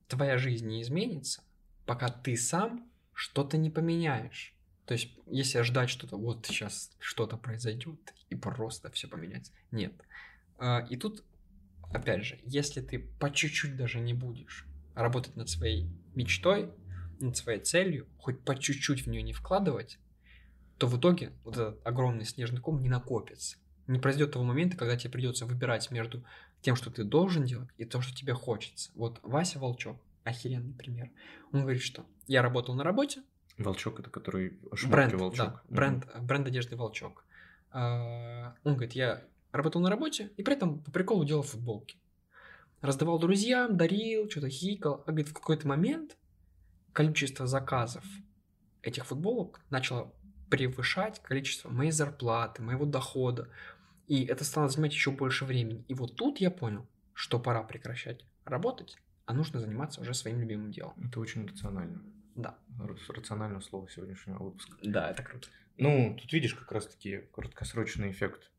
твоя 0.07 0.38
жизнь 0.38 0.67
не 0.67 0.84
изменится, 0.84 1.43
пока 1.86 2.09
ты 2.09 2.36
сам 2.38 2.89
что-то 3.13 3.57
не 3.57 3.69
поменяешь. 3.69 4.53
То 4.86 4.93
есть, 4.93 5.09
если 5.25 5.61
ждать 5.61 5.89
что-то, 5.89 6.17
вот 6.17 6.45
сейчас 6.45 6.91
что-то 6.99 7.38
произойдет 7.38 8.13
и 8.29 8.36
просто 8.36 8.91
все 8.91 9.07
поменяется. 9.07 9.51
Нет. 9.71 9.93
А, 10.57 10.86
и 10.89 10.95
тут, 10.95 11.23
опять 11.91 12.23
же, 12.23 12.39
если 12.43 12.81
ты 12.81 12.99
по 12.99 13.31
чуть-чуть 13.31 13.75
даже 13.75 13.99
не 13.99 14.13
будешь 14.13 14.67
работать 14.93 15.36
над 15.36 15.49
своей 15.49 15.89
мечтой, 16.13 16.71
над 17.19 17.36
своей 17.36 17.59
целью, 17.59 18.07
хоть 18.19 18.41
по 18.41 18.57
чуть-чуть 18.57 19.05
в 19.05 19.07
нее 19.07 19.23
не 19.23 19.33
вкладывать, 19.33 19.97
то 20.77 20.88
в 20.88 20.99
итоге 20.99 21.31
вот 21.43 21.55
этот 21.55 21.86
огромный 21.86 22.25
снежный 22.25 22.61
ком 22.61 22.81
не 22.81 22.89
накопится. 22.89 23.57
Не 23.88 23.99
произойдет 23.99 24.33
того 24.33 24.45
момента, 24.45 24.77
когда 24.77 24.97
тебе 24.97 25.11
придется 25.11 25.45
выбирать 25.45 25.89
между 25.91 26.23
тем, 26.61 26.75
что 26.75 26.89
ты 26.89 27.03
должен 27.03 27.45
делать, 27.45 27.69
и 27.77 27.86
то, 27.86 28.01
что 28.01 28.15
тебе 28.15 28.33
хочется. 28.33 28.91
Вот 28.95 29.19
Вася 29.21 29.59
Волчок, 29.59 30.01
охеренный 30.26 30.73
пример. 30.73 31.11
Он 31.53 31.61
говорит, 31.61 31.82
что 31.82 32.05
я 32.28 32.41
работал 32.41 32.76
на 32.76 32.84
работе. 32.84 33.23
Волчок 33.57 34.01
это 34.01 34.09
который 34.09 34.59
бренд, 34.88 35.13
волчок. 35.13 35.38
Да, 35.47 35.61
бренд, 35.69 36.05
угу. 36.05 36.26
бренд 36.26 36.47
одежды 36.47 36.76
Волчок. 36.76 37.23
А, 37.71 38.55
он 38.63 38.73
говорит, 38.73 38.93
я 38.93 39.23
работал 39.53 39.80
на 39.80 39.89
работе 39.89 40.32
и 40.36 40.43
при 40.43 40.55
этом 40.55 40.80
по 40.80 40.91
приколу 40.91 41.23
делал 41.23 41.43
футболки. 41.43 41.97
Раздавал 42.82 43.17
друзьям, 43.19 43.78
дарил, 43.78 44.30
что-то 44.30 44.49
хикал. 44.49 45.03
А 45.05 45.11
говорит, 45.11 45.30
в 45.30 45.34
какой-то 45.34 45.67
момент 45.67 46.17
количество 46.91 47.47
заказов 47.47 48.03
этих 48.82 49.05
футболок 49.05 49.61
начало 49.69 50.13
превышать 50.49 51.21
количество 51.21 51.69
моей 51.69 51.91
зарплаты, 51.91 52.61
моего 52.61 52.86
дохода. 52.86 53.49
И 54.07 54.26
это 54.26 54.43
стало 54.43 54.69
занимать 54.69 54.93
еще 54.93 55.11
больше 55.11 55.45
времени. 55.45 55.84
И 55.88 55.93
вот 55.93 56.15
тут 56.15 56.39
я 56.39 56.51
понял, 56.51 56.86
что 57.13 57.39
пора 57.39 57.63
прекращать 57.63 58.26
работать, 58.43 58.97
а 59.26 59.34
нужно 59.34 59.59
заниматься 59.59 60.01
уже 60.01 60.13
своим 60.13 60.39
любимым 60.39 60.71
делом. 60.71 60.93
Это 61.03 61.19
очень 61.19 61.47
рационально. 61.47 62.01
Да. 62.36 62.57
Рациональное 63.09 63.61
слово 63.61 63.89
сегодняшнего 63.89 64.43
выпуска. 64.43 64.78
Да, 64.84 65.09
это 65.09 65.23
круто. 65.23 65.47
Ну, 65.78 66.17
тут 66.19 66.32
видишь 66.32 66.53
как 66.53 66.71
раз-таки 66.71 67.23
краткосрочный 67.34 68.11
эффект. 68.11 68.51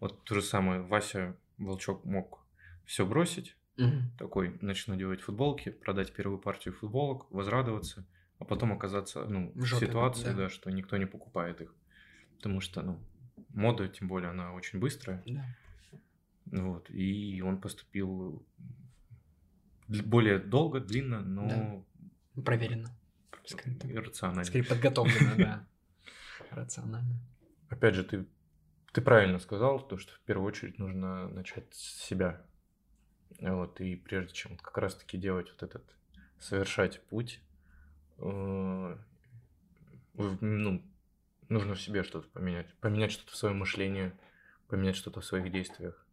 Вот 0.00 0.24
то 0.24 0.34
же 0.34 0.42
самое, 0.42 0.82
Вася 0.82 1.36
Волчок 1.58 2.04
мог 2.04 2.44
все 2.84 3.06
бросить, 3.06 3.56
угу. 3.78 4.02
такой, 4.18 4.58
начну 4.60 4.96
делать 4.96 5.20
футболки, 5.20 5.70
продать 5.70 6.12
первую 6.12 6.38
партию 6.38 6.74
футболок, 6.74 7.30
возрадоваться, 7.30 8.06
а 8.38 8.44
потом 8.44 8.72
оказаться 8.72 9.24
ну, 9.24 9.52
в, 9.54 9.62
в 9.62 9.78
ситуации, 9.78 10.24
да. 10.24 10.34
да, 10.34 10.48
что 10.48 10.70
никто 10.70 10.96
не 10.96 11.06
покупает 11.06 11.60
их. 11.60 11.74
Потому 12.36 12.60
что, 12.60 12.82
ну, 12.82 13.00
мода, 13.48 13.88
тем 13.88 14.08
более, 14.08 14.30
она 14.30 14.52
очень 14.52 14.78
быстрая. 14.78 15.22
Да. 15.26 15.44
Вот, 16.46 16.90
и 16.90 17.40
он 17.42 17.60
поступил 17.60 18.44
более 19.88 20.38
долго, 20.38 20.80
длинно, 20.80 21.20
но... 21.20 21.84
Да. 22.34 22.42
Проверено. 22.42 22.90
Скорее, 23.44 24.00
рационально. 24.00 24.44
Скорее 24.44 24.64
подготовлено, 24.64 25.34
да. 25.36 25.66
Рационально. 26.50 27.20
Опять 27.68 27.94
же, 27.94 28.04
ты, 28.04 28.26
ты 28.92 29.00
правильно 29.00 29.38
сказал, 29.38 29.86
то, 29.86 29.98
что 29.98 30.12
в 30.14 30.20
первую 30.20 30.46
очередь 30.48 30.78
нужно 30.78 31.28
начать 31.28 31.72
с 31.74 32.06
себя. 32.06 32.42
Вот, 33.40 33.80
и 33.80 33.96
прежде 33.96 34.32
чем 34.32 34.56
как 34.56 34.78
раз-таки 34.78 35.18
делать 35.18 35.50
вот 35.50 35.62
этот, 35.62 35.84
совершать 36.38 37.02
путь, 37.06 37.40
э, 38.18 38.96
ну, 40.14 40.82
нужно 41.48 41.74
в 41.74 41.80
себе 41.80 42.04
что-то 42.04 42.28
поменять. 42.28 42.72
Поменять 42.80 43.12
что-то 43.12 43.32
в 43.32 43.36
своем 43.36 43.58
мышлении, 43.58 44.12
поменять 44.68 44.96
что-то 44.96 45.20
в 45.20 45.24
своих 45.24 45.50
действиях. 45.50 46.03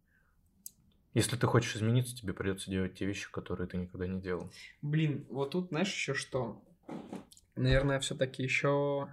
Если 1.14 1.36
ты 1.36 1.46
хочешь 1.46 1.76
измениться, 1.76 2.16
тебе 2.16 2.32
придется 2.32 2.70
делать 2.70 2.94
те 2.94 3.04
вещи, 3.04 3.30
которые 3.30 3.68
ты 3.68 3.76
никогда 3.76 4.06
не 4.06 4.20
делал. 4.20 4.50
Блин, 4.80 5.26
вот 5.28 5.50
тут 5.50 5.68
знаешь 5.68 5.92
еще 5.92 6.14
что? 6.14 6.62
Наверное, 7.54 8.00
все-таки 8.00 8.42
еще 8.42 9.08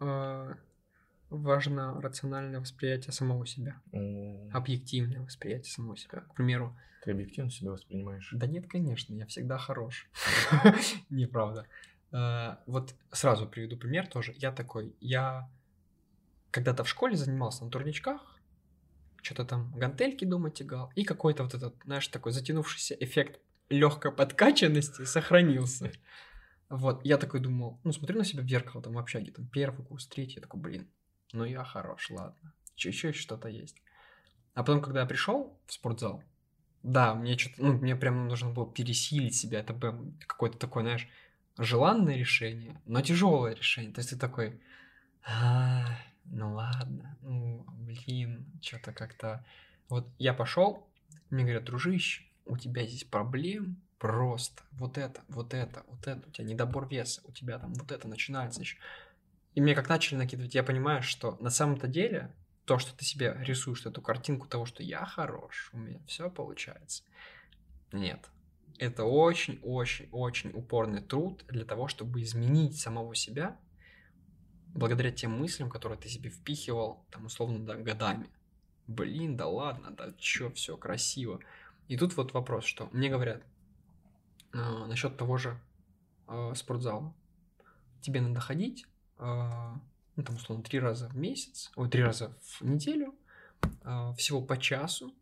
э, 0.00 0.54
важно 1.30 2.00
рациональное 2.00 2.58
восприятие 2.58 3.12
самого 3.12 3.46
себя. 3.46 3.80
Mm. 3.92 4.50
Объективное 4.50 5.20
восприятие 5.20 5.70
самого 5.70 5.96
себя. 5.96 6.20
К 6.20 6.34
примеру. 6.34 6.76
Ты 7.04 7.12
объективно 7.12 7.50
себя 7.50 7.70
воспринимаешь? 7.70 8.28
Да 8.32 8.46
нет, 8.46 8.66
конечно, 8.68 9.14
я 9.14 9.26
всегда 9.26 9.58
хорош. 9.58 10.08
Неправда. 11.10 11.68
Э, 12.10 12.56
вот 12.66 12.94
сразу 13.12 13.46
приведу 13.46 13.76
пример 13.76 14.08
тоже. 14.08 14.34
Я 14.36 14.50
такой, 14.50 14.94
я 15.00 15.48
когда-то 16.50 16.82
в 16.82 16.88
школе 16.88 17.16
занимался 17.16 17.64
на 17.64 17.70
турничках, 17.70 18.31
что-то 19.22 19.44
там 19.44 19.72
гантельки 19.72 20.24
дома 20.24 20.50
тягал, 20.50 20.92
и 20.94 21.04
какой-то 21.04 21.44
вот 21.44 21.54
этот, 21.54 21.74
знаешь, 21.84 22.08
такой 22.08 22.32
затянувшийся 22.32 22.94
эффект 22.98 23.40
легкой 23.68 24.12
подкачанности 24.12 25.04
сохранился. 25.04 25.92
Вот, 26.68 27.04
я 27.04 27.18
такой 27.18 27.40
думал, 27.40 27.80
ну, 27.84 27.92
смотрю 27.92 28.18
на 28.18 28.24
себя 28.24 28.42
в 28.42 28.48
зеркало, 28.48 28.82
там, 28.82 28.94
в 28.94 28.98
общаге, 28.98 29.30
там, 29.30 29.46
первый 29.46 29.84
курс, 29.84 30.06
третий, 30.06 30.36
я 30.36 30.42
такой, 30.42 30.60
блин, 30.60 30.88
ну, 31.32 31.44
я 31.44 31.64
хорош, 31.64 32.10
ладно, 32.10 32.54
чуть-чуть 32.74 33.16
что-то 33.16 33.48
есть. 33.48 33.76
А 34.54 34.62
потом, 34.62 34.82
когда 34.82 35.00
я 35.00 35.06
пришел 35.06 35.58
в 35.66 35.72
спортзал, 35.72 36.22
да, 36.82 37.14
мне 37.14 37.38
что-то, 37.38 37.62
ну, 37.62 37.72
мне 37.74 37.94
прям 37.94 38.26
нужно 38.26 38.50
было 38.50 38.70
пересилить 38.70 39.34
себя, 39.34 39.60
это 39.60 39.72
было 39.72 40.12
какое-то 40.26 40.58
такое, 40.58 40.82
знаешь, 40.82 41.08
желанное 41.58 42.16
решение, 42.16 42.80
но 42.86 43.02
тяжелое 43.02 43.54
решение, 43.54 43.92
то 43.92 44.00
есть 44.00 44.10
ты 44.10 44.16
такой, 44.16 44.60
а, 45.24 45.84
ну 46.24 46.54
ладно, 46.54 47.16
ну, 47.22 47.64
блин, 47.68 48.46
что-то 48.60 48.92
как-то... 48.92 49.44
Вот 49.88 50.08
я 50.18 50.32
пошел, 50.32 50.88
мне 51.30 51.44
говорят, 51.44 51.64
дружище, 51.64 52.24
у 52.46 52.56
тебя 52.56 52.84
здесь 52.86 53.04
проблем 53.04 53.80
просто. 53.98 54.62
Вот 54.72 54.98
это, 54.98 55.22
вот 55.28 55.54
это, 55.54 55.84
вот 55.86 56.06
это, 56.06 56.26
у 56.26 56.30
тебя 56.30 56.46
недобор 56.46 56.88
веса, 56.88 57.20
у 57.24 57.32
тебя 57.32 57.58
там 57.58 57.74
вот 57.74 57.92
это 57.92 58.08
начинается 58.08 58.60
еще. 58.60 58.76
И 59.54 59.60
мне 59.60 59.74
как 59.74 59.88
начали 59.88 60.16
накидывать, 60.18 60.54
я 60.54 60.62
понимаю, 60.62 61.02
что 61.02 61.36
на 61.40 61.50
самом-то 61.50 61.86
деле 61.86 62.34
то, 62.64 62.78
что 62.78 62.96
ты 62.96 63.04
себе 63.04 63.36
рисуешь, 63.40 63.84
эту 63.84 64.00
картинку 64.00 64.46
того, 64.46 64.66
что 64.66 64.82
я 64.82 65.04
хорош, 65.04 65.70
у 65.72 65.78
меня 65.78 66.00
все 66.06 66.30
получается. 66.30 67.02
Нет. 67.92 68.30
Это 68.78 69.04
очень-очень-очень 69.04 70.50
упорный 70.52 71.02
труд 71.02 71.44
для 71.48 71.64
того, 71.64 71.88
чтобы 71.88 72.22
изменить 72.22 72.80
самого 72.80 73.14
себя 73.14 73.56
благодаря 74.74 75.10
тем 75.10 75.32
мыслям, 75.32 75.70
которые 75.70 75.98
ты 75.98 76.08
себе 76.08 76.30
впихивал, 76.30 77.04
там, 77.10 77.26
условно, 77.26 77.64
да, 77.64 77.76
годами. 77.76 78.28
Блин, 78.86 79.36
да 79.36 79.46
ладно, 79.46 79.90
да 79.90 80.12
чё, 80.18 80.50
все 80.50 80.76
красиво. 80.76 81.40
И 81.88 81.96
тут 81.96 82.16
вот 82.16 82.32
вопрос, 82.32 82.64
что 82.64 82.88
мне 82.92 83.08
говорят 83.08 83.42
э, 84.52 84.86
насчет 84.86 85.16
того 85.16 85.36
же 85.36 85.60
э, 86.28 86.52
спортзала. 86.56 87.14
Тебе 88.00 88.20
надо 88.20 88.40
ходить, 88.40 88.86
э, 89.18 89.50
ну, 90.16 90.22
там, 90.22 90.36
условно, 90.36 90.64
три 90.64 90.80
раза 90.80 91.08
в 91.08 91.16
месяц, 91.16 91.70
ой, 91.76 91.88
три 91.88 92.02
раза 92.02 92.36
в 92.42 92.62
неделю, 92.62 93.14
э, 93.84 94.14
всего 94.16 94.42
по 94.42 94.56
часу, 94.56 95.14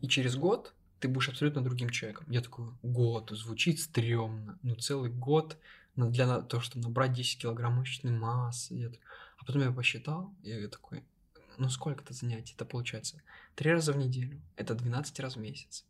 и 0.00 0.08
через 0.08 0.36
год 0.36 0.74
ты 1.00 1.08
будешь 1.08 1.28
абсолютно 1.28 1.62
другим 1.62 1.90
человеком. 1.90 2.26
Я 2.28 2.40
такой, 2.40 2.66
год, 2.82 3.30
звучит 3.30 3.80
стрёмно, 3.80 4.58
ну, 4.62 4.76
целый 4.76 5.10
год 5.10 5.58
для 5.96 6.40
того, 6.42 6.62
чтобы 6.62 6.84
набрать 6.84 7.12
10 7.12 7.42
килограмм 7.42 7.74
мышечной 7.74 8.12
массы. 8.12 8.74
Я, 8.74 8.90
а 9.38 9.44
потом 9.44 9.62
я 9.62 9.72
посчитал, 9.72 10.34
и 10.42 10.50
я 10.50 10.68
такой, 10.68 11.04
ну 11.58 11.68
сколько 11.68 12.02
это 12.02 12.14
занятий? 12.14 12.54
Это 12.54 12.64
получается 12.64 13.22
3 13.56 13.72
раза 13.72 13.92
в 13.92 13.98
неделю, 13.98 14.40
это 14.56 14.74
12 14.74 15.20
раз 15.20 15.36
в 15.36 15.40
месяц. 15.40 15.84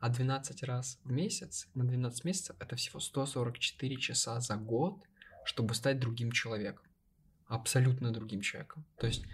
А 0.00 0.08
12 0.10 0.62
раз 0.64 0.98
в 1.04 1.10
месяц 1.10 1.68
на 1.74 1.84
12 1.84 2.24
месяцев 2.24 2.56
это 2.58 2.76
всего 2.76 3.00
144 3.00 3.96
часа 3.96 4.40
за 4.40 4.56
год, 4.56 5.02
чтобы 5.44 5.74
стать 5.74 5.98
другим 5.98 6.30
человеком. 6.30 6.84
Абсолютно 7.46 8.12
другим 8.12 8.40
человеком. 8.40 8.84
То 8.98 9.06
есть 9.06 9.24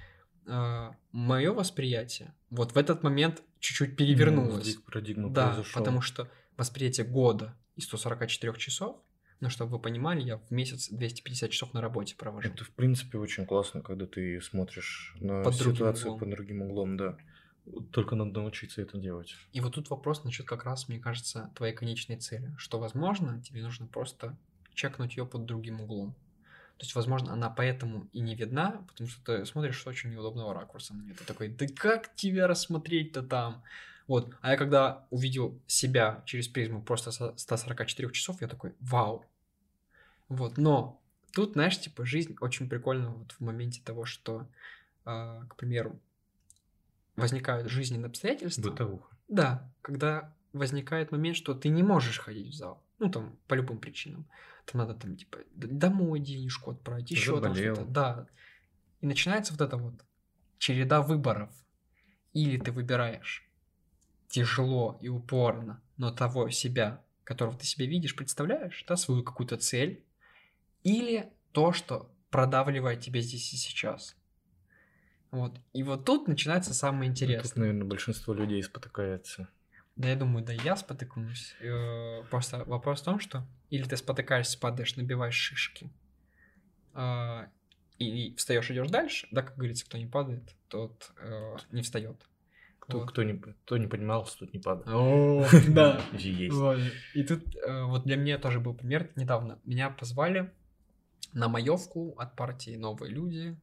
э, 0.46 0.90
мое 1.12 1.52
восприятие 1.52 2.34
вот 2.50 2.72
в 2.72 2.76
этот 2.76 3.02
момент 3.02 3.42
чуть-чуть 3.58 3.96
перевернулось. 3.96 4.76
Ну, 4.76 4.82
парадигма 4.82 5.30
да, 5.30 5.48
произошел. 5.48 5.80
потому 5.80 6.00
что 6.02 6.30
восприятие 6.56 7.06
года 7.06 7.56
и 7.76 7.80
144 7.80 8.56
часов, 8.58 9.00
ну, 9.40 9.48
чтобы 9.48 9.72
вы 9.72 9.78
понимали, 9.78 10.20
я 10.20 10.36
в 10.36 10.50
месяц 10.50 10.88
250 10.90 11.50
часов 11.50 11.72
на 11.72 11.80
работе 11.80 12.14
провожу. 12.14 12.48
Это, 12.48 12.64
в 12.64 12.70
принципе, 12.70 13.18
очень 13.18 13.46
классно, 13.46 13.80
когда 13.80 14.06
ты 14.06 14.40
смотришь 14.40 15.14
на 15.18 15.42
Под 15.42 15.54
ситуацию 15.54 16.16
под 16.16 16.30
другим 16.30 16.62
углом, 16.62 16.96
да. 16.96 17.16
Только 17.92 18.16
надо 18.16 18.40
научиться 18.40 18.82
это 18.82 18.98
делать. 18.98 19.34
И 19.52 19.60
вот 19.60 19.74
тут 19.74 19.90
вопрос 19.90 20.24
насчет 20.24 20.46
как 20.46 20.64
раз, 20.64 20.88
мне 20.88 20.98
кажется, 20.98 21.50
твоей 21.54 21.74
конечной 21.74 22.16
цели. 22.16 22.52
Что, 22.58 22.78
возможно, 22.78 23.40
тебе 23.42 23.62
нужно 23.62 23.86
просто 23.86 24.36
чекнуть 24.74 25.16
ее 25.16 25.26
под 25.26 25.46
другим 25.46 25.80
углом. 25.80 26.14
То 26.78 26.84
есть, 26.84 26.94
возможно, 26.94 27.32
она 27.32 27.50
поэтому 27.50 28.08
и 28.12 28.20
не 28.20 28.34
видна, 28.34 28.82
потому 28.88 29.08
что 29.08 29.22
ты 29.24 29.44
смотришь 29.44 29.82
с 29.82 29.86
очень 29.86 30.10
неудобного 30.10 30.54
ракурса 30.54 30.94
на 30.94 31.02
нее. 31.02 31.14
Ты 31.14 31.24
такой, 31.24 31.48
да 31.48 31.66
как 31.66 32.14
тебя 32.14 32.46
рассмотреть-то 32.46 33.22
там? 33.22 33.62
Вот. 34.06 34.34
А 34.40 34.52
я 34.52 34.56
когда 34.56 35.06
увидел 35.10 35.60
себя 35.66 36.22
через 36.26 36.48
призму 36.48 36.82
просто 36.82 37.12
со 37.12 37.36
144 37.36 38.10
часов, 38.12 38.40
я 38.40 38.48
такой, 38.48 38.74
вау. 38.80 39.24
Вот. 40.30 40.56
Но 40.56 41.02
тут, 41.32 41.52
знаешь, 41.52 41.78
типа, 41.78 42.06
жизнь 42.06 42.36
очень 42.40 42.68
прикольна 42.68 43.10
вот 43.10 43.32
в 43.32 43.40
моменте 43.40 43.82
того, 43.84 44.06
что, 44.06 44.48
э, 45.04 45.42
к 45.48 45.56
примеру, 45.56 46.00
возникают 47.16 47.68
жизненные 47.68 48.06
обстоятельства. 48.06 48.62
Бытовуха. 48.62 49.14
Да, 49.28 49.70
когда 49.82 50.34
возникает 50.52 51.12
момент, 51.12 51.36
что 51.36 51.52
ты 51.54 51.68
не 51.68 51.82
можешь 51.82 52.18
ходить 52.18 52.54
в 52.54 52.56
зал. 52.56 52.82
Ну, 52.98 53.10
там, 53.10 53.36
по 53.46 53.54
любым 53.54 53.78
причинам. 53.78 54.26
Там 54.66 54.80
надо, 54.80 54.94
там, 54.94 55.16
типа, 55.16 55.38
домой 55.54 56.20
денежку 56.20 56.70
отправить, 56.70 57.10
еще 57.10 57.40
там 57.40 57.54
что-то. 57.54 57.84
Да. 57.84 58.26
И 59.00 59.06
начинается 59.06 59.52
вот 59.52 59.62
эта 59.62 59.76
вот 59.76 59.94
череда 60.58 61.02
выборов. 61.02 61.50
Или 62.32 62.58
ты 62.58 62.70
выбираешь 62.70 63.50
тяжело 64.28 64.96
и 65.00 65.08
упорно, 65.08 65.82
но 65.96 66.12
того 66.12 66.50
себя, 66.50 67.02
которого 67.24 67.58
ты 67.58 67.66
себе 67.66 67.86
видишь, 67.86 68.14
представляешь, 68.14 68.84
да, 68.86 68.96
свою 68.96 69.24
какую-то 69.24 69.56
цель, 69.56 70.04
или 70.84 71.32
то, 71.52 71.72
что 71.72 72.10
продавливает 72.30 73.00
тебя 73.00 73.20
здесь 73.20 73.52
и 73.52 73.56
сейчас. 73.56 74.16
Вот. 75.30 75.58
И 75.72 75.82
вот 75.82 76.04
тут 76.04 76.28
начинается 76.28 76.74
самое 76.74 77.10
интересное. 77.10 77.48
Тут, 77.48 77.56
наверное, 77.56 77.84
большинство 77.84 78.34
людей 78.34 78.62
спотыкается. 78.62 79.48
Да, 79.96 80.08
я 80.08 80.16
думаю, 80.16 80.44
да, 80.44 80.52
я 80.52 80.76
спотыкнусь. 80.76 81.54
Э, 81.60 82.22
Просто 82.30 82.64
вопрос 82.64 83.02
в 83.02 83.04
том, 83.04 83.20
что 83.20 83.46
или 83.68 83.84
ты 83.84 83.96
спотыкаешься, 83.96 84.58
падаешь, 84.58 84.96
набиваешь 84.96 85.34
шишки, 85.34 85.90
а, 86.92 87.48
и 87.98 88.34
встаешь, 88.36 88.70
идешь 88.70 88.88
дальше, 88.88 89.28
да, 89.30 89.42
как 89.42 89.56
говорится, 89.56 89.84
кто 89.84 89.98
не 89.98 90.06
падает, 90.06 90.54
тот 90.68 91.12
э, 91.18 91.56
не 91.70 91.82
встает. 91.82 92.16
Кто, 92.78 93.00
Вот. 93.00 93.10
кто, 93.10 93.22
не, 93.22 93.34
кто 93.34 93.76
не 93.76 93.86
поднимался, 93.86 94.38
тот 94.38 94.52
не 94.52 94.58
падал. 94.58 94.84
О, 94.88 95.46
да. 95.68 96.00
И 96.18 96.28
есть. 96.30 96.56
И 97.14 97.22
тут 97.22 97.54
э, 97.56 97.84
вот 97.84 98.04
для 98.04 98.16
меня 98.16 98.38
тоже 98.38 98.58
был 98.58 98.74
пример 98.74 99.10
недавно. 99.16 99.60
Меня 99.64 99.90
позвали 99.90 100.50
на 101.32 101.48
маевку 101.48 102.14
от 102.18 102.36
партии 102.36 102.76
«Новые 102.76 103.12
люди». 103.12 103.56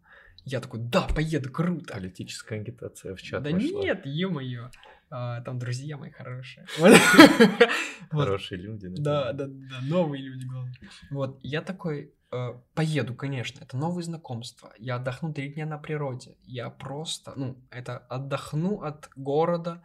Я 0.45 0.61
такой, 0.61 0.79
да, 0.79 1.01
поеду, 1.13 1.51
круто. 1.51 1.93
Политическая 1.93 2.61
агитация 2.61 3.15
в 3.15 3.21
чат 3.21 3.43
Да 3.43 3.51
вошла. 3.51 3.81
нет, 3.81 4.05
ё-моё. 4.05 4.69
А, 5.09 5.41
там 5.41 5.59
друзья 5.59 5.97
мои 5.97 6.11
хорошие. 6.11 6.65
Хорошие 8.09 8.59
люди. 8.61 8.87
Да, 8.87 9.33
да, 9.33 9.47
да, 9.47 9.81
новые 9.81 10.23
люди, 10.23 10.45
главное. 10.45 10.73
Вот, 11.09 11.39
я 11.43 11.61
такой, 11.61 12.13
э, 12.31 12.53
поеду, 12.73 13.13
конечно, 13.15 13.63
это 13.63 13.77
новые 13.77 14.03
знакомства. 14.03 14.73
Я 14.77 14.95
отдохну 14.95 15.33
три 15.33 15.53
дня 15.53 15.65
на 15.65 15.77
природе. 15.77 16.37
Я 16.43 16.69
просто, 16.69 17.33
ну, 17.35 17.57
это 17.69 17.97
отдохну 17.97 18.81
от 18.81 19.09
города, 19.15 19.81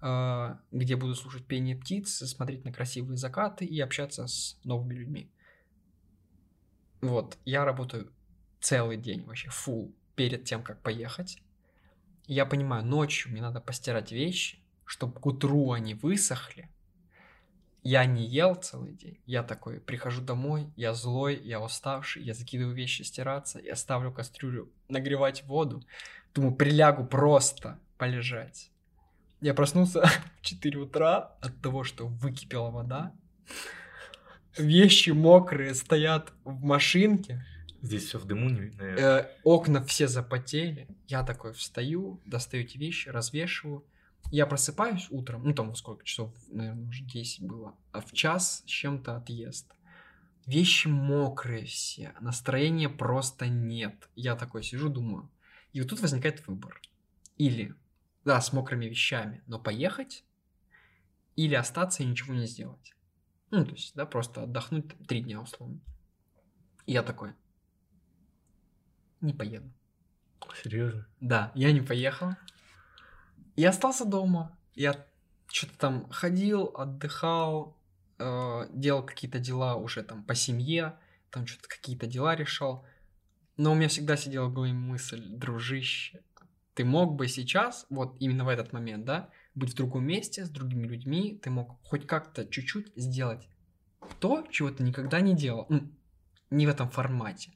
э, 0.00 0.56
где 0.72 0.96
буду 0.96 1.14
слушать 1.14 1.46
пение 1.46 1.76
птиц, 1.76 2.08
смотреть 2.28 2.64
на 2.64 2.72
красивые 2.72 3.16
закаты 3.16 3.64
и 3.64 3.80
общаться 3.80 4.26
с 4.26 4.58
новыми 4.64 4.94
людьми. 4.94 5.30
Вот, 7.02 7.36
я 7.44 7.64
работаю 7.64 8.12
целый 8.60 8.96
день 8.96 9.24
вообще, 9.24 9.50
фул, 9.50 9.92
перед 10.14 10.44
тем, 10.44 10.62
как 10.62 10.80
поехать. 10.82 11.42
Я 12.26 12.46
понимаю, 12.46 12.84
ночью 12.84 13.32
мне 13.32 13.42
надо 13.42 13.60
постирать 13.60 14.12
вещи, 14.12 14.58
чтобы 14.84 15.20
к 15.20 15.26
утру 15.26 15.72
они 15.72 15.94
высохли. 15.94 16.68
Я 17.82 18.04
не 18.04 18.24
ел 18.24 18.54
целый 18.54 18.92
день. 18.92 19.18
Я 19.26 19.42
такой, 19.42 19.80
прихожу 19.80 20.22
домой, 20.22 20.72
я 20.76 20.94
злой, 20.94 21.40
я 21.42 21.60
уставший, 21.60 22.22
я 22.22 22.34
закидываю 22.34 22.72
вещи 22.72 23.02
стираться, 23.02 23.58
я 23.58 23.74
ставлю 23.74 24.12
кастрюлю 24.12 24.70
нагревать 24.88 25.42
воду. 25.42 25.82
Думаю, 26.32 26.54
прилягу 26.54 27.04
просто 27.04 27.80
полежать. 27.98 28.70
Я 29.40 29.54
проснулся 29.54 30.02
в 30.40 30.42
4 30.42 30.78
утра 30.78 31.36
от 31.40 31.60
того, 31.60 31.82
что 31.82 32.06
выкипела 32.06 32.70
вода. 32.70 33.12
Вещи 34.56 35.10
мокрые 35.10 35.74
стоят 35.74 36.32
в 36.44 36.62
машинке. 36.62 37.44
Здесь 37.80 38.04
все 38.04 38.18
в 38.18 38.26
дыму, 38.26 38.48
не 38.48 38.60
видно. 38.60 38.82
Э, 38.82 39.30
окна 39.42 39.82
все 39.84 40.06
запотели. 40.06 40.88
Я 41.08 41.24
такой 41.24 41.52
встаю, 41.52 42.20
достаю 42.24 42.64
эти 42.64 42.78
вещи, 42.78 43.08
развешиваю. 43.08 43.84
Я 44.30 44.46
просыпаюсь 44.46 45.08
утром, 45.10 45.42
ну 45.44 45.52
там 45.52 45.70
во 45.70 45.74
сколько 45.74 46.04
часов, 46.04 46.32
наверное, 46.48 46.88
уже 46.88 47.04
10 47.04 47.42
было, 47.42 47.74
а 47.90 48.00
в 48.00 48.12
час 48.12 48.60
с 48.60 48.64
чем-то 48.64 49.16
отъезд. 49.16 49.74
Вещи 50.46 50.88
мокрые 50.88 51.66
все, 51.66 52.14
настроения 52.20 52.88
просто 52.88 53.48
нет. 53.48 54.08
Я 54.14 54.36
такой 54.36 54.62
сижу, 54.62 54.88
думаю. 54.88 55.30
И 55.72 55.80
вот 55.80 55.90
тут 55.90 56.00
возникает 56.00 56.46
выбор. 56.46 56.80
Или, 57.36 57.74
да, 58.24 58.40
с 58.40 58.52
мокрыми 58.52 58.86
вещами, 58.86 59.42
но 59.46 59.58
поехать, 59.58 60.24
или 61.36 61.54
остаться 61.54 62.02
и 62.02 62.06
ничего 62.06 62.34
не 62.34 62.46
сделать. 62.46 62.94
Ну, 63.52 63.66
то 63.66 63.72
есть, 63.72 63.94
да, 63.94 64.06
просто 64.06 64.44
отдохнуть 64.44 64.88
там 64.88 65.04
три 65.04 65.20
дня 65.20 65.38
условно. 65.40 65.78
И 66.86 66.92
я 66.92 67.02
такой, 67.02 67.34
не 69.20 69.34
поеду. 69.34 69.70
Серьезно? 70.62 71.06
Да, 71.20 71.52
я 71.54 71.70
не 71.70 71.82
поехал. 71.82 72.30
Я 73.54 73.68
остался 73.68 74.06
дома. 74.06 74.58
Я 74.74 75.06
что-то 75.48 75.76
там 75.76 76.08
ходил, 76.10 76.72
отдыхал, 76.74 77.76
э, 78.18 78.68
делал 78.72 79.04
какие-то 79.04 79.38
дела 79.38 79.76
уже 79.76 80.02
там 80.02 80.24
по 80.24 80.34
семье, 80.34 80.98
там 81.30 81.46
что-то 81.46 81.68
какие-то 81.68 82.06
дела 82.06 82.34
решал. 82.34 82.86
Но 83.58 83.72
у 83.72 83.74
меня 83.74 83.88
всегда 83.88 84.16
сидела 84.16 84.46
в 84.46 84.54
голове 84.54 84.72
мысль, 84.72 85.22
дружище, 85.28 86.22
ты 86.72 86.86
мог 86.86 87.16
бы 87.16 87.28
сейчас, 87.28 87.84
вот 87.90 88.16
именно 88.18 88.46
в 88.46 88.48
этот 88.48 88.72
момент, 88.72 89.04
да, 89.04 89.28
быть 89.54 89.72
в 89.72 89.76
другом 89.76 90.06
месте, 90.06 90.44
с 90.44 90.48
другими 90.48 90.86
людьми, 90.86 91.38
ты 91.42 91.50
мог 91.50 91.78
хоть 91.82 92.06
как-то 92.06 92.46
чуть-чуть 92.46 92.92
сделать 92.96 93.48
то, 94.20 94.46
чего 94.50 94.70
ты 94.70 94.82
никогда 94.82 95.20
не 95.20 95.34
делал. 95.34 95.66
Ну, 95.68 95.90
не 96.50 96.66
в 96.66 96.70
этом 96.70 96.90
формате. 96.90 97.52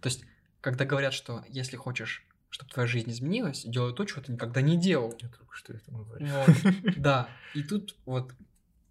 То 0.00 0.08
есть, 0.08 0.24
когда 0.60 0.84
говорят, 0.84 1.12
что 1.12 1.44
если 1.48 1.76
хочешь, 1.76 2.26
чтобы 2.50 2.70
твоя 2.70 2.86
жизнь 2.86 3.10
изменилась, 3.10 3.64
делай 3.64 3.94
то, 3.94 4.04
чего 4.04 4.20
ты 4.20 4.32
никогда 4.32 4.60
не 4.60 4.76
делал. 4.76 5.14
Я 5.20 5.28
только 5.28 5.54
что 5.54 5.72
это 5.72 5.90
говорю. 5.90 6.26
Вот, 6.26 6.56
да. 6.96 7.28
И 7.54 7.62
тут 7.62 7.96
вот 8.04 8.34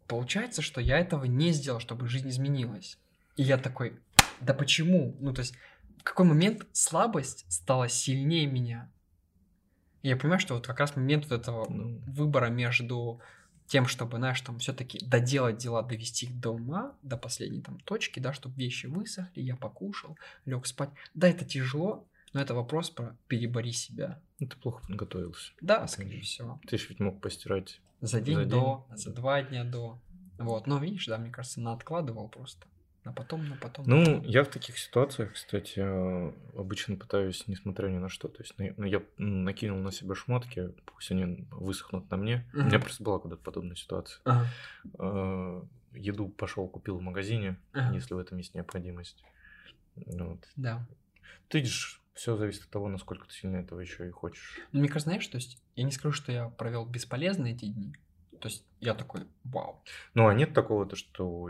получается, 0.07 0.61
что 0.61 0.81
я 0.81 0.99
этого 0.99 1.25
не 1.25 1.51
сделал, 1.51 1.79
чтобы 1.79 2.07
жизнь 2.07 2.29
изменилась. 2.29 2.97
И 3.35 3.43
я 3.43 3.57
такой, 3.57 3.99
да 4.39 4.53
почему? 4.53 5.15
Ну, 5.19 5.33
то 5.33 5.41
есть, 5.41 5.55
в 5.99 6.03
какой 6.03 6.25
момент 6.25 6.65
слабость 6.71 7.45
стала 7.49 7.87
сильнее 7.87 8.47
меня? 8.47 8.91
И 10.01 10.09
я 10.09 10.17
понимаю, 10.17 10.39
что 10.39 10.55
вот 10.55 10.65
как 10.67 10.79
раз 10.79 10.95
момент 10.95 11.27
вот 11.29 11.39
этого 11.39 11.69
Ну, 11.69 11.99
выбора 12.07 12.47
между 12.47 13.19
тем, 13.67 13.87
чтобы, 13.87 14.17
знаешь, 14.17 14.41
там 14.41 14.59
все-таки 14.59 14.99
доделать 15.05 15.57
дела, 15.57 15.81
довести 15.81 16.25
их 16.25 16.39
до 16.39 16.49
ума, 16.51 16.93
до 17.03 17.15
последней 17.17 17.61
там 17.61 17.79
точки, 17.79 18.19
да, 18.19 18.33
чтобы 18.33 18.55
вещи 18.55 18.87
высохли, 18.87 19.41
я 19.41 19.55
покушал, 19.55 20.17
лег 20.45 20.65
спать. 20.65 20.89
Да, 21.13 21.29
это 21.29 21.45
тяжело, 21.45 22.05
но 22.33 22.41
это 22.41 22.53
вопрос 22.53 22.89
про 22.89 23.15
перебори 23.27 23.71
себя. 23.71 24.19
ну, 24.39 24.47
ты 24.47 24.57
плохо 24.57 24.85
подготовился. 24.87 25.53
Да, 25.61 25.87
скорее 25.87 26.21
всего. 26.21 26.59
Ты 26.67 26.77
же 26.77 26.87
ведь 26.89 26.99
мог 26.99 27.21
постирать. 27.21 27.79
За 28.01 28.19
день 28.19 28.35
За 28.39 28.45
до, 28.45 28.85
день. 28.89 28.97
за 28.97 29.13
два 29.13 29.41
дня 29.41 29.63
до. 29.63 29.99
Вот, 30.37 30.67
но 30.67 30.79
видишь, 30.79 31.05
да, 31.05 31.17
мне 31.17 31.29
кажется, 31.29 31.61
на 31.61 31.73
откладывал 31.73 32.27
просто. 32.27 32.67
На 33.03 33.11
потом, 33.13 33.47
на 33.49 33.55
потом. 33.55 33.85
на 33.87 33.95
Ну, 33.95 34.05
потом. 34.05 34.21
я 34.23 34.43
в 34.43 34.47
таких 34.49 34.77
ситуациях, 34.77 35.33
кстати, 35.33 35.79
э, 35.79 36.33
обычно 36.55 36.95
пытаюсь, 36.97 37.47
несмотря 37.47 37.87
ни 37.87 37.97
на 37.97 38.09
что, 38.09 38.27
то 38.27 38.43
есть 38.43 38.53
ну, 38.57 38.85
я 38.85 39.01
накинул 39.17 39.79
на 39.79 39.91
себя 39.91 40.13
шмотки, 40.13 40.69
пусть 40.85 41.09
они 41.11 41.47
высохнут 41.51 42.09
на 42.11 42.17
мне. 42.17 42.45
У 42.53 42.57
меня 42.61 42.79
просто 42.79 43.03
была 43.03 43.19
когда-то 43.19 43.41
подобная 43.41 43.75
ситуация. 43.75 44.21
Э, 44.99 45.61
Еду 45.93 46.29
пошел 46.29 46.67
купил 46.67 46.97
в 46.97 47.01
магазине, 47.01 47.57
Ага. 47.73 47.93
если 47.95 48.13
в 48.13 48.17
этом 48.19 48.37
есть 48.37 48.53
необходимость. 48.55 49.23
Вот. 49.95 50.47
да. 50.55 50.85
Ты 51.49 51.57
видишь, 51.57 52.01
все 52.13 52.37
зависит 52.37 52.63
от 52.63 52.69
того, 52.69 52.87
насколько 52.87 53.27
ты 53.27 53.33
сильно 53.33 53.57
этого 53.57 53.79
еще 53.81 54.07
и 54.07 54.11
хочешь. 54.11 54.59
Но 54.71 54.79
мне 54.79 54.87
кажется, 54.87 55.09
знаешь, 55.09 55.27
то 55.27 55.35
есть 55.35 55.61
я 55.75 55.83
не 55.83 55.91
скажу, 55.91 56.13
что 56.13 56.31
я 56.31 56.47
провел 56.49 56.85
бесполезно 56.85 57.47
эти 57.47 57.65
дни. 57.65 57.93
То 58.39 58.47
есть 58.47 58.65
я 58.79 58.93
такой, 58.93 59.27
вау. 59.43 59.83
Ну, 60.13 60.27
а 60.27 60.33
нет 60.33 60.53
такого, 60.53 60.85
то, 60.85 60.95
что, 60.95 61.49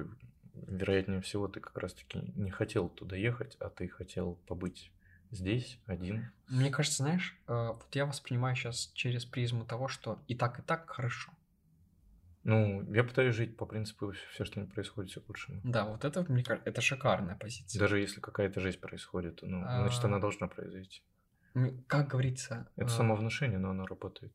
вероятнее 0.53 1.21
всего, 1.21 1.47
ты 1.47 1.59
как 1.59 1.77
раз-таки 1.77 2.19
не 2.35 2.51
хотел 2.51 2.89
туда 2.89 3.15
ехать, 3.15 3.55
а 3.59 3.69
ты 3.69 3.87
хотел 3.87 4.35
побыть 4.47 4.91
здесь 5.31 5.79
один. 5.85 6.31
Мне 6.47 6.69
кажется, 6.69 7.03
знаешь, 7.03 7.37
э, 7.47 7.53
вот 7.53 7.87
я 7.95 8.05
воспринимаю 8.05 8.55
сейчас 8.55 8.91
через 8.93 9.25
призму 9.25 9.65
того, 9.65 9.87
что 9.87 10.21
и 10.27 10.35
так, 10.35 10.59
и 10.59 10.61
так 10.61 10.89
хорошо. 10.89 11.31
Ну, 12.43 12.91
я 12.93 13.03
пытаюсь 13.03 13.35
жить 13.35 13.55
по 13.55 13.65
принципу 13.67 14.13
все, 14.33 14.45
что 14.45 14.59
не 14.59 14.65
происходит, 14.65 15.11
все 15.11 15.21
к 15.21 15.29
лучшему. 15.29 15.61
Да, 15.63 15.85
вот 15.85 16.03
это, 16.03 16.25
мне 16.27 16.43
кажется, 16.43 16.69
это 16.69 16.81
шикарная 16.81 17.35
позиция. 17.35 17.79
Даже 17.79 17.99
если 17.99 18.19
какая-то 18.19 18.59
жизнь 18.59 18.79
происходит, 18.79 19.39
ну, 19.43 19.59
значит, 19.61 20.03
она 20.03 20.17
А. 20.17 20.19
должна 20.19 20.47
произойти. 20.47 21.03
М, 21.53 21.83
Как 21.87 22.07
говорится... 22.07 22.67
Это 22.75 22.87
а, 22.87 22.89
самовнушение, 22.89 23.59
но 23.59 23.69
оно 23.71 23.85
работает. 23.85 24.33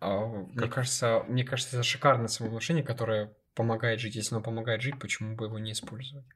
а, 0.00 0.26
Мне 0.26 0.68
кажется, 0.68 1.24
мне 1.28 1.44
кажется, 1.44 1.76
это 1.76 1.82
шикарное 1.82 2.28
самовнушение, 2.28 2.84
которое 2.84 3.34
помогает 3.54 4.00
жить. 4.00 4.14
Если 4.14 4.34
оно 4.34 4.42
помогает 4.42 4.82
жить, 4.82 4.98
почему 4.98 5.36
бы 5.36 5.46
его 5.46 5.58
не 5.58 5.72
использовать? 5.72 6.26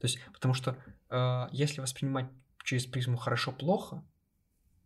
То 0.00 0.06
есть, 0.06 0.18
потому 0.32 0.54
что 0.54 0.76
э, 1.10 1.46
если 1.52 1.80
воспринимать 1.80 2.26
через 2.62 2.86
призму 2.86 3.16
хорошо-плохо, 3.16 4.04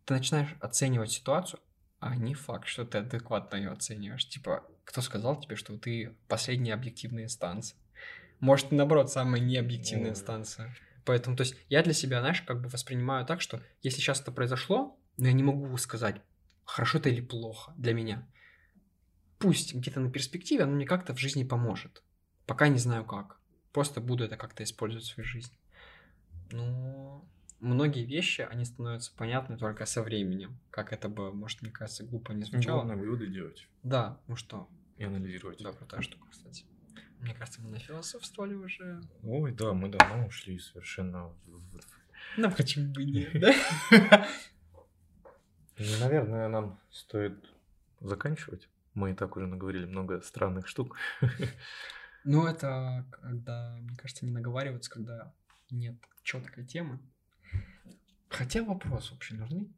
ты 0.05 0.13
начинаешь 0.13 0.55
оценивать 0.59 1.11
ситуацию, 1.11 1.59
а 1.99 2.15
не 2.15 2.33
факт, 2.33 2.67
что 2.67 2.85
ты 2.85 2.99
адекватно 2.99 3.57
ее 3.57 3.71
оцениваешь. 3.71 4.27
Типа, 4.27 4.63
кто 4.85 5.01
сказал 5.01 5.39
тебе, 5.39 5.55
что 5.55 5.77
ты 5.77 6.15
последняя 6.27 6.73
объективная 6.73 7.25
инстанция? 7.25 7.77
Может, 8.39 8.71
наоборот, 8.71 9.11
самая 9.11 9.41
необъективная 9.41 10.11
инстанция. 10.11 10.75
Поэтому, 11.05 11.35
то 11.35 11.41
есть, 11.41 11.55
я 11.69 11.83
для 11.83 11.93
себя, 11.93 12.21
знаешь, 12.21 12.41
как 12.41 12.61
бы 12.61 12.69
воспринимаю 12.69 13.25
так, 13.25 13.41
что 13.41 13.61
если 13.81 13.99
сейчас 13.99 14.21
это 14.21 14.31
произошло, 14.31 14.97
но 15.17 15.27
я 15.27 15.33
не 15.33 15.43
могу 15.43 15.75
сказать, 15.77 16.21
хорошо 16.63 16.99
это 16.99 17.09
или 17.09 17.21
плохо 17.21 17.73
для 17.77 17.93
меня. 17.93 18.27
Пусть 19.39 19.73
где-то 19.73 19.99
на 19.99 20.11
перспективе 20.11 20.63
оно 20.63 20.73
мне 20.73 20.85
как-то 20.85 21.13
в 21.15 21.19
жизни 21.19 21.43
поможет. 21.43 22.03
Пока 22.45 22.67
не 22.67 22.77
знаю 22.77 23.05
как. 23.05 23.39
Просто 23.71 24.01
буду 24.01 24.23
это 24.25 24.37
как-то 24.37 24.63
использовать 24.63 25.05
в 25.05 25.13
своей 25.13 25.27
жизни. 25.27 25.57
Но 26.51 27.25
многие 27.59 28.03
вещи, 28.05 28.41
они 28.41 28.65
становятся 28.65 29.13
понятны 29.15 29.57
только 29.57 29.85
со 29.85 30.01
временем. 30.03 30.59
Как 30.71 30.91
это 30.91 31.09
бы, 31.09 31.31
может, 31.33 31.61
мне 31.61 31.71
кажется, 31.71 32.03
глупо 32.03 32.31
не 32.33 32.43
звучало. 32.43 32.83
выводы 32.95 33.27
делать 33.27 33.67
Да, 33.83 34.19
ну 34.27 34.35
что, 34.35 34.67
и 34.97 35.03
анализировать. 35.03 35.61
да, 35.63 35.71
крутая 35.71 36.01
штука, 36.01 36.27
кстати. 36.29 36.65
Мне 37.19 37.33
кажется, 37.33 37.61
мы 37.61 37.69
нафилософствовали 37.69 38.55
уже. 38.55 39.01
Ой, 39.23 39.51
да, 39.51 39.73
мы 39.73 39.89
давно 39.89 40.25
ушли 40.27 40.57
совершенно 40.59 41.27
в- 41.45 41.79
Ну, 42.37 42.51
почему 42.51 42.91
бы 42.93 43.03
да? 43.39 43.53
Ну, 45.77 45.85
наверное, 46.01 46.47
нам 46.49 46.79
стоит 46.89 47.35
заканчивать. 48.01 48.67
Мы 48.93 49.11
и 49.11 49.13
так 49.13 49.37
уже 49.37 49.47
наговорили 49.47 49.85
много 49.85 50.21
странных 50.21 50.67
штук. 50.67 50.95
Ну, 52.25 52.45
это 52.45 53.05
когда, 53.11 53.77
мне 53.79 53.95
кажется, 53.95 54.25
не 54.25 54.31
наговариваться, 54.33 54.91
когда 54.91 55.33
нет 55.71 55.95
четкой 56.21 56.65
темы. 56.65 56.99
Хотя 58.27 58.61
вопрос 58.61 59.11
вообще, 59.11 59.35
нужны 59.35 59.69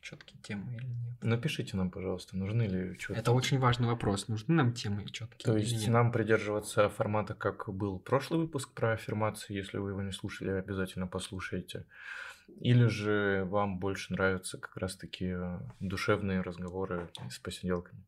четкие 0.00 0.40
темы 0.42 0.74
или 0.74 0.86
нет? 0.86 1.22
Напишите 1.22 1.76
нам, 1.76 1.90
пожалуйста, 1.90 2.36
нужны 2.36 2.62
ли 2.62 2.98
что-то. 2.98 3.20
Это 3.20 3.32
очень 3.32 3.58
важный 3.58 3.86
вопрос. 3.86 4.28
Нужны 4.28 4.54
нам 4.54 4.72
темы 4.72 5.04
четкие 5.06 5.44
То 5.44 5.56
есть 5.56 5.80
нет? 5.80 5.90
нам 5.90 6.12
придерживаться 6.12 6.88
формата, 6.88 7.34
как 7.34 7.72
был 7.72 7.98
прошлый 7.98 8.40
выпуск 8.40 8.72
про 8.72 8.92
аффирмации. 8.92 9.54
Если 9.54 9.78
вы 9.78 9.90
его 9.90 10.02
не 10.02 10.12
слушали, 10.12 10.50
обязательно 10.50 11.06
послушайте. 11.06 11.86
Или 12.60 12.86
же 12.86 13.44
вам 13.48 13.78
больше 13.78 14.12
нравятся 14.12 14.58
как 14.58 14.76
раз-таки 14.76 15.36
душевные 15.80 16.40
разговоры 16.40 17.08
с 17.30 17.38
посиделками. 17.38 18.02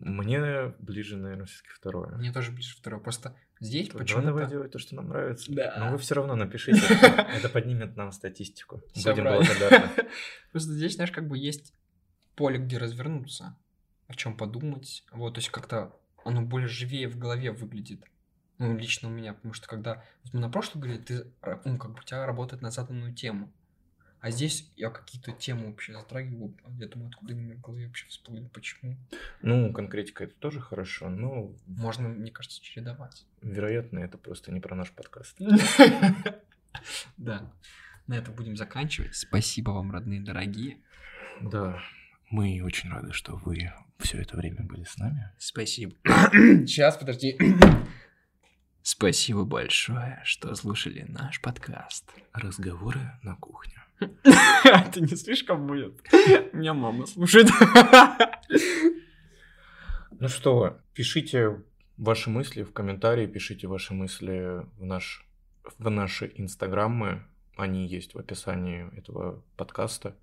Мне 0.00 0.74
ближе, 0.78 1.16
наверное, 1.16 1.46
все-таки 1.46 1.70
второе. 1.74 2.16
Мне 2.16 2.32
тоже 2.32 2.52
ближе 2.52 2.76
второе. 2.76 3.00
Просто 3.00 3.36
здесь 3.60 3.88
То 3.88 3.98
почему-то... 3.98 4.26
Давай 4.26 4.48
делать 4.48 4.72
то, 4.72 4.78
что 4.78 4.94
нам 4.94 5.08
нравится. 5.08 5.52
Да. 5.52 5.74
Но 5.78 5.92
вы 5.92 5.98
все 5.98 6.14
равно 6.14 6.36
напишите. 6.36 6.80
Это 7.34 7.48
поднимет 7.48 7.96
нам 7.96 8.12
статистику. 8.12 8.82
Будем 8.94 9.24
благодарны. 9.24 9.90
Просто 10.52 10.72
здесь, 10.72 10.94
знаешь, 10.94 11.12
как 11.12 11.26
бы 11.28 11.36
есть 11.38 11.72
поле, 12.36 12.58
где 12.58 12.78
развернуться, 12.78 13.56
о 14.06 14.14
чем 14.14 14.36
подумать. 14.36 15.04
Вот, 15.12 15.34
то 15.34 15.38
есть 15.38 15.50
как-то 15.50 15.96
оно 16.24 16.42
более 16.42 16.68
живее 16.68 17.08
в 17.08 17.18
голове 17.18 17.52
выглядит. 17.52 18.04
Ну, 18.58 18.76
лично 18.76 19.08
у 19.08 19.12
меня, 19.12 19.34
потому 19.34 19.54
что 19.54 19.68
когда 19.68 20.04
мы 20.32 20.40
на 20.40 20.50
прошлом 20.50 20.80
говорили, 20.80 21.02
ты, 21.02 21.14
ра- 21.42 21.60
ну, 21.64 21.78
как 21.78 21.92
бы 21.92 22.00
у 22.00 22.02
тебя 22.02 22.26
работает 22.26 22.60
на 22.60 22.70
заданную 22.70 23.14
тему. 23.14 23.52
А 24.20 24.30
здесь 24.30 24.70
я 24.76 24.90
какие-то 24.90 25.32
темы 25.32 25.66
вообще 25.66 25.92
затрагиваю, 25.92 26.56
а 26.64 26.70
я 26.78 26.88
думаю, 26.88 27.08
откуда 27.10 27.34
они 27.34 27.52
в 27.52 27.60
голове 27.60 27.86
вообще 27.86 28.06
всплыли, 28.08 28.48
почему. 28.48 28.96
Ну, 29.42 29.72
конкретика 29.72 30.24
это 30.24 30.34
тоже 30.34 30.60
хорошо, 30.60 31.08
но, 31.08 31.54
Можно, 31.66 32.08
мне 32.08 32.30
кажется, 32.32 32.60
чередовать. 32.62 33.24
вероятно, 33.42 34.00
это 34.00 34.18
просто 34.18 34.50
не 34.52 34.60
про 34.60 34.74
наш 34.74 34.90
подкаст. 34.92 35.36
Да. 37.16 37.52
На 38.06 38.14
это 38.14 38.30
будем 38.30 38.56
заканчивать. 38.56 39.14
Спасибо 39.14 39.70
вам, 39.72 39.90
родные 39.90 40.20
дорогие. 40.20 40.78
Да, 41.42 41.78
мы 42.30 42.62
очень 42.64 42.90
рады, 42.90 43.12
что 43.12 43.36
вы 43.36 43.72
все 43.98 44.18
это 44.20 44.36
время 44.36 44.62
были 44.62 44.84
с 44.84 44.96
нами. 44.96 45.30
Спасибо. 45.38 45.94
Сейчас, 46.06 46.96
подожди. 46.96 47.36
Спасибо 48.82 49.44
большое, 49.44 50.20
что 50.24 50.54
слушали 50.54 51.04
наш 51.08 51.40
подкаст. 51.40 52.10
Разговоры 52.32 53.00
на 53.22 53.36
кухне. 53.36 53.74
Это 54.00 55.00
не 55.00 55.14
слишком 55.16 55.66
будет? 55.66 56.00
Меня 56.52 56.72
мама 56.74 57.06
слушает. 57.06 57.48
Ну 60.20 60.28
что, 60.28 60.78
пишите 60.94 61.60
ваши 61.96 62.30
мысли 62.30 62.62
в 62.62 62.72
комментарии, 62.72 63.26
пишите 63.26 63.66
ваши 63.68 63.94
мысли 63.94 64.64
в, 64.78 64.84
наш, 64.84 65.24
в 65.78 65.90
наши 65.90 66.32
инстаграмы. 66.34 67.22
Они 67.56 67.86
есть 67.86 68.14
в 68.14 68.18
описании 68.18 68.88
этого 68.96 69.42
подкаста. 69.56 70.16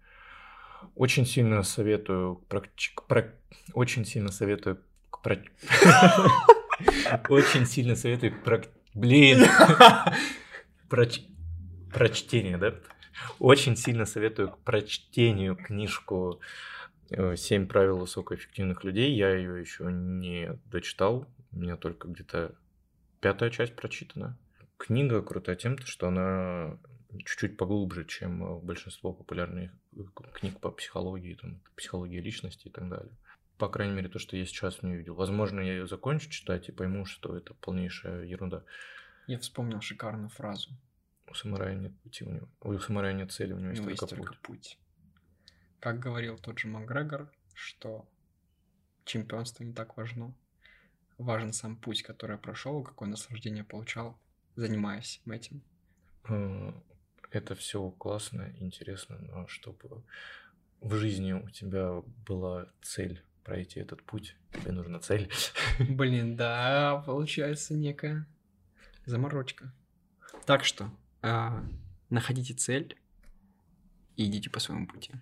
Очень 0.95 1.25
сильно 1.25 1.63
советую... 1.63 2.35
к 2.37 2.47
практи- 2.53 2.93
к 2.95 3.03
прак- 3.07 3.35
Очень 3.73 4.05
сильно 4.05 4.31
советую... 4.31 4.81
к 5.09 5.19
прак- 5.25 5.51
Очень 7.29 7.65
сильно 7.65 7.95
советую... 7.95 8.33
прак- 8.43 8.69
Блин! 8.93 9.45
Проч- 10.89 11.25
Прочтение, 11.93 12.57
да? 12.57 12.75
Очень 13.39 13.75
сильно 13.77 14.05
советую 14.05 14.49
к 14.51 14.57
прочтению 14.59 15.55
книжку 15.55 16.41
э, 17.09 17.35
«Семь 17.37 17.67
правил 17.67 17.99
высокоэффективных 17.99 18.83
людей». 18.83 19.15
Я 19.15 19.33
ее 19.33 19.59
еще 19.59 19.85
не 19.91 20.59
дочитал. 20.65 21.27
У 21.51 21.59
меня 21.59 21.77
только 21.77 22.07
где-то 22.09 22.55
пятая 23.21 23.49
часть 23.49 23.75
прочитана. 23.75 24.37
Книга 24.77 25.21
крутая 25.21 25.55
тем, 25.55 25.77
что 25.79 26.07
она 26.09 26.77
чуть-чуть 27.19 27.55
поглубже, 27.55 28.03
чем 28.05 28.43
э, 28.43 28.59
большинство 28.59 29.13
популярных 29.13 29.71
э, 29.95 30.01
книг 30.33 30.59
по 30.59 30.69
психологии, 30.69 31.35
там, 31.35 31.61
психологии 31.77 32.19
личности 32.19 32.67
и 32.67 32.71
так 32.71 32.89
далее. 32.89 33.13
По 33.57 33.69
крайней 33.69 33.93
мере, 33.95 34.09
то, 34.09 34.19
что 34.19 34.35
я 34.35 34.45
сейчас 34.45 34.77
в 34.77 34.83
нее 34.83 34.97
видел. 34.97 35.15
Возможно, 35.15 35.59
я 35.61 35.73
ее 35.73 35.87
закончу 35.87 36.29
читать 36.29 36.67
и 36.67 36.71
пойму, 36.73 37.05
что 37.05 37.37
это 37.37 37.53
полнейшая 37.53 38.25
ерунда. 38.25 38.63
Я 39.27 39.39
вспомнил 39.39 39.81
шикарную 39.81 40.29
фразу. 40.29 40.71
У 41.27 41.33
самурая 41.33 41.75
нет 41.75 41.97
пути, 42.01 42.23
у 42.25 42.31
него. 42.31 42.49
Ой, 42.61 42.75
у 42.75 42.79
самурая 42.79 43.13
нет 43.13 43.31
цели, 43.31 43.53
у 43.53 43.57
него 43.57 43.67
У 43.67 43.71
есть 43.71 43.81
него 43.81 43.95
только 43.95 44.05
есть 44.05 44.15
только 44.15 44.33
путь. 44.33 44.41
путь. 44.43 44.79
Как 45.79 45.99
говорил 45.99 46.37
тот 46.37 46.59
же 46.59 46.67
Макгрегор, 46.67 47.31
что 47.53 48.07
чемпионство 49.05 49.63
не 49.63 49.73
так 49.73 49.97
важно. 49.97 50.33
Важен 51.17 51.53
сам 51.53 51.77
путь, 51.77 52.03
который 52.03 52.33
я 52.33 52.37
прошел, 52.37 52.83
какое 52.83 53.07
наслаждение 53.07 53.63
получал, 53.63 54.19
занимаясь 54.55 55.21
этим. 55.25 55.61
Э, 56.27 56.73
Это 57.31 57.55
все 57.55 57.89
классно, 57.91 58.53
интересно, 58.59 59.17
но 59.19 59.47
чтобы 59.47 60.03
в 60.81 60.93
жизни 60.95 61.33
у 61.33 61.49
тебя 61.49 62.01
была 62.27 62.67
цель 62.81 63.23
пройти 63.45 63.79
этот 63.79 64.03
путь, 64.03 64.35
тебе 64.51 64.71
нужна 64.71 64.99
цель. 64.99 65.31
Блин, 65.79 66.35
да, 66.35 67.03
получается 67.05 67.75
некая 67.75 68.27
заморочка. 69.05 69.71
Так 70.45 70.65
что, 70.65 70.91
а, 71.21 71.63
находите 72.09 72.53
цель 72.53 72.97
и 74.17 74.25
идите 74.25 74.49
по 74.49 74.59
своему 74.59 74.87
пути. 74.87 75.13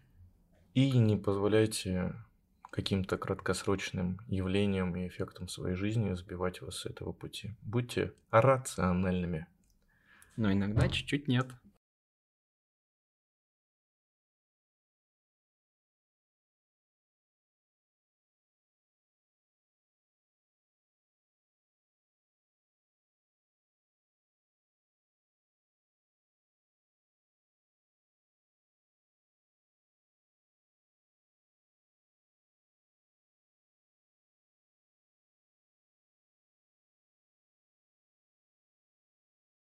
И 0.73 0.97
не 0.97 1.17
позволяйте 1.17 2.15
каким-то 2.71 3.17
краткосрочным 3.17 4.19
явлениям 4.27 4.95
и 4.95 5.07
эффектам 5.07 5.47
своей 5.47 5.75
жизни 5.75 6.13
сбивать 6.15 6.61
вас 6.61 6.79
с 6.79 6.85
этого 6.87 7.11
пути. 7.11 7.53
Будьте 7.61 8.13
рациональными. 8.31 9.45
Но 10.37 10.51
иногда 10.51 10.89
чуть-чуть 10.89 11.27
нет. 11.27 11.47